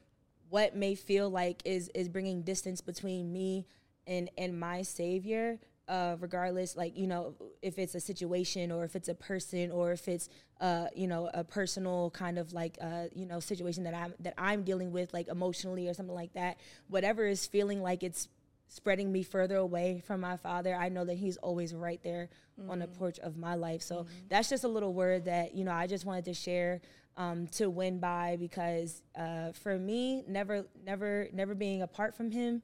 what 0.49 0.76
may 0.76 0.95
feel 0.95 1.30
like 1.30 1.61
is 1.66 1.89
is 1.95 2.07
bringing 2.07 2.43
distance 2.43 2.82
between 2.82 3.32
me 3.32 3.66
and 4.05 4.30
and 4.38 4.59
my 4.59 4.84
savior 4.84 5.59
uh 5.88 6.16
regardless 6.20 6.76
like 6.76 6.97
you 6.97 7.07
know 7.07 7.34
if 7.61 7.78
it's 7.78 7.95
a 7.95 7.99
situation 7.99 8.72
or 8.72 8.84
if 8.84 8.95
it's 8.95 9.07
a 9.07 9.13
person 9.13 9.72
or 9.72 9.91
if 9.91 10.07
it's 10.07 10.30
uh 10.61 10.88
you 10.95 11.07
know 11.07 11.30
a 11.34 11.43
personal 11.43 12.09
kind 12.11 12.38
of 12.38 12.53
like 12.53 12.78
uh 12.82 13.05
you 13.13 13.26
know 13.26 13.39
situation 13.39 13.84
that 13.84 13.93
I'm 13.93 14.13
that 14.20 14.34
I'm 14.38 14.63
dealing 14.63 14.91
with 14.91 15.13
like 15.13 15.28
emotionally 15.28 15.88
or 15.88 15.93
something 15.93 16.16
like 16.16 16.34
that 16.34 16.57
whatever 16.88 17.26
is 17.26 17.45
feeling 17.45 17.82
like 17.82 18.03
it's 18.03 18.30
spreading 18.68 19.11
me 19.11 19.22
further 19.22 19.57
away 19.57 20.01
from 20.05 20.22
my 20.22 20.38
father 20.38 20.76
I 20.76 20.89
know 20.89 21.05
that 21.05 21.18
he's 21.18 21.38
always 21.38 21.74
right 21.74 22.01
there 22.03 22.30
on 22.70 22.80
the 22.80 22.88
porch 22.88 23.20
of 23.20 23.38
my 23.38 23.55
life. 23.55 23.82
So 23.82 24.05
that's 24.30 24.49
just 24.49 24.63
a 24.63 24.68
little 24.68 24.93
word 24.93 25.26
that 25.26 25.53
you 25.55 25.63
know 25.63 25.72
I 25.72 25.88
just 25.88 26.05
wanted 26.05 26.26
to 26.26 26.34
share 26.34 26.82
um, 27.18 27.47
to 27.47 27.70
win 27.70 27.99
by 27.99 28.36
because 28.39 29.03
uh, 29.18 29.51
for 29.53 29.78
me 29.78 30.24
never 30.28 30.66
never 30.86 31.30
never 31.34 31.55
being 31.55 31.82
apart 31.82 32.13
from 32.16 32.32
him 32.32 32.61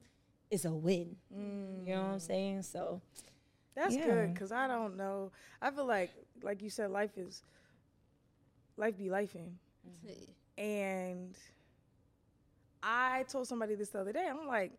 is 0.50 0.64
a 0.64 0.70
win 0.72 1.16
you 1.86 1.94
know 1.94 2.00
what 2.02 2.12
I'm 2.14 2.18
saying 2.20 2.62
so 2.62 3.00
That's 3.74 3.94
Yeah. 3.96 4.04
good 4.04 4.34
because 4.34 4.52
I 4.52 4.66
don't 4.68 4.96
know. 4.96 5.32
I 5.62 5.70
feel 5.70 5.86
like, 5.86 6.10
like 6.42 6.60
you 6.62 6.70
said, 6.70 6.90
life 6.90 7.16
is 7.16 7.42
life 8.76 8.96
be 8.98 9.06
lifing, 9.06 9.52
and 10.58 11.36
I 12.82 13.24
told 13.28 13.46
somebody 13.48 13.74
this 13.74 13.90
the 13.90 14.00
other 14.00 14.12
day. 14.12 14.26
I'm 14.28 14.46
like, 14.46 14.72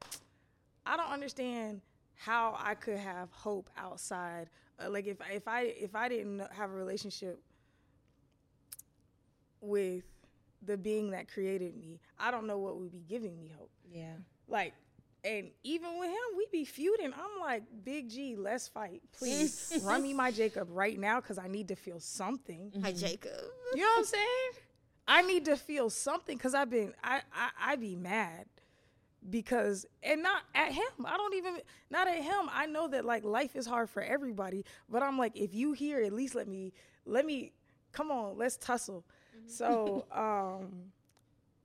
I 0.86 0.98
don't 0.98 1.10
understand 1.12 1.82
how 2.16 2.56
I 2.60 2.76
could 2.76 2.98
have 2.98 3.32
hope 3.32 3.70
outside. 3.78 4.50
Uh, 4.84 4.90
like 4.90 5.08
if 5.08 5.18
if 5.32 5.48
I 5.48 5.62
if 5.64 5.96
I 5.96 6.10
didn't 6.10 6.42
have 6.52 6.70
a 6.70 6.74
relationship 6.74 7.42
with 9.64 10.04
the 10.66 10.78
being 10.78 11.12
that 11.12 11.32
created 11.32 11.76
me, 11.76 12.00
I 12.20 12.32
don't 12.32 12.48
know 12.48 12.58
what 12.58 12.78
would 12.78 12.92
be 12.92 13.04
giving 13.08 13.38
me 13.38 13.52
hope. 13.58 13.72
yeah 13.92 14.14
Like, 14.48 14.74
and 15.26 15.52
even 15.64 16.00
with 16.00 16.10
him, 16.10 16.38
we 16.38 16.48
be 16.52 16.66
feuding. 16.66 17.14
I'm 17.14 17.40
like, 17.40 17.64
Big 17.86 18.10
G, 18.10 18.36
let's 18.36 18.68
fight. 18.68 19.02
Please 19.18 19.80
run 19.84 20.04
me 20.04 20.14
my 20.14 20.32
Jacob 20.32 20.68
right 20.70 21.00
now 21.00 21.22
because 21.22 21.38
I 21.38 21.48
need 21.48 21.70
to 21.70 21.76
feel 21.76 22.00
something. 22.00 22.74
Hi, 22.84 22.92
Jacob. 22.92 23.32
You 23.74 23.82
know 23.82 23.88
what 23.88 24.00
I'm 24.00 24.06
saying? 24.06 24.52
I 25.08 25.22
need 25.22 25.46
to 25.46 25.56
feel 25.56 25.90
something 25.90 26.38
because 26.38 26.54
I've 26.54 26.70
been, 26.70 26.94
I, 27.04 27.22
I, 27.34 27.50
I 27.60 27.76
be 27.78 27.96
mad 27.96 28.46
because, 29.30 29.86
and 30.02 30.24
not 30.24 30.42
at 30.56 30.74
him. 30.74 30.84
I 31.06 31.16
don't 31.16 31.36
even, 31.36 31.58
not 31.90 32.08
at 32.08 32.22
him. 32.22 32.50
I 32.52 32.66
know 32.66 32.90
that 32.90 33.06
like 33.06 33.24
life 33.24 33.56
is 33.56 33.66
hard 33.66 33.90
for 33.90 34.02
everybody, 34.02 34.66
but 34.90 35.04
I'm 35.04 35.18
like, 35.18 35.36
if 35.38 35.54
you 35.54 35.72
here, 35.72 36.02
at 36.02 36.12
least 36.12 36.36
let 36.36 36.48
me, 36.48 36.74
let 37.06 37.26
me, 37.26 37.54
come 37.94 38.12
on, 38.12 38.38
let's 38.38 38.58
tussle. 38.58 39.06
So, 39.48 40.06
um, 40.12 40.72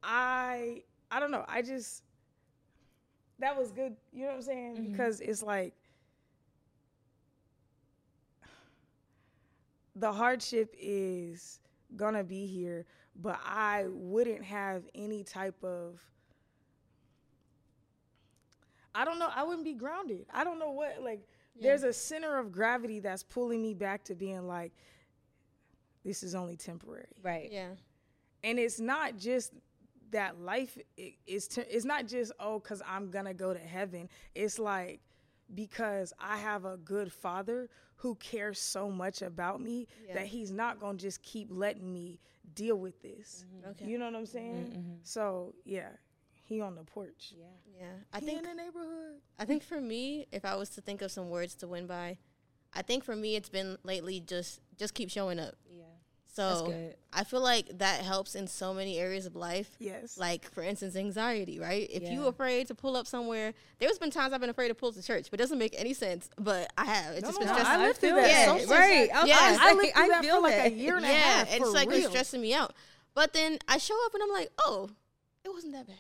I, 0.02 0.82
I 1.10 1.20
don't 1.20 1.30
know. 1.30 1.44
I 1.48 1.62
just, 1.62 2.02
that 3.38 3.56
was 3.56 3.70
good. 3.70 3.96
You 4.12 4.22
know 4.22 4.28
what 4.28 4.36
I'm 4.36 4.42
saying? 4.42 4.90
Because 4.90 5.20
it's 5.20 5.42
like 5.42 5.74
the 9.94 10.12
hardship 10.12 10.74
is 10.78 11.60
gonna 11.96 12.24
be 12.24 12.46
here, 12.46 12.86
but 13.16 13.38
I 13.44 13.86
wouldn't 13.88 14.44
have 14.44 14.84
any 14.94 15.24
type 15.24 15.62
of 15.62 16.00
I 18.94 19.04
don't 19.04 19.18
know, 19.18 19.28
I 19.32 19.44
wouldn't 19.44 19.64
be 19.64 19.74
grounded. 19.74 20.26
I 20.32 20.42
don't 20.44 20.58
know 20.58 20.70
what 20.70 21.02
like 21.02 21.20
there's 21.60 21.82
a 21.82 21.92
center 21.92 22.38
of 22.38 22.52
gravity 22.52 23.00
that's 23.00 23.22
pulling 23.22 23.62
me 23.62 23.74
back 23.74 24.04
to 24.04 24.14
being 24.14 24.46
like 24.46 24.72
this 26.08 26.22
is 26.22 26.34
only 26.34 26.56
temporary 26.56 27.16
right 27.22 27.48
Yeah. 27.52 27.72
and 28.42 28.58
it's 28.58 28.80
not 28.80 29.16
just 29.18 29.52
that 30.10 30.40
life 30.40 30.78
is 31.26 31.46
te- 31.48 31.68
it's 31.76 31.84
not 31.84 32.06
just 32.14 32.32
oh 32.40 32.60
cuz 32.60 32.80
I'm 32.94 33.10
going 33.10 33.26
to 33.32 33.34
go 33.34 33.50
to 33.52 33.64
heaven 33.76 34.08
it's 34.34 34.58
like 34.58 35.00
because 35.54 36.12
I 36.18 36.36
have 36.38 36.64
a 36.64 36.76
good 36.76 37.12
father 37.12 37.68
who 37.96 38.14
cares 38.16 38.58
so 38.60 38.90
much 38.90 39.22
about 39.22 39.60
me 39.60 39.86
Yeah. 40.06 40.14
that 40.14 40.26
he's 40.34 40.50
not 40.50 40.78
going 40.80 40.96
to 40.98 41.02
just 41.02 41.22
keep 41.22 41.48
letting 41.50 41.90
me 41.92 42.20
deal 42.54 42.76
with 42.76 43.00
this. 43.02 43.44
Mm-hmm. 43.46 43.70
Okay. 43.70 43.86
You 43.86 43.98
know 43.98 44.06
what 44.06 44.14
I'm 44.16 44.26
saying? 44.26 44.64
Mm-hmm, 44.66 44.78
mm-hmm. 44.78 44.94
So, 45.02 45.54
yeah. 45.64 45.90
He 46.44 46.60
on 46.60 46.74
the 46.74 46.84
porch. 46.84 47.32
yeah 47.36 47.46
Yeah. 47.80 47.94
I 48.12 48.20
He 48.20 48.26
think 48.26 48.38
in 48.38 48.44
the 48.44 48.54
neighborhood. 48.62 49.16
I 49.38 49.44
think 49.44 49.62
for 49.62 49.80
me, 49.80 50.26
if 50.32 50.44
I 50.44 50.54
was 50.56 50.68
to 50.70 50.80
think 50.80 51.02
of 51.02 51.10
some 51.10 51.28
words 51.30 51.54
to 51.56 51.66
win 51.68 51.86
by, 51.86 52.18
I 52.72 52.82
think 52.82 53.04
for 53.04 53.16
me 53.16 53.34
it's 53.36 53.48
been 53.58 53.76
lately 53.84 54.20
just 54.20 54.60
just 54.76 54.92
keep 54.94 55.10
showing 55.10 55.38
up. 55.38 55.54
yeah 55.70 55.84
So 56.38 56.66
good. 56.66 56.94
I 57.12 57.24
feel 57.24 57.40
like 57.40 57.78
that 57.78 58.00
helps 58.02 58.34
in 58.34 58.46
so 58.46 58.72
many 58.74 58.98
areas 58.98 59.26
of 59.26 59.34
life. 59.34 59.70
Yes. 59.78 60.18
Like 60.18 60.50
for 60.52 60.62
instance, 60.62 60.94
anxiety, 60.96 61.58
right? 61.58 61.88
If 61.90 62.02
you 62.04 62.22
Yeah. 62.22 62.28
afraid 62.28 62.66
to 62.68 62.74
pull 62.74 62.96
up 62.96 63.06
somewhere, 63.06 63.54
there's 63.78 63.98
been 63.98 64.10
times 64.10 64.32
I've 64.32 64.40
been 64.40 64.50
afraid 64.50 64.68
to 64.68 64.74
pull 64.74 64.92
to 64.92 65.02
church, 65.02 65.28
but 65.30 65.40
it 65.40 65.42
doesn't 65.42 65.58
make 65.58 65.74
any 65.78 65.94
sense. 65.94 66.28
But 66.38 66.70
I 66.76 66.84
have. 66.84 67.12
It's 67.14 67.22
No, 67.22 67.28
just 67.28 67.40
no, 67.40 67.46
been 67.46 67.48
no, 67.48 67.54
stressing. 67.62 67.80
I 67.80 67.86
lived 67.86 67.98
through 67.98 68.14
that. 68.14 68.30
Yeah, 68.30 68.44
So 68.66 68.74
right. 68.74 69.08
Yeah. 69.26 69.36
I, 69.38 69.58
I 69.60 69.72
lived 69.74 69.94
through 69.94 70.02
I 70.04 70.08
that 70.08 70.22
feel 70.24 70.36
for 70.36 70.40
like 70.42 70.56
that. 70.56 70.66
a 70.72 70.74
year 70.74 70.96
and 70.96 71.04
a 71.04 71.08
yeah, 71.08 71.14
half. 71.14 71.48
and 71.50 71.60
it's 71.60 71.64
for 71.70 71.74
like 71.74 71.88
real. 71.88 71.98
it's 71.98 72.08
stressing 72.08 72.40
me 72.40 72.52
out. 72.54 72.74
But 73.14 73.32
then 73.32 73.58
I 73.66 73.78
show 73.78 73.96
up 74.06 74.14
and 74.14 74.22
I'm 74.22 74.30
like, 74.30 74.50
oh, 74.60 74.90
it 75.44 75.52
wasn't 75.52 75.72
that 75.72 75.86
bad. 75.86 75.96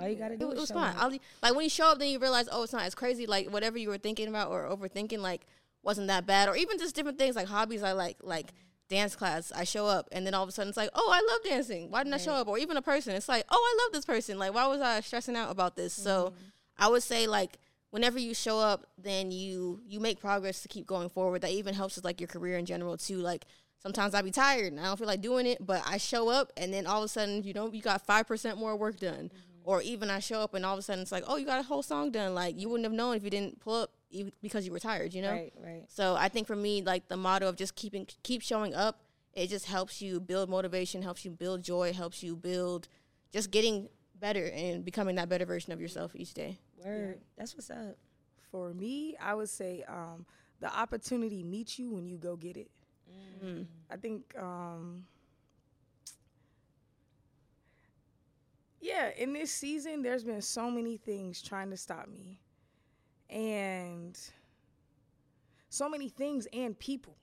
all 0.00 0.08
you 0.08 0.14
gotta 0.16 0.34
It, 0.34 0.40
do 0.40 0.50
it 0.50 0.54
is 0.54 0.60
was 0.60 0.68
show 0.68 0.74
fine. 0.74 0.96
up. 0.96 1.02
I'll, 1.02 1.10
like 1.42 1.54
when 1.54 1.64
you 1.64 1.68
show 1.70 1.86
up, 1.88 1.98
then 1.98 2.08
you 2.08 2.18
realize, 2.18 2.48
oh, 2.50 2.62
it's 2.62 2.72
not 2.72 2.84
as 2.84 2.94
crazy. 2.94 3.26
Like 3.26 3.48
whatever 3.50 3.76
you 3.78 3.88
were 3.88 3.98
thinking 3.98 4.28
about 4.28 4.50
or 4.50 4.64
overthinking, 4.68 5.18
like 5.18 5.44
wasn't 5.82 6.06
that 6.06 6.24
bad. 6.26 6.48
Or 6.48 6.56
even 6.56 6.78
just 6.78 6.94
different 6.94 7.18
things 7.18 7.34
like 7.36 7.48
hobbies 7.48 7.82
I 7.82 7.92
like, 7.92 8.18
like 8.22 8.52
dance 8.88 9.16
class. 9.16 9.52
I 9.54 9.64
show 9.64 9.86
up, 9.86 10.08
and 10.12 10.26
then 10.26 10.34
all 10.34 10.42
of 10.42 10.48
a 10.48 10.52
sudden 10.52 10.68
it's 10.68 10.76
like, 10.76 10.90
oh, 10.94 11.10
I 11.12 11.20
love 11.32 11.44
dancing. 11.44 11.90
Why 11.90 12.02
didn't 12.02 12.14
I 12.14 12.18
show 12.18 12.32
up? 12.32 12.48
Or 12.48 12.58
even 12.58 12.76
a 12.76 12.82
person, 12.82 13.14
it's 13.14 13.28
like, 13.28 13.44
oh, 13.50 13.56
I 13.56 13.84
love 13.84 13.92
this 13.92 14.04
person. 14.04 14.38
Like 14.38 14.54
why 14.54 14.66
was 14.66 14.80
I 14.80 15.00
stressing 15.00 15.36
out 15.36 15.50
about 15.50 15.76
this? 15.76 15.92
So 15.92 16.26
mm-hmm. 16.26 16.44
I 16.78 16.88
would 16.88 17.02
say 17.02 17.26
like 17.26 17.58
whenever 17.92 18.18
you 18.18 18.34
show 18.34 18.58
up, 18.58 18.86
then 18.98 19.30
you 19.30 19.80
you 19.86 20.00
make 20.00 20.18
progress 20.18 20.62
to 20.62 20.68
keep 20.68 20.86
going 20.86 21.08
forward. 21.08 21.42
That 21.42 21.52
even 21.52 21.74
helps 21.74 21.96
with 21.96 22.04
like 22.04 22.20
your 22.20 22.28
career 22.28 22.58
in 22.58 22.66
general 22.66 22.96
too. 22.96 23.18
Like 23.18 23.44
sometimes 23.78 24.14
I 24.14 24.22
be 24.22 24.32
tired 24.32 24.72
and 24.72 24.80
I 24.80 24.84
don't 24.84 24.98
feel 24.98 25.06
like 25.06 25.20
doing 25.20 25.46
it, 25.46 25.64
but 25.64 25.82
I 25.86 25.98
show 25.98 26.28
up 26.28 26.52
and 26.56 26.74
then 26.74 26.86
all 26.86 26.98
of 26.98 27.04
a 27.04 27.08
sudden, 27.08 27.44
you 27.44 27.52
know, 27.52 27.70
you 27.70 27.82
got 27.82 28.04
five 28.04 28.26
percent 28.26 28.58
more 28.58 28.74
work 28.74 28.98
done. 28.98 29.30
Mm-hmm. 29.30 29.60
Or 29.64 29.80
even 29.82 30.10
I 30.10 30.18
show 30.18 30.40
up 30.40 30.54
and 30.54 30.66
all 30.66 30.72
of 30.72 30.80
a 30.80 30.82
sudden 30.82 31.02
it's 31.02 31.12
like, 31.12 31.24
oh, 31.28 31.36
you 31.36 31.46
got 31.46 31.60
a 31.60 31.62
whole 31.62 31.82
song 31.82 32.10
done. 32.10 32.34
Like 32.34 32.58
you 32.58 32.68
wouldn't 32.68 32.84
have 32.84 32.92
known 32.92 33.16
if 33.16 33.22
you 33.22 33.30
didn't 33.30 33.60
pull 33.60 33.82
up 33.82 33.90
e- 34.12 34.32
because 34.42 34.64
you 34.66 34.72
were 34.72 34.78
tired, 34.80 35.14
you 35.14 35.22
know. 35.22 35.32
right 35.32 35.52
right 35.58 35.84
So 35.88 36.14
I 36.14 36.28
think 36.28 36.46
for 36.46 36.56
me, 36.56 36.82
like 36.82 37.08
the 37.08 37.16
motto 37.16 37.48
of 37.48 37.56
just 37.56 37.74
keeping 37.74 38.06
keep 38.22 38.42
showing 38.42 38.74
up, 38.74 39.00
it 39.34 39.48
just 39.48 39.66
helps 39.66 40.00
you 40.02 40.20
build 40.20 40.48
motivation, 40.50 41.02
helps 41.02 41.24
you 41.24 41.30
build 41.30 41.62
joy, 41.62 41.92
helps 41.92 42.22
you 42.22 42.36
build 42.36 42.88
just 43.32 43.50
getting 43.50 43.88
better 44.20 44.46
and 44.54 44.84
becoming 44.84 45.16
that 45.16 45.28
better 45.28 45.44
version 45.46 45.72
of 45.72 45.80
yourself 45.80 46.12
each 46.14 46.34
day. 46.34 46.58
word 46.84 47.18
that's 47.36 47.54
what's 47.54 47.70
up 47.70 47.96
For 48.50 48.72
me, 48.74 49.16
I 49.20 49.34
would 49.34 49.48
say 49.48 49.84
um, 49.88 50.26
the 50.60 50.72
opportunity 50.76 51.42
meets 51.42 51.78
you 51.78 51.90
when 51.90 52.06
you 52.06 52.18
go 52.18 52.36
get 52.36 52.56
it. 52.56 52.70
Mm. 53.44 53.66
I 53.90 53.96
think, 53.96 54.34
um, 54.38 55.04
yeah, 58.80 59.10
in 59.16 59.32
this 59.32 59.52
season, 59.52 60.02
there's 60.02 60.24
been 60.24 60.42
so 60.42 60.70
many 60.70 60.96
things 60.96 61.40
trying 61.42 61.70
to 61.70 61.76
stop 61.76 62.08
me, 62.08 62.38
and 63.30 64.18
so 65.68 65.88
many 65.88 66.08
things 66.08 66.46
and 66.52 66.78
people. 66.78 67.16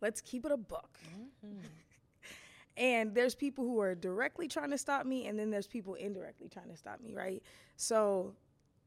Let's 0.00 0.20
keep 0.20 0.46
it 0.46 0.52
a 0.52 0.56
buck. 0.56 0.98
and 2.76 3.14
there's 3.14 3.34
people 3.34 3.64
who 3.64 3.80
are 3.80 3.94
directly 3.94 4.48
trying 4.48 4.70
to 4.70 4.78
stop 4.78 5.04
me, 5.04 5.26
and 5.26 5.38
then 5.38 5.50
there's 5.50 5.66
people 5.66 5.94
indirectly 5.94 6.48
trying 6.48 6.68
to 6.68 6.76
stop 6.76 7.00
me, 7.00 7.14
right? 7.14 7.42
So, 7.76 8.34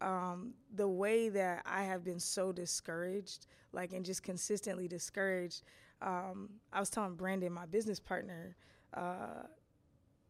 um, 0.02 0.54
the 0.76 0.88
way 0.88 1.30
that 1.30 1.64
I 1.66 1.84
have 1.84 2.04
been 2.04 2.20
so 2.20 2.52
discouraged, 2.52 3.48
like, 3.72 3.94
and 3.94 4.04
just 4.04 4.24
consistently 4.24 4.88
discouraged, 4.88 5.64
um, 6.02 6.50
I 6.74 6.80
was 6.80 6.90
telling 6.90 7.16
Brandon, 7.16 7.54
my 7.54 7.66
business 7.66 8.00
partner, 8.00 8.56
uh, 8.96 9.44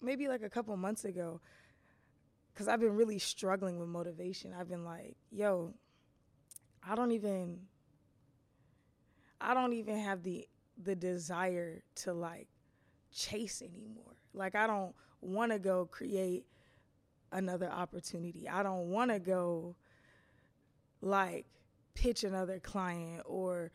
maybe 0.02 0.28
like 0.28 0.44
a 0.44 0.50
couple 0.50 0.76
months 0.78 1.06
ago, 1.06 1.40
because 2.54 2.68
I've 2.68 2.80
been 2.80 2.96
really 2.96 3.20
struggling 3.20 3.80
with 3.80 3.90
motivation. 3.90 4.54
I've 4.54 4.70
been 4.70 4.86
like, 4.86 5.16
yo, 5.32 5.74
I 6.88 6.96
don't 6.96 7.12
even, 7.12 7.62
I 9.42 9.54
don't 9.54 9.74
even 9.74 9.98
have 9.98 10.24
the 10.24 10.48
the 10.82 10.96
desire 10.96 11.84
to 11.96 12.14
like 12.14 12.48
chase 13.12 13.62
anymore. 13.62 14.16
Like 14.34 14.56
I 14.56 14.68
don't 14.68 14.94
want 15.22 15.52
to 15.52 15.60
go 15.60 15.86
create 15.86 16.46
another 17.32 17.70
opportunity. 17.70 18.48
I 18.50 18.64
don't 18.64 18.90
want 18.90 19.12
to 19.12 19.20
go 19.20 19.76
like 21.02 21.46
pitch 21.94 22.24
another 22.24 22.60
client 22.60 23.24
or 23.26 23.72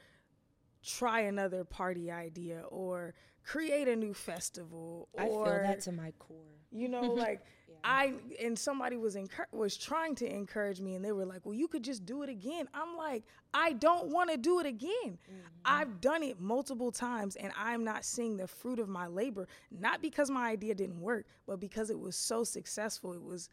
try 0.84 1.20
another 1.20 1.64
party 1.64 2.10
idea 2.10 2.62
or 2.68 3.14
create 3.48 3.88
a 3.88 3.96
new 3.96 4.12
festival 4.12 5.08
I 5.16 5.24
or 5.24 5.44
feel 5.46 5.62
that 5.62 5.80
to 5.82 5.92
my 5.92 6.12
core. 6.18 6.36
you 6.70 6.88
know 6.88 7.02
mm-hmm. 7.02 7.18
like 7.18 7.40
I 7.84 8.14
and 8.42 8.58
somebody 8.58 8.96
was 8.96 9.14
encour- 9.14 9.46
was 9.52 9.76
trying 9.76 10.14
to 10.16 10.30
encourage 10.30 10.80
me 10.80 10.96
and 10.96 11.04
they 11.04 11.12
were 11.12 11.24
like, 11.24 11.46
"Well, 11.46 11.54
you 11.54 11.68
could 11.68 11.84
just 11.84 12.04
do 12.04 12.22
it 12.22 12.28
again." 12.28 12.68
I'm 12.74 12.96
like, 12.96 13.22
"I 13.54 13.74
don't 13.74 14.08
want 14.08 14.30
to 14.30 14.36
do 14.36 14.58
it 14.58 14.66
again. 14.66 14.90
Mm-hmm. 15.06 15.38
I've 15.64 16.00
done 16.00 16.24
it 16.24 16.40
multiple 16.40 16.90
times 16.90 17.36
and 17.36 17.52
I'm 17.56 17.84
not 17.84 18.04
seeing 18.04 18.36
the 18.36 18.48
fruit 18.48 18.80
of 18.80 18.88
my 18.88 19.06
labor, 19.06 19.46
not 19.70 20.02
because 20.02 20.28
my 20.28 20.50
idea 20.50 20.74
didn't 20.74 21.00
work, 21.00 21.26
but 21.46 21.60
because 21.60 21.90
it 21.90 21.98
was 21.98 22.16
so 22.16 22.42
successful. 22.42 23.12
It 23.12 23.22
was 23.22 23.48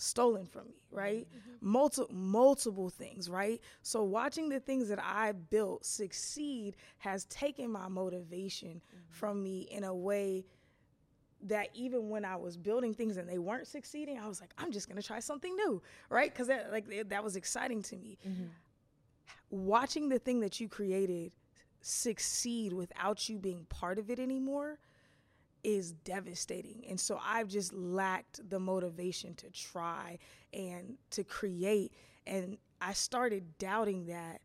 stolen 0.00 0.46
from 0.46 0.66
me, 0.68 0.74
mm-hmm. 0.86 0.96
right? 0.96 1.28
Mm-hmm. 1.28 1.70
Multiple 1.70 2.14
multiple 2.14 2.88
things, 2.88 3.28
right? 3.28 3.60
So 3.82 4.02
watching 4.02 4.48
the 4.48 4.60
things 4.60 4.88
that 4.88 4.98
I 5.02 5.32
built 5.32 5.84
succeed 5.84 6.76
has 6.98 7.24
taken 7.26 7.70
my 7.70 7.88
motivation 7.88 8.80
mm-hmm. 8.80 8.98
from 9.08 9.42
me 9.42 9.68
in 9.70 9.84
a 9.84 9.94
way 9.94 10.44
that 11.42 11.68
even 11.72 12.10
when 12.10 12.24
I 12.24 12.36
was 12.36 12.56
building 12.56 12.92
things 12.92 13.16
and 13.16 13.28
they 13.28 13.38
weren't 13.38 13.66
succeeding, 13.66 14.18
I 14.18 14.28
was 14.28 14.40
like, 14.40 14.52
I'm 14.58 14.72
just 14.72 14.88
gonna 14.88 15.02
try 15.02 15.20
something 15.20 15.54
new, 15.56 15.82
right? 16.08 16.32
Because 16.32 16.48
that 16.48 16.70
like 16.70 16.90
it- 16.90 17.08
that 17.10 17.24
was 17.24 17.36
exciting 17.36 17.82
to 17.84 17.96
me. 17.96 18.18
Watching 19.50 20.08
the 20.08 20.18
thing 20.18 20.40
that 20.40 20.60
you 20.60 20.68
created 20.68 21.34
succeed 21.82 22.72
without 22.72 23.28
you 23.28 23.38
being 23.38 23.64
part 23.64 23.98
of 23.98 24.10
it 24.10 24.18
anymore 24.18 24.78
is 25.62 25.92
devastating. 25.92 26.84
And 26.88 26.98
so 26.98 27.20
I've 27.24 27.48
just 27.48 27.72
lacked 27.72 28.48
the 28.48 28.58
motivation 28.58 29.34
to 29.36 29.50
try 29.50 30.18
and 30.52 30.96
to 31.10 31.24
create. 31.24 31.92
And 32.26 32.58
I 32.80 32.92
started 32.92 33.58
doubting 33.58 34.06
that 34.06 34.40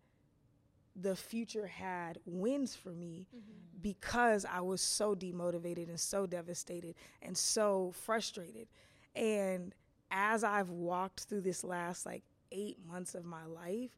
the 0.95 1.15
future 1.15 1.67
had 1.67 2.19
wins 2.25 2.75
for 2.75 2.89
me 2.89 3.27
mm-hmm. 3.35 3.81
because 3.81 4.45
I 4.45 4.61
was 4.61 4.81
so 4.81 5.13
demotivated 5.13 5.89
and 5.89 5.99
so 5.99 6.25
devastated 6.25 6.95
and 7.21 7.37
so 7.37 7.91
frustrated. 7.93 8.67
And 9.15 9.73
as 10.11 10.43
I've 10.43 10.69
walked 10.69 11.21
through 11.21 11.41
this 11.41 11.63
last 11.63 12.05
like 12.05 12.23
eight 12.51 12.77
months 12.87 13.15
of 13.15 13.25
my 13.25 13.45
life, 13.45 13.91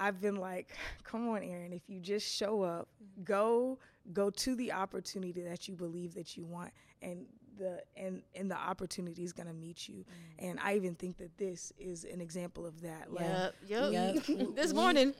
I've 0.00 0.20
been 0.20 0.36
like, 0.36 0.70
come 1.04 1.28
on, 1.28 1.40
Erinn, 1.40 1.74
if 1.74 1.82
you 1.88 2.00
just 2.00 2.26
show 2.34 2.62
up, 2.62 2.88
go 3.24 3.78
go 4.12 4.30
to 4.30 4.54
the 4.54 4.72
opportunity 4.72 5.42
that 5.42 5.68
you 5.68 5.74
believe 5.76 6.14
that 6.14 6.34
you 6.36 6.44
want 6.44 6.70
and 7.02 7.26
the 7.58 7.82
and 7.96 8.22
and 8.34 8.50
the 8.50 8.56
opportunity 8.56 9.22
is 9.24 9.32
gonna 9.32 9.52
meet 9.52 9.88
you. 9.88 10.04
And 10.38 10.58
I 10.62 10.76
even 10.76 10.94
think 10.94 11.16
that 11.18 11.36
this 11.36 11.72
is 11.78 12.04
an 12.04 12.20
example 12.20 12.64
of 12.66 12.80
that. 12.82 13.12
Like 13.12 13.26
Yep, 13.66 13.92
yep. 13.92 14.28
we- 14.28 14.34
this 14.54 14.72
we- 14.72 14.78
morning. 14.80 15.14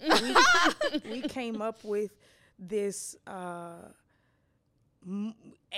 we 1.10 1.20
came 1.28 1.60
up 1.60 1.82
with 1.84 2.12
this 2.58 3.16
uh, 3.26 3.88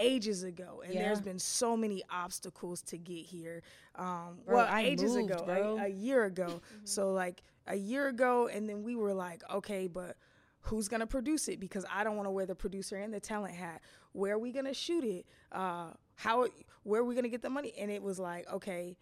ages 0.01 0.43
ago, 0.43 0.83
and 0.85 0.95
there's 0.95 1.21
been 1.21 1.39
so 1.39 1.77
many 1.77 2.03
obstacles 2.11 2.83
to 2.83 2.99
get 2.99 3.25
here. 3.25 3.63
Um, 3.97 4.39
Bro, 4.47 4.57
well, 4.57 4.67
I 4.69 4.83
ages 4.83 5.15
moved, 5.17 5.31
ago. 5.33 5.79
A, 5.81 5.85
a 5.85 5.89
year 5.89 6.25
ago. 6.25 6.61
So 6.85 7.13
like 7.13 7.43
a 7.67 7.77
year 7.77 8.09
ago, 8.09 8.49
and 8.49 8.69
then 8.69 8.83
we 8.83 8.97
were 8.97 9.15
like, 9.15 9.43
okay, 9.53 9.87
but 9.87 10.17
who's 10.63 10.89
gonna 10.89 11.07
produce 11.07 11.49
it? 11.49 11.61
Because 11.61 11.85
I 11.93 12.05
don't 12.05 12.17
want 12.17 12.27
to 12.27 12.31
wear 12.31 12.47
the 12.47 12.55
producer 12.55 12.97
and 12.97 13.13
the 13.13 13.21
talent 13.21 13.55
hat. 13.55 13.81
Where 14.13 14.35
are 14.35 14.39
we 14.39 14.53
gonna 14.53 14.75
shoot 14.75 15.05
it? 15.05 15.27
Uh, 15.53 15.91
how? 16.17 16.47
Where 16.83 17.01
are 17.01 17.05
we 17.05 17.15
gonna 17.15 17.29
get 17.29 17.43
the 17.43 17.51
money? 17.51 17.73
And 17.79 17.91
it 17.91 18.03
was 18.03 18.19
like, 18.19 18.51
okay. 18.53 18.97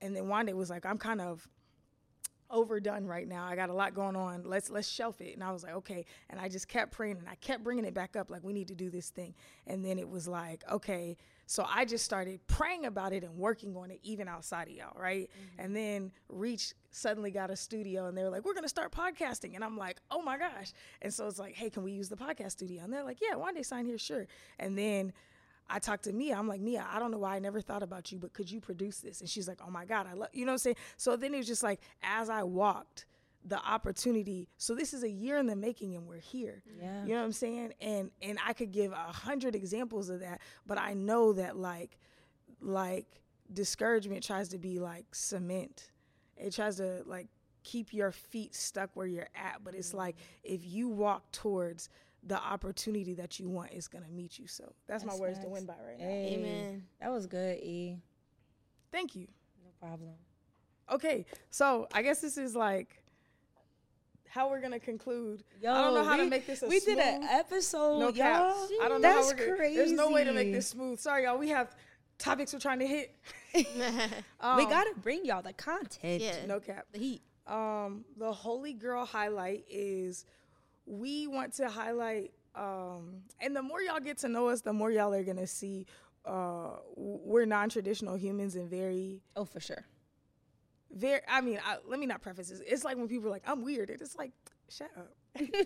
And 0.00 0.16
then 0.16 0.24
Wande 0.24 0.52
was 0.54 0.70
like, 0.70 0.86
I'm 0.86 0.98
kind 0.98 1.20
of 1.20 1.46
overdone 2.50 3.06
right 3.06 3.26
now. 3.26 3.44
I 3.44 3.56
got 3.56 3.70
a 3.70 3.74
lot 3.74 3.94
going 3.94 4.16
on. 4.16 4.42
Let's 4.44 4.70
let's 4.70 4.88
shelf 4.88 5.20
it. 5.20 5.34
And 5.34 5.42
I 5.42 5.52
was 5.52 5.62
like, 5.62 5.74
okay. 5.74 6.04
And 6.28 6.40
I 6.40 6.48
just 6.48 6.68
kept 6.68 6.92
praying 6.92 7.18
and 7.18 7.28
I 7.28 7.34
kept 7.36 7.64
bringing 7.64 7.84
it 7.84 7.94
back 7.94 8.16
up 8.16 8.30
like 8.30 8.42
we 8.42 8.52
need 8.52 8.68
to 8.68 8.74
do 8.74 8.90
this 8.90 9.10
thing. 9.10 9.34
And 9.66 9.84
then 9.84 9.98
it 9.98 10.08
was 10.08 10.28
like, 10.28 10.62
okay. 10.70 11.16
So 11.46 11.66
I 11.68 11.84
just 11.84 12.04
started 12.04 12.40
praying 12.46 12.86
about 12.86 13.12
it 13.12 13.24
and 13.24 13.36
working 13.36 13.76
on 13.76 13.90
it 13.90 13.98
even 14.02 14.28
outside 14.28 14.68
of 14.68 14.74
y'all, 14.74 14.96
right? 14.96 15.28
Mm-hmm. 15.28 15.64
And 15.64 15.76
then 15.76 16.12
Reach 16.28 16.74
suddenly 16.90 17.30
got 17.30 17.50
a 17.50 17.56
studio 17.56 18.06
and 18.06 18.16
they 18.16 18.22
were 18.22 18.30
like, 18.30 18.44
we're 18.44 18.54
gonna 18.54 18.68
start 18.68 18.92
podcasting. 18.92 19.54
And 19.54 19.64
I'm 19.64 19.76
like, 19.76 20.00
oh 20.10 20.22
my 20.22 20.38
gosh. 20.38 20.72
And 21.02 21.12
so 21.12 21.26
it's 21.26 21.38
like, 21.38 21.54
hey, 21.54 21.70
can 21.70 21.82
we 21.82 21.92
use 21.92 22.08
the 22.08 22.16
podcast 22.16 22.52
studio? 22.52 22.84
And 22.84 22.92
they're 22.92 23.04
like, 23.04 23.18
yeah, 23.20 23.36
one 23.36 23.54
day 23.54 23.62
sign 23.62 23.84
here, 23.84 23.98
sure. 23.98 24.26
And 24.58 24.76
then 24.76 25.12
I 25.70 25.78
talked 25.78 26.04
to 26.04 26.12
Mia. 26.12 26.36
I'm 26.36 26.48
like, 26.48 26.60
Mia, 26.60 26.86
I 26.90 26.98
don't 26.98 27.10
know 27.10 27.18
why 27.18 27.36
I 27.36 27.38
never 27.38 27.60
thought 27.60 27.82
about 27.82 28.10
you, 28.10 28.18
but 28.18 28.32
could 28.32 28.50
you 28.50 28.60
produce 28.60 28.98
this? 28.98 29.20
And 29.20 29.28
she's 29.28 29.46
like, 29.46 29.58
oh 29.66 29.70
my 29.70 29.84
God, 29.84 30.06
I 30.10 30.14
love, 30.14 30.28
you 30.32 30.44
know 30.44 30.50
what 30.50 30.54
I'm 30.54 30.58
saying? 30.58 30.76
So 30.96 31.16
then 31.16 31.34
it 31.34 31.38
was 31.38 31.46
just 31.46 31.62
like, 31.62 31.80
as 32.02 32.28
I 32.28 32.42
walked, 32.42 33.06
the 33.44 33.58
opportunity. 33.58 34.48
So 34.58 34.74
this 34.74 34.92
is 34.92 35.02
a 35.02 35.08
year 35.08 35.38
in 35.38 35.46
the 35.46 35.56
making, 35.56 35.94
and 35.94 36.06
we're 36.06 36.18
here. 36.18 36.62
Yeah. 36.78 37.02
You 37.04 37.10
know 37.10 37.20
what 37.20 37.24
I'm 37.24 37.32
saying? 37.32 37.72
And 37.80 38.10
and 38.20 38.38
I 38.46 38.52
could 38.52 38.70
give 38.70 38.92
a 38.92 38.96
hundred 38.96 39.54
examples 39.54 40.10
of 40.10 40.20
that, 40.20 40.40
but 40.66 40.78
I 40.78 40.94
know 40.94 41.32
that 41.34 41.56
like, 41.56 41.98
like 42.60 43.06
discouragement 43.52 44.24
tries 44.24 44.48
to 44.50 44.58
be 44.58 44.78
like 44.78 45.14
cement. 45.14 45.90
It 46.36 46.54
tries 46.54 46.76
to 46.76 47.02
like 47.06 47.28
keep 47.62 47.92
your 47.92 48.12
feet 48.12 48.54
stuck 48.54 48.90
where 48.94 49.06
you're 49.06 49.28
at. 49.34 49.64
But 49.64 49.74
it's 49.74 49.92
mm. 49.92 49.98
like 49.98 50.16
if 50.42 50.60
you 50.64 50.88
walk 50.88 51.32
towards 51.32 51.88
the 52.22 52.38
opportunity 52.38 53.14
that 53.14 53.38
you 53.40 53.48
want, 53.48 53.72
is 53.72 53.88
gonna 53.88 54.08
meet 54.10 54.38
you. 54.38 54.46
So 54.46 54.72
that's, 54.86 55.04
my 55.04 55.10
That's 55.12 55.20
words 55.20 55.38
to 55.40 55.48
win 55.48 55.64
by 55.66 55.74
right 55.86 55.98
now. 55.98 56.04
Hey, 56.04 56.36
Amen. 56.38 56.84
That 57.00 57.10
was 57.10 57.26
good, 57.26 57.58
E. 57.58 57.96
Thank 58.92 59.14
you. 59.16 59.26
No 59.64 59.70
problem. 59.80 60.10
Okay, 60.92 61.24
so 61.50 61.86
I 61.92 62.02
guess 62.02 62.20
this 62.20 62.36
is 62.36 62.54
like 62.56 63.02
how 64.28 64.48
we're 64.50 64.60
gonna 64.60 64.80
conclude. 64.80 65.44
Yo, 65.62 65.72
I 65.72 65.80
don't 65.82 65.94
know 65.94 66.04
how 66.04 66.16
to 66.16 66.26
make 66.26 66.46
this 66.46 66.62
a 66.62 66.66
we 66.68 66.80
did 66.80 66.98
an 66.98 67.22
episode, 67.24 67.98
no 68.00 68.12
cap. 68.12 68.40
y'all. 68.42 68.68
I 68.84 68.88
don't 68.88 69.00
know 69.00 69.08
how 69.08 69.14
That's 69.22 69.34
we're 69.40 69.56
gonna, 69.56 69.74
There's 69.74 69.92
no 69.92 70.10
way 70.10 70.24
to 70.24 70.32
make 70.32 70.52
this 70.52 70.68
smooth. 70.68 70.98
Sorry, 71.00 71.24
y'all. 71.24 71.38
We 71.38 71.48
have 71.48 71.74
topics 72.18 72.52
we're 72.52 72.58
trying 72.60 72.80
to 72.80 72.86
hit. 72.86 73.14
we 73.54 73.64
Um, 74.40 74.68
gotta 74.68 74.92
bring 75.00 75.24
y'all 75.24 75.42
the 75.42 75.52
content. 75.52 76.22
yeah. 76.22 76.44
no 76.46 76.60
cap. 76.60 76.86
The 76.92 76.98
heat. 76.98 77.22
Um, 77.46 78.04
the 78.16 78.32
Holy 78.32 78.72
Girl 78.74 79.04
highlight 79.04 79.64
is 79.68 80.24
we 80.90 81.26
want 81.28 81.52
to 81.54 81.68
highlight, 81.68 82.32
um, 82.54 83.22
and 83.40 83.54
the 83.54 83.62
more 83.62 83.80
y'all 83.80 84.00
get 84.00 84.18
to 84.18 84.28
know 84.28 84.48
us, 84.48 84.60
the 84.60 84.72
more 84.72 84.90
y'all 84.90 85.14
are 85.14 85.22
gonna 85.24 85.46
see 85.46 85.86
uh, 86.26 86.76
we're 86.96 87.46
non-traditional 87.46 88.14
humans 88.16 88.54
and 88.56 88.68
very, 88.68 89.22
Oh, 89.36 89.44
for 89.44 89.60
sure. 89.60 89.86
very. 90.90 91.20
I 91.28 91.40
mean, 91.40 91.58
I, 91.64 91.76
let 91.88 91.98
me 91.98 92.06
not 92.06 92.20
preface 92.20 92.50
this. 92.50 92.60
It's 92.66 92.84
like 92.84 92.96
when 92.98 93.08
people 93.08 93.28
are 93.28 93.32
like, 93.32 93.44
"I'm 93.46 93.62
weird," 93.64 93.88
and 93.90 94.00
it's 94.02 94.16
like, 94.16 94.32
shut 94.68 94.90
up. 94.98 95.14
you 95.38 95.46
know 95.46 95.60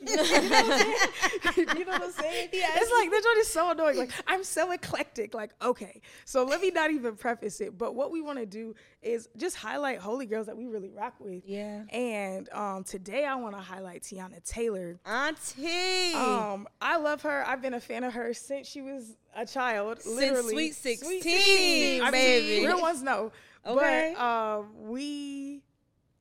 what 1.86 2.02
I'm 2.02 2.12
saying? 2.12 2.48
It's 2.76 2.92
like 2.92 3.10
this 3.10 3.24
one 3.24 3.38
is 3.38 3.48
so 3.48 3.70
annoying. 3.70 3.96
Like 3.96 4.10
I'm 4.26 4.44
so 4.44 4.72
eclectic. 4.72 5.34
Like 5.34 5.52
okay, 5.62 6.00
so 6.24 6.44
let 6.44 6.60
me 6.60 6.70
not 6.70 6.90
even 6.90 7.16
preface 7.16 7.60
it. 7.60 7.76
But 7.78 7.94
what 7.94 8.10
we 8.10 8.20
want 8.20 8.38
to 8.38 8.46
do 8.46 8.74
is 9.02 9.28
just 9.36 9.56
highlight 9.56 9.98
holy 9.98 10.26
girls 10.26 10.46
that 10.46 10.56
we 10.56 10.66
really 10.66 10.90
rock 10.90 11.14
with. 11.18 11.42
Yeah. 11.46 11.82
And 11.90 12.48
um, 12.52 12.84
today 12.84 13.24
I 13.24 13.34
want 13.36 13.54
to 13.56 13.62
highlight 13.62 14.02
Teyana 14.02 14.44
Taylor. 14.44 14.98
Auntie. 15.06 16.14
Um, 16.14 16.68
I 16.80 16.96
love 16.98 17.22
her. 17.22 17.44
I've 17.46 17.62
been 17.62 17.74
a 17.74 17.80
fan 17.80 18.04
of 18.04 18.12
her 18.14 18.34
since 18.34 18.66
she 18.66 18.82
was 18.82 19.16
a 19.36 19.46
child. 19.46 20.02
Since 20.02 20.16
literally, 20.16 20.52
Sweet 20.52 20.74
16, 20.74 21.22
16. 21.22 22.02
I 22.02 22.04
mean, 22.04 22.12
baby. 22.12 22.66
real 22.66 22.80
ones 22.80 23.02
know. 23.02 23.32
Okay. 23.66 24.14
But 24.16 24.22
um, 24.22 24.68
we, 24.76 25.53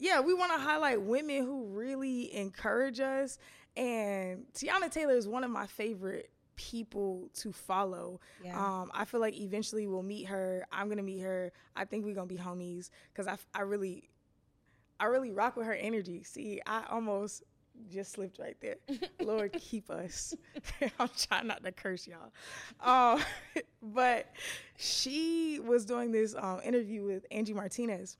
yeah, 0.03 0.19
we 0.19 0.33
want 0.33 0.51
to 0.51 0.59
highlight 0.59 1.01
women 1.01 1.45
who 1.45 1.63
really 1.67 2.35
encourage 2.35 2.99
us. 2.99 3.37
And 3.77 4.43
Teyana 4.53 4.91
Taylor 4.91 5.13
is 5.13 5.29
one 5.29 5.45
of 5.45 5.49
my 5.49 5.65
favorite 5.65 6.29
people 6.57 7.29
to 7.35 7.53
follow. 7.53 8.19
Yeah. 8.43 8.59
Um, 8.59 8.91
I 8.93 9.05
feel 9.05 9.21
like 9.21 9.39
eventually 9.39 9.87
we'll 9.87 10.03
meet 10.03 10.25
her. 10.25 10.67
I'm 10.73 10.89
gonna 10.89 11.03
meet 11.03 11.21
her. 11.21 11.53
I 11.77 11.85
think 11.85 12.03
we're 12.03 12.15
gonna 12.15 12.27
be 12.27 12.35
homies 12.35 12.89
because 13.13 13.27
I, 13.27 13.37
I 13.57 13.61
really, 13.61 14.09
I 14.99 15.05
really 15.05 15.31
rock 15.31 15.55
with 15.55 15.67
her 15.67 15.73
energy. 15.73 16.21
See, 16.23 16.59
I 16.67 16.83
almost 16.89 17.43
just 17.89 18.11
slipped 18.11 18.39
right 18.39 18.57
there. 18.59 18.75
Lord, 19.21 19.53
keep 19.53 19.89
us. 19.89 20.35
I'm 20.99 21.09
trying 21.17 21.47
not 21.47 21.63
to 21.63 21.71
curse 21.71 22.09
y'all. 22.09 22.33
Um, 22.81 23.23
but 23.81 24.27
she 24.75 25.61
was 25.65 25.85
doing 25.85 26.11
this 26.11 26.35
um, 26.37 26.59
interview 26.61 27.05
with 27.05 27.25
Angie 27.31 27.53
Martinez, 27.53 28.17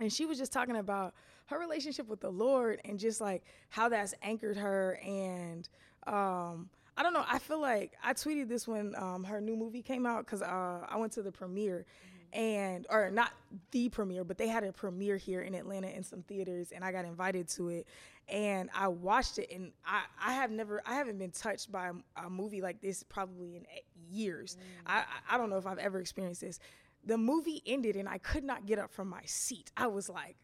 and 0.00 0.12
she 0.12 0.26
was 0.26 0.38
just 0.38 0.52
talking 0.52 0.76
about 0.76 1.14
her 1.46 1.58
relationship 1.58 2.08
with 2.08 2.20
the 2.20 2.30
Lord 2.30 2.80
and 2.84 2.98
just 2.98 3.20
like 3.20 3.42
how 3.68 3.88
that's 3.88 4.14
anchored 4.22 4.56
her. 4.56 5.00
And 5.04 5.68
um, 6.06 6.70
I 6.96 7.02
don't 7.02 7.12
know. 7.12 7.24
I 7.28 7.38
feel 7.38 7.60
like 7.60 7.92
I 8.02 8.14
tweeted 8.14 8.48
this 8.48 8.66
when 8.66 8.94
um, 8.96 9.24
her 9.24 9.40
new 9.40 9.56
movie 9.56 9.82
came 9.82 10.06
out 10.06 10.24
because 10.24 10.42
uh, 10.42 10.86
I 10.88 10.96
went 10.96 11.12
to 11.12 11.22
the 11.22 11.32
premiere, 11.32 11.86
and 12.32 12.86
or 12.90 13.10
not 13.10 13.32
the 13.70 13.88
premiere, 13.88 14.24
but 14.24 14.38
they 14.38 14.48
had 14.48 14.64
a 14.64 14.72
premiere 14.72 15.16
here 15.16 15.42
in 15.42 15.54
Atlanta 15.54 15.88
in 15.88 16.02
some 16.02 16.22
theaters, 16.22 16.72
and 16.72 16.84
I 16.84 16.92
got 16.92 17.04
invited 17.04 17.48
to 17.50 17.68
it, 17.70 17.86
and 18.28 18.70
I 18.74 18.88
watched 18.88 19.38
it, 19.38 19.50
and 19.50 19.72
I 19.84 20.02
I 20.22 20.34
have 20.34 20.50
never 20.50 20.82
I 20.86 20.94
haven't 20.94 21.18
been 21.18 21.30
touched 21.30 21.72
by 21.72 21.88
a, 21.88 22.26
a 22.26 22.30
movie 22.30 22.60
like 22.60 22.80
this 22.80 23.02
probably 23.02 23.56
in 23.56 23.66
years. 24.10 24.56
Mm. 24.56 24.60
I 24.86 25.04
I 25.30 25.38
don't 25.38 25.50
know 25.50 25.58
if 25.58 25.66
I've 25.66 25.78
ever 25.78 26.00
experienced 26.00 26.40
this. 26.40 26.60
The 27.04 27.18
movie 27.18 27.62
ended, 27.66 27.96
and 27.96 28.08
I 28.08 28.18
could 28.18 28.44
not 28.44 28.66
get 28.66 28.78
up 28.78 28.90
from 28.90 29.08
my 29.08 29.22
seat. 29.24 29.70
I 29.76 29.86
was 29.86 30.08
like, 30.08 30.36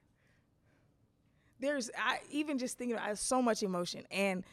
there's 1.60 1.90
I 1.98 2.18
even 2.30 2.58
just 2.58 2.78
thinking 2.78 2.96
I 2.96 3.08
have 3.08 3.18
so 3.18 3.42
much 3.42 3.62
emotion, 3.62 4.04
and 4.10 4.44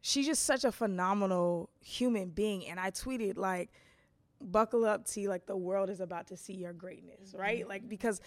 she's 0.00 0.26
just 0.26 0.44
such 0.44 0.64
a 0.64 0.72
phenomenal 0.72 1.70
human 1.80 2.30
being, 2.30 2.66
and 2.66 2.78
I 2.78 2.90
tweeted 2.90 3.36
like 3.36 3.70
buckle 4.40 4.84
up 4.84 5.06
T 5.06 5.28
like 5.28 5.46
the 5.46 5.56
world 5.56 5.90
is 5.90 6.00
about 6.00 6.28
to 6.28 6.36
see 6.36 6.54
your 6.54 6.72
greatness, 6.72 7.30
mm-hmm. 7.30 7.40
right? 7.40 7.68
Like 7.68 7.88
because 7.88 8.20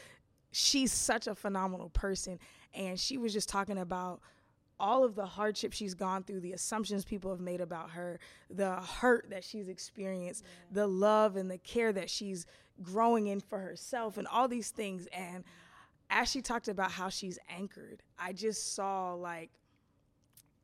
she's 0.52 0.92
such 0.92 1.28
a 1.28 1.36
phenomenal 1.36 1.90
person 1.90 2.40
and 2.74 3.00
she 3.00 3.18
was 3.18 3.34
just 3.34 3.50
talking 3.50 3.78
about 3.78 4.20
all 4.80 5.04
of 5.04 5.16
the 5.16 5.26
hardship 5.26 5.74
she's 5.74 5.94
gone 5.94 6.24
through, 6.24 6.40
the 6.40 6.54
assumptions 6.54 7.04
people 7.04 7.32
have 7.32 7.40
made 7.40 7.62
about 7.62 7.92
her, 7.92 8.20
the 8.50 8.76
hurt 8.76 9.30
that 9.30 9.44
she's 9.44 9.68
experienced, 9.68 10.44
yeah. 10.44 10.76
the 10.76 10.88
love 10.88 11.36
and 11.36 11.50
the 11.50 11.58
care 11.58 11.92
that 11.92 12.10
she's 12.10 12.46
growing 12.82 13.28
in 13.28 13.40
for 13.40 13.60
herself, 13.60 14.18
and 14.18 14.28
all 14.28 14.48
these 14.48 14.70
things. 14.70 15.08
And 15.12 15.44
as 16.10 16.30
she 16.30 16.42
talked 16.42 16.68
about 16.68 16.92
how 16.92 17.10
she's 17.10 17.38
anchored, 17.50 18.02
I 18.18 18.34
just 18.34 18.76
saw 18.76 19.14
like 19.14 19.52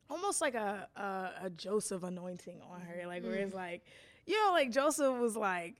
almost 0.09 0.41
like 0.41 0.55
a 0.55 0.87
a, 0.95 1.45
a 1.45 1.49
Joseph 1.49 2.03
anointing 2.03 2.61
on 2.69 2.81
her, 2.81 3.07
like 3.07 3.23
mm. 3.23 3.27
where 3.27 3.35
it's 3.35 3.53
mm. 3.53 3.57
like 3.57 3.83
you 4.25 4.43
know, 4.43 4.51
like 4.51 4.71
Joseph 4.71 5.17
was 5.19 5.35
like 5.35 5.75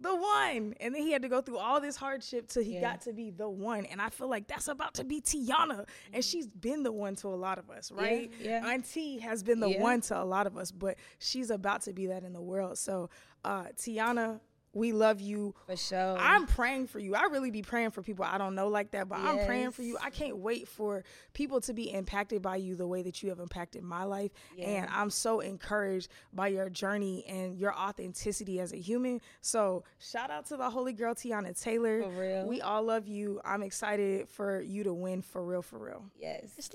the 0.00 0.14
one, 0.14 0.74
and 0.80 0.94
then 0.94 1.02
he 1.02 1.12
had 1.12 1.22
to 1.22 1.28
go 1.28 1.40
through 1.40 1.58
all 1.58 1.80
this 1.80 1.96
hardship 1.96 2.48
till 2.48 2.62
he 2.62 2.74
yeah. 2.74 2.80
got 2.80 3.00
to 3.02 3.12
be 3.12 3.30
the 3.30 3.48
one. 3.48 3.86
And 3.86 4.00
I 4.00 4.10
feel 4.10 4.28
like 4.28 4.46
that's 4.46 4.68
about 4.68 4.94
to 4.94 5.04
be 5.04 5.20
Teyana. 5.20 5.70
and 5.70 5.86
mm-hmm. 5.86 6.20
she's 6.20 6.46
been 6.46 6.82
the 6.82 6.92
one 6.92 7.16
to 7.16 7.28
a 7.28 7.30
lot 7.30 7.58
of 7.58 7.70
us, 7.70 7.90
right? 7.90 8.30
Yeah, 8.40 8.62
yeah. 8.62 8.72
Auntie 8.72 9.18
has 9.18 9.42
been 9.42 9.60
the 9.60 9.70
yeah. 9.70 9.82
one 9.82 10.00
to 10.02 10.20
a 10.20 10.24
lot 10.24 10.46
of 10.46 10.56
us, 10.56 10.70
but 10.70 10.96
she's 11.18 11.50
about 11.50 11.82
to 11.82 11.92
be 11.92 12.06
that 12.08 12.24
in 12.24 12.32
the 12.32 12.42
world. 12.42 12.76
So, 12.78 13.08
uh, 13.44 13.66
Teyana, 13.76 14.40
we 14.76 14.92
love 14.92 15.20
you. 15.20 15.54
For 15.66 15.76
sure. 15.76 16.18
I'm 16.18 16.46
praying 16.46 16.88
for 16.88 16.98
you. 16.98 17.14
I 17.14 17.24
really 17.24 17.50
be 17.50 17.62
praying 17.62 17.90
for 17.92 18.02
people 18.02 18.24
I 18.24 18.36
don't 18.36 18.54
know 18.54 18.68
like 18.68 18.90
that, 18.90 19.08
but 19.08 19.18
yes. 19.18 19.28
I'm 19.28 19.46
praying 19.46 19.70
for 19.70 19.82
you. 19.82 19.96
I 20.02 20.10
can't 20.10 20.36
wait 20.36 20.68
for 20.68 21.02
people 21.32 21.60
to 21.62 21.72
be 21.72 21.90
impacted 21.92 22.42
by 22.42 22.56
you 22.56 22.76
the 22.76 22.86
way 22.86 23.02
that 23.02 23.22
you 23.22 23.30
have 23.30 23.40
impacted 23.40 23.82
my 23.82 24.04
life. 24.04 24.32
Yeah. 24.54 24.66
And 24.66 24.90
I'm 24.92 25.08
so 25.08 25.40
encouraged 25.40 26.08
by 26.32 26.48
your 26.48 26.68
journey 26.68 27.24
and 27.26 27.58
your 27.58 27.74
authenticity 27.74 28.60
as 28.60 28.72
a 28.72 28.76
human. 28.76 29.22
So 29.40 29.84
shout 29.98 30.30
out 30.30 30.46
to 30.46 30.58
the 30.58 30.68
holy 30.68 30.92
girl 30.92 31.14
Teyana 31.14 31.58
Taylor. 31.58 32.02
For 32.02 32.10
real. 32.10 32.46
We 32.46 32.60
all 32.60 32.82
love 32.82 33.08
you. 33.08 33.40
I'm 33.44 33.62
excited 33.62 34.28
for 34.28 34.60
you 34.60 34.84
to 34.84 34.92
win 34.92 35.22
for 35.22 35.42
real, 35.42 35.62
for 35.62 35.78
real. 35.78 36.04
Yes. 36.20 36.70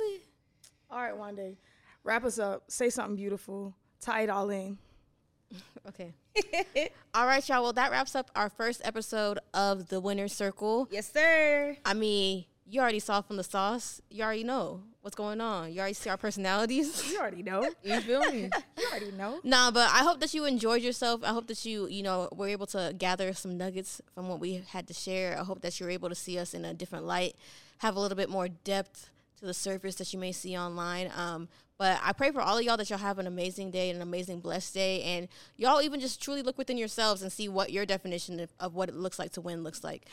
All 0.90 1.00
right, 1.00 1.14
Wande. 1.14 1.56
Wrap 2.04 2.24
us 2.26 2.40
up. 2.40 2.64
Say 2.68 2.90
something 2.90 3.16
beautiful. 3.16 3.76
Tie 4.00 4.24
it 4.24 4.30
all 4.32 4.50
in. 4.50 4.80
okay. 5.88 6.14
All 7.14 7.26
right, 7.26 7.48
y'all. 7.48 7.64
Well, 7.64 7.74
that 7.74 7.92
wraps 7.92 8.16
up 8.16 8.32
our 8.36 8.50
first 8.50 8.82
episode 8.84 9.40
of 9.54 9.90
the 9.90 10.00
Winner's 10.00 10.34
Circle. 10.34 10.88
Yes, 10.92 11.12
sir. 11.12 11.78
I 11.86 11.94
mean, 11.94 12.46
you 12.66 12.80
already 12.80 13.00
saw 13.00 13.22
from 13.22 13.38
the 13.38 13.44
sauce. 13.44 14.02
You 14.10 14.24
already 14.24 14.44
know 14.44 14.82
what's 15.02 15.16
going 15.16 15.42
on. 15.42 15.74
You 15.74 15.80
already 15.80 15.94
see 15.94 16.10
our 16.10 16.18
personalities. 16.18 17.04
You 17.12 17.20
already 17.20 17.44
know. 17.44 17.70
you 17.84 18.00
feel 18.02 18.22
me? 18.32 18.50
you 18.78 18.88
already 18.90 19.12
know. 19.12 19.40
Nah, 19.44 19.72
but 19.72 19.90
I 19.90 20.00
hope 20.04 20.20
that 20.22 20.34
you 20.34 20.46
enjoyed 20.46 20.82
yourself. 20.82 21.22
I 21.24 21.30
hope 21.30 21.48
that 21.48 21.66
you, 21.66 21.88
you 21.88 22.04
know, 22.04 22.30
were 22.32 22.48
able 22.48 22.68
to 22.68 22.96
gather 22.98 23.34
some 23.34 23.58
nuggets 23.58 24.02
from 24.16 24.30
what 24.30 24.40
we 24.40 24.64
had 24.70 24.88
to 24.88 24.94
share. 24.94 25.38
I 25.38 25.44
hope 25.44 25.62
that 25.62 25.80
you're 25.80 25.90
able 25.90 26.10
to 26.10 26.16
see 26.16 26.40
us 26.40 26.54
in 26.54 26.64
a 26.64 26.74
different 26.74 27.06
light, 27.06 27.36
have 27.80 27.96
a 27.96 28.00
little 28.00 28.16
bit 28.16 28.30
more 28.30 28.48
depth 28.48 29.10
to 29.40 29.46
the 29.46 29.54
surface 29.54 29.96
that 29.96 30.14
you 30.14 30.20
may 30.20 30.32
see 30.32 30.58
online. 30.58 31.12
Um, 31.16 31.50
but 31.82 32.00
I 32.04 32.14
pray 32.14 32.30
for 32.30 32.42
all 32.42 32.60
of 32.60 32.64
y'all 32.64 32.78
that 32.78 32.92
y'all 32.92 33.00
have 33.00 33.18
an 33.18 33.26
amazing 33.26 33.72
day 33.72 33.90
and 33.90 33.96
an 33.96 34.04
amazing 34.04 34.40
blessed 34.40 34.72
day. 34.72 35.02
And 35.02 35.28
y'all 35.58 35.82
even 35.82 36.00
just 36.00 36.22
truly 36.22 36.44
look 36.44 36.56
within 36.56 36.78
yourselves 36.78 37.24
and 37.24 37.32
see 37.32 37.50
what 37.50 37.72
your 37.72 37.88
definition 37.88 38.40
of, 38.40 38.54
of 38.60 38.76
what 38.76 38.88
it 38.88 38.94
looks 38.94 39.18
like 39.18 39.32
to 39.32 39.42
win 39.42 39.64
looks 39.64 39.84
like. 39.84 40.06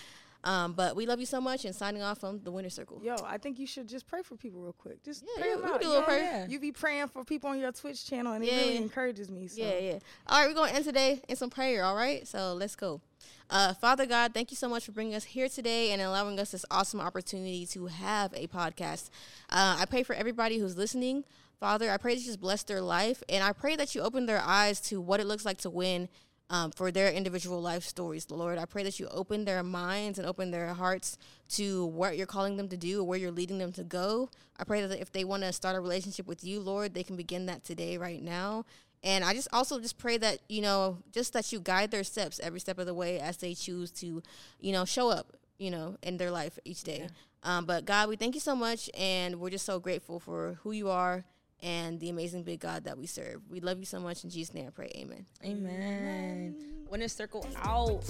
Um, 0.45 0.73
but 0.73 0.97
we 0.97 1.05
love 1.05 1.21
you 1.21 1.27
so 1.27 1.43
much 1.43 1.67
and 1.67 1.77
signing 1.77 2.01
off 2.01 2.21
from 2.21 2.41
the 2.43 2.51
winner 2.51 2.71
circle. 2.71 3.03
Yo, 3.05 3.17
I 3.23 3.37
think 3.37 3.59
you 3.59 3.67
should 3.67 3.87
just 3.87 4.07
pray 4.07 4.23
for 4.23 4.35
people 4.35 4.63
real 4.63 4.73
quick. 4.73 5.05
Just 5.05 5.23
yeah, 5.27 5.43
pray 5.43 5.51
yeah, 5.51 5.57
them 5.57 5.65
out. 5.67 5.81
Do 5.83 5.93
a 5.93 6.03
prayer. 6.05 6.23
Yeah. 6.23 6.47
You 6.47 6.59
be 6.59 6.73
praying 6.73 7.09
for 7.09 7.23
people 7.23 7.51
on 7.51 7.59
your 7.59 7.73
Twitch 7.73 8.07
channel 8.07 8.33
and 8.33 8.43
it 8.43 8.51
really 8.51 8.79
encourages 8.79 9.31
me. 9.31 9.47
So. 9.49 9.61
Yeah, 9.61 9.79
yeah. 9.79 9.99
All 10.27 10.41
right, 10.41 10.49
we're 10.49 10.55
gonna 10.55 10.73
end 10.73 10.87
today 10.87 11.21
in 11.29 11.37
some 11.37 11.51
prayer, 11.51 11.85
all 11.85 11.95
right? 11.95 12.27
So 12.27 12.55
let's 12.55 12.77
go. 12.77 13.03
Uh, 13.51 13.75
Father 13.75 14.07
God, 14.07 14.33
thank 14.33 14.51
you 14.51 14.57
so 14.57 14.71
much 14.71 14.87
for 14.87 14.93
bringing 14.93 15.15
us 15.15 15.25
here 15.25 15.51
today 15.51 15.91
and 15.91 16.01
allowing 16.01 16.41
us 16.41 16.53
this 16.53 16.65
awesome 16.71 17.01
opportunity 17.01 17.67
to 17.67 17.89
have 17.89 18.33
a 18.33 18.47
podcast. 18.47 19.11
Uh, 19.51 19.77
I 19.79 19.85
pray 19.85 20.03
for 20.03 20.15
everybody 20.15 20.57
who's 20.57 20.79
listening. 20.79 21.25
Father, 21.61 21.91
I 21.91 21.97
pray 21.97 22.15
that 22.15 22.21
you 22.21 22.27
just 22.27 22.41
bless 22.41 22.63
their 22.63 22.81
life, 22.81 23.23
and 23.29 23.43
I 23.43 23.53
pray 23.53 23.75
that 23.77 23.95
you 23.95 24.01
open 24.01 24.27
their 24.27 24.41
eyes 24.41 24.81
to 24.83 25.01
what 25.01 25.19
it 25.19 25.27
looks 25.27 25.45
like 25.45 25.59
to 25.59 25.71
win 25.71 26.09
um, 26.51 26.71
for 26.71 26.91
their 26.91 27.11
individual 27.11 27.61
life 27.61 27.83
stories, 27.83 28.31
Lord. 28.31 28.59
I 28.59 28.65
pray 28.65 28.85
that 28.85 29.01
you 29.01 29.09
open 29.09 29.45
their 29.45 29.63
minds 29.63 30.19
and 30.19 30.27
open 30.27 30.51
their 30.51 30.73
hearts 30.73 31.19
to 31.51 31.87
what 31.87 32.17
you're 32.17 32.27
calling 32.27 32.57
them 32.57 32.69
to 32.69 32.77
do 32.77 33.01
or 33.01 33.05
where 33.05 33.19
you're 33.19 33.33
leading 33.33 33.59
them 33.59 33.73
to 33.73 33.83
go. 33.83 34.31
I 34.57 34.65
pray 34.65 34.87
that 34.87 35.01
if 35.01 35.13
they 35.13 35.25
want 35.25 35.43
to 35.43 35.53
start 35.53 35.77
a 35.77 35.81
relationship 35.81 36.27
with 36.27 36.45
you, 36.45 36.61
Lord, 36.61 36.95
they 36.95 37.03
can 37.03 37.17
begin 37.17 37.47
that 37.47 37.65
today, 37.65 37.99
right 37.99 38.23
now. 38.23 38.65
And 39.03 39.25
I 39.25 39.35
just 39.35 39.49
also 39.53 39.81
just 39.81 39.99
pray 39.99 40.17
that, 40.19 40.39
you 40.49 40.63
know, 40.63 40.99
just 41.13 41.33
that 41.33 41.53
you 41.53 41.61
guide 41.61 41.91
their 41.91 42.05
steps 42.05 42.41
every 42.41 42.61
step 42.61 42.79
of 42.79 42.87
the 42.87 42.95
way 42.95 43.21
as 43.21 43.37
they 43.37 43.55
choose 43.55 43.91
to, 43.93 44.23
you 44.61 44.73
know, 44.73 44.85
show 44.85 45.11
up, 45.11 45.37
you 45.59 45.71
know, 45.71 45.97
in 46.03 46.17
their 46.17 46.31
life 46.31 46.59
each 46.65 46.83
day. 46.83 47.01
Yeah. 47.03 47.09
Um, 47.43 47.65
but 47.65 47.85
God, 47.85 48.09
we 48.09 48.17
thank 48.17 48.35
you 48.35 48.41
so 48.41 48.57
much. 48.57 48.89
And 48.97 49.41
we're 49.41 49.51
just 49.51 49.67
so 49.67 49.79
grateful 49.79 50.19
for 50.19 50.59
who 50.63 50.73
you 50.73 50.89
are 50.89 51.25
and 51.63 51.99
the 52.01 52.09
amazing 52.11 52.43
big 52.45 52.61
God 52.61 52.85
that 52.85 52.99
we 52.99 53.07
serve. 53.07 53.41
We 53.49 53.61
love 53.61 53.79
you 53.79 53.85
so 53.85 54.01
much. 54.01 54.25
In 54.25 54.31
Jesus' 54.31 54.55
name 54.55 54.67
I 54.67 54.71
pray. 54.71 54.91
Amen. 54.97 55.27
Amen. 55.45 56.57
Winner 56.91 57.09
circle 57.09 57.47
out. 57.63 58.05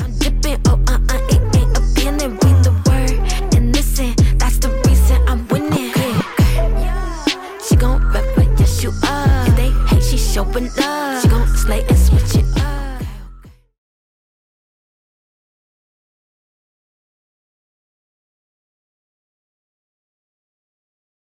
I'm 0.00 0.18
dipping, 0.18 0.60
oh, 0.68 0.80
uh, 0.88 0.98
uh, 1.08 1.28
ain't, 1.32 1.56
ain't 1.56 2.22
a 2.22 2.28
read 2.28 2.64
the 2.64 2.72
word. 2.86 3.54
And 3.54 3.74
listen, 3.74 4.14
that's 4.38 4.58
the 4.58 4.70
reason 4.86 5.28
I'm 5.28 5.48
winning. 5.48 5.90
Okay, 5.90 6.18
okay. 6.58 7.58
She 7.66 7.76
gon' 7.76 8.06
rep 8.12 8.36
like 8.36 8.58
yes, 8.58 8.82
you 8.82 8.92
are. 9.04 9.48
If 9.48 9.56
they 9.56 9.70
hate, 9.88 10.02
she 10.02 10.16
showing 10.16 10.70
love. 10.76 11.22
She 11.22 11.28
gon' 11.28 11.48
slay 11.48 11.84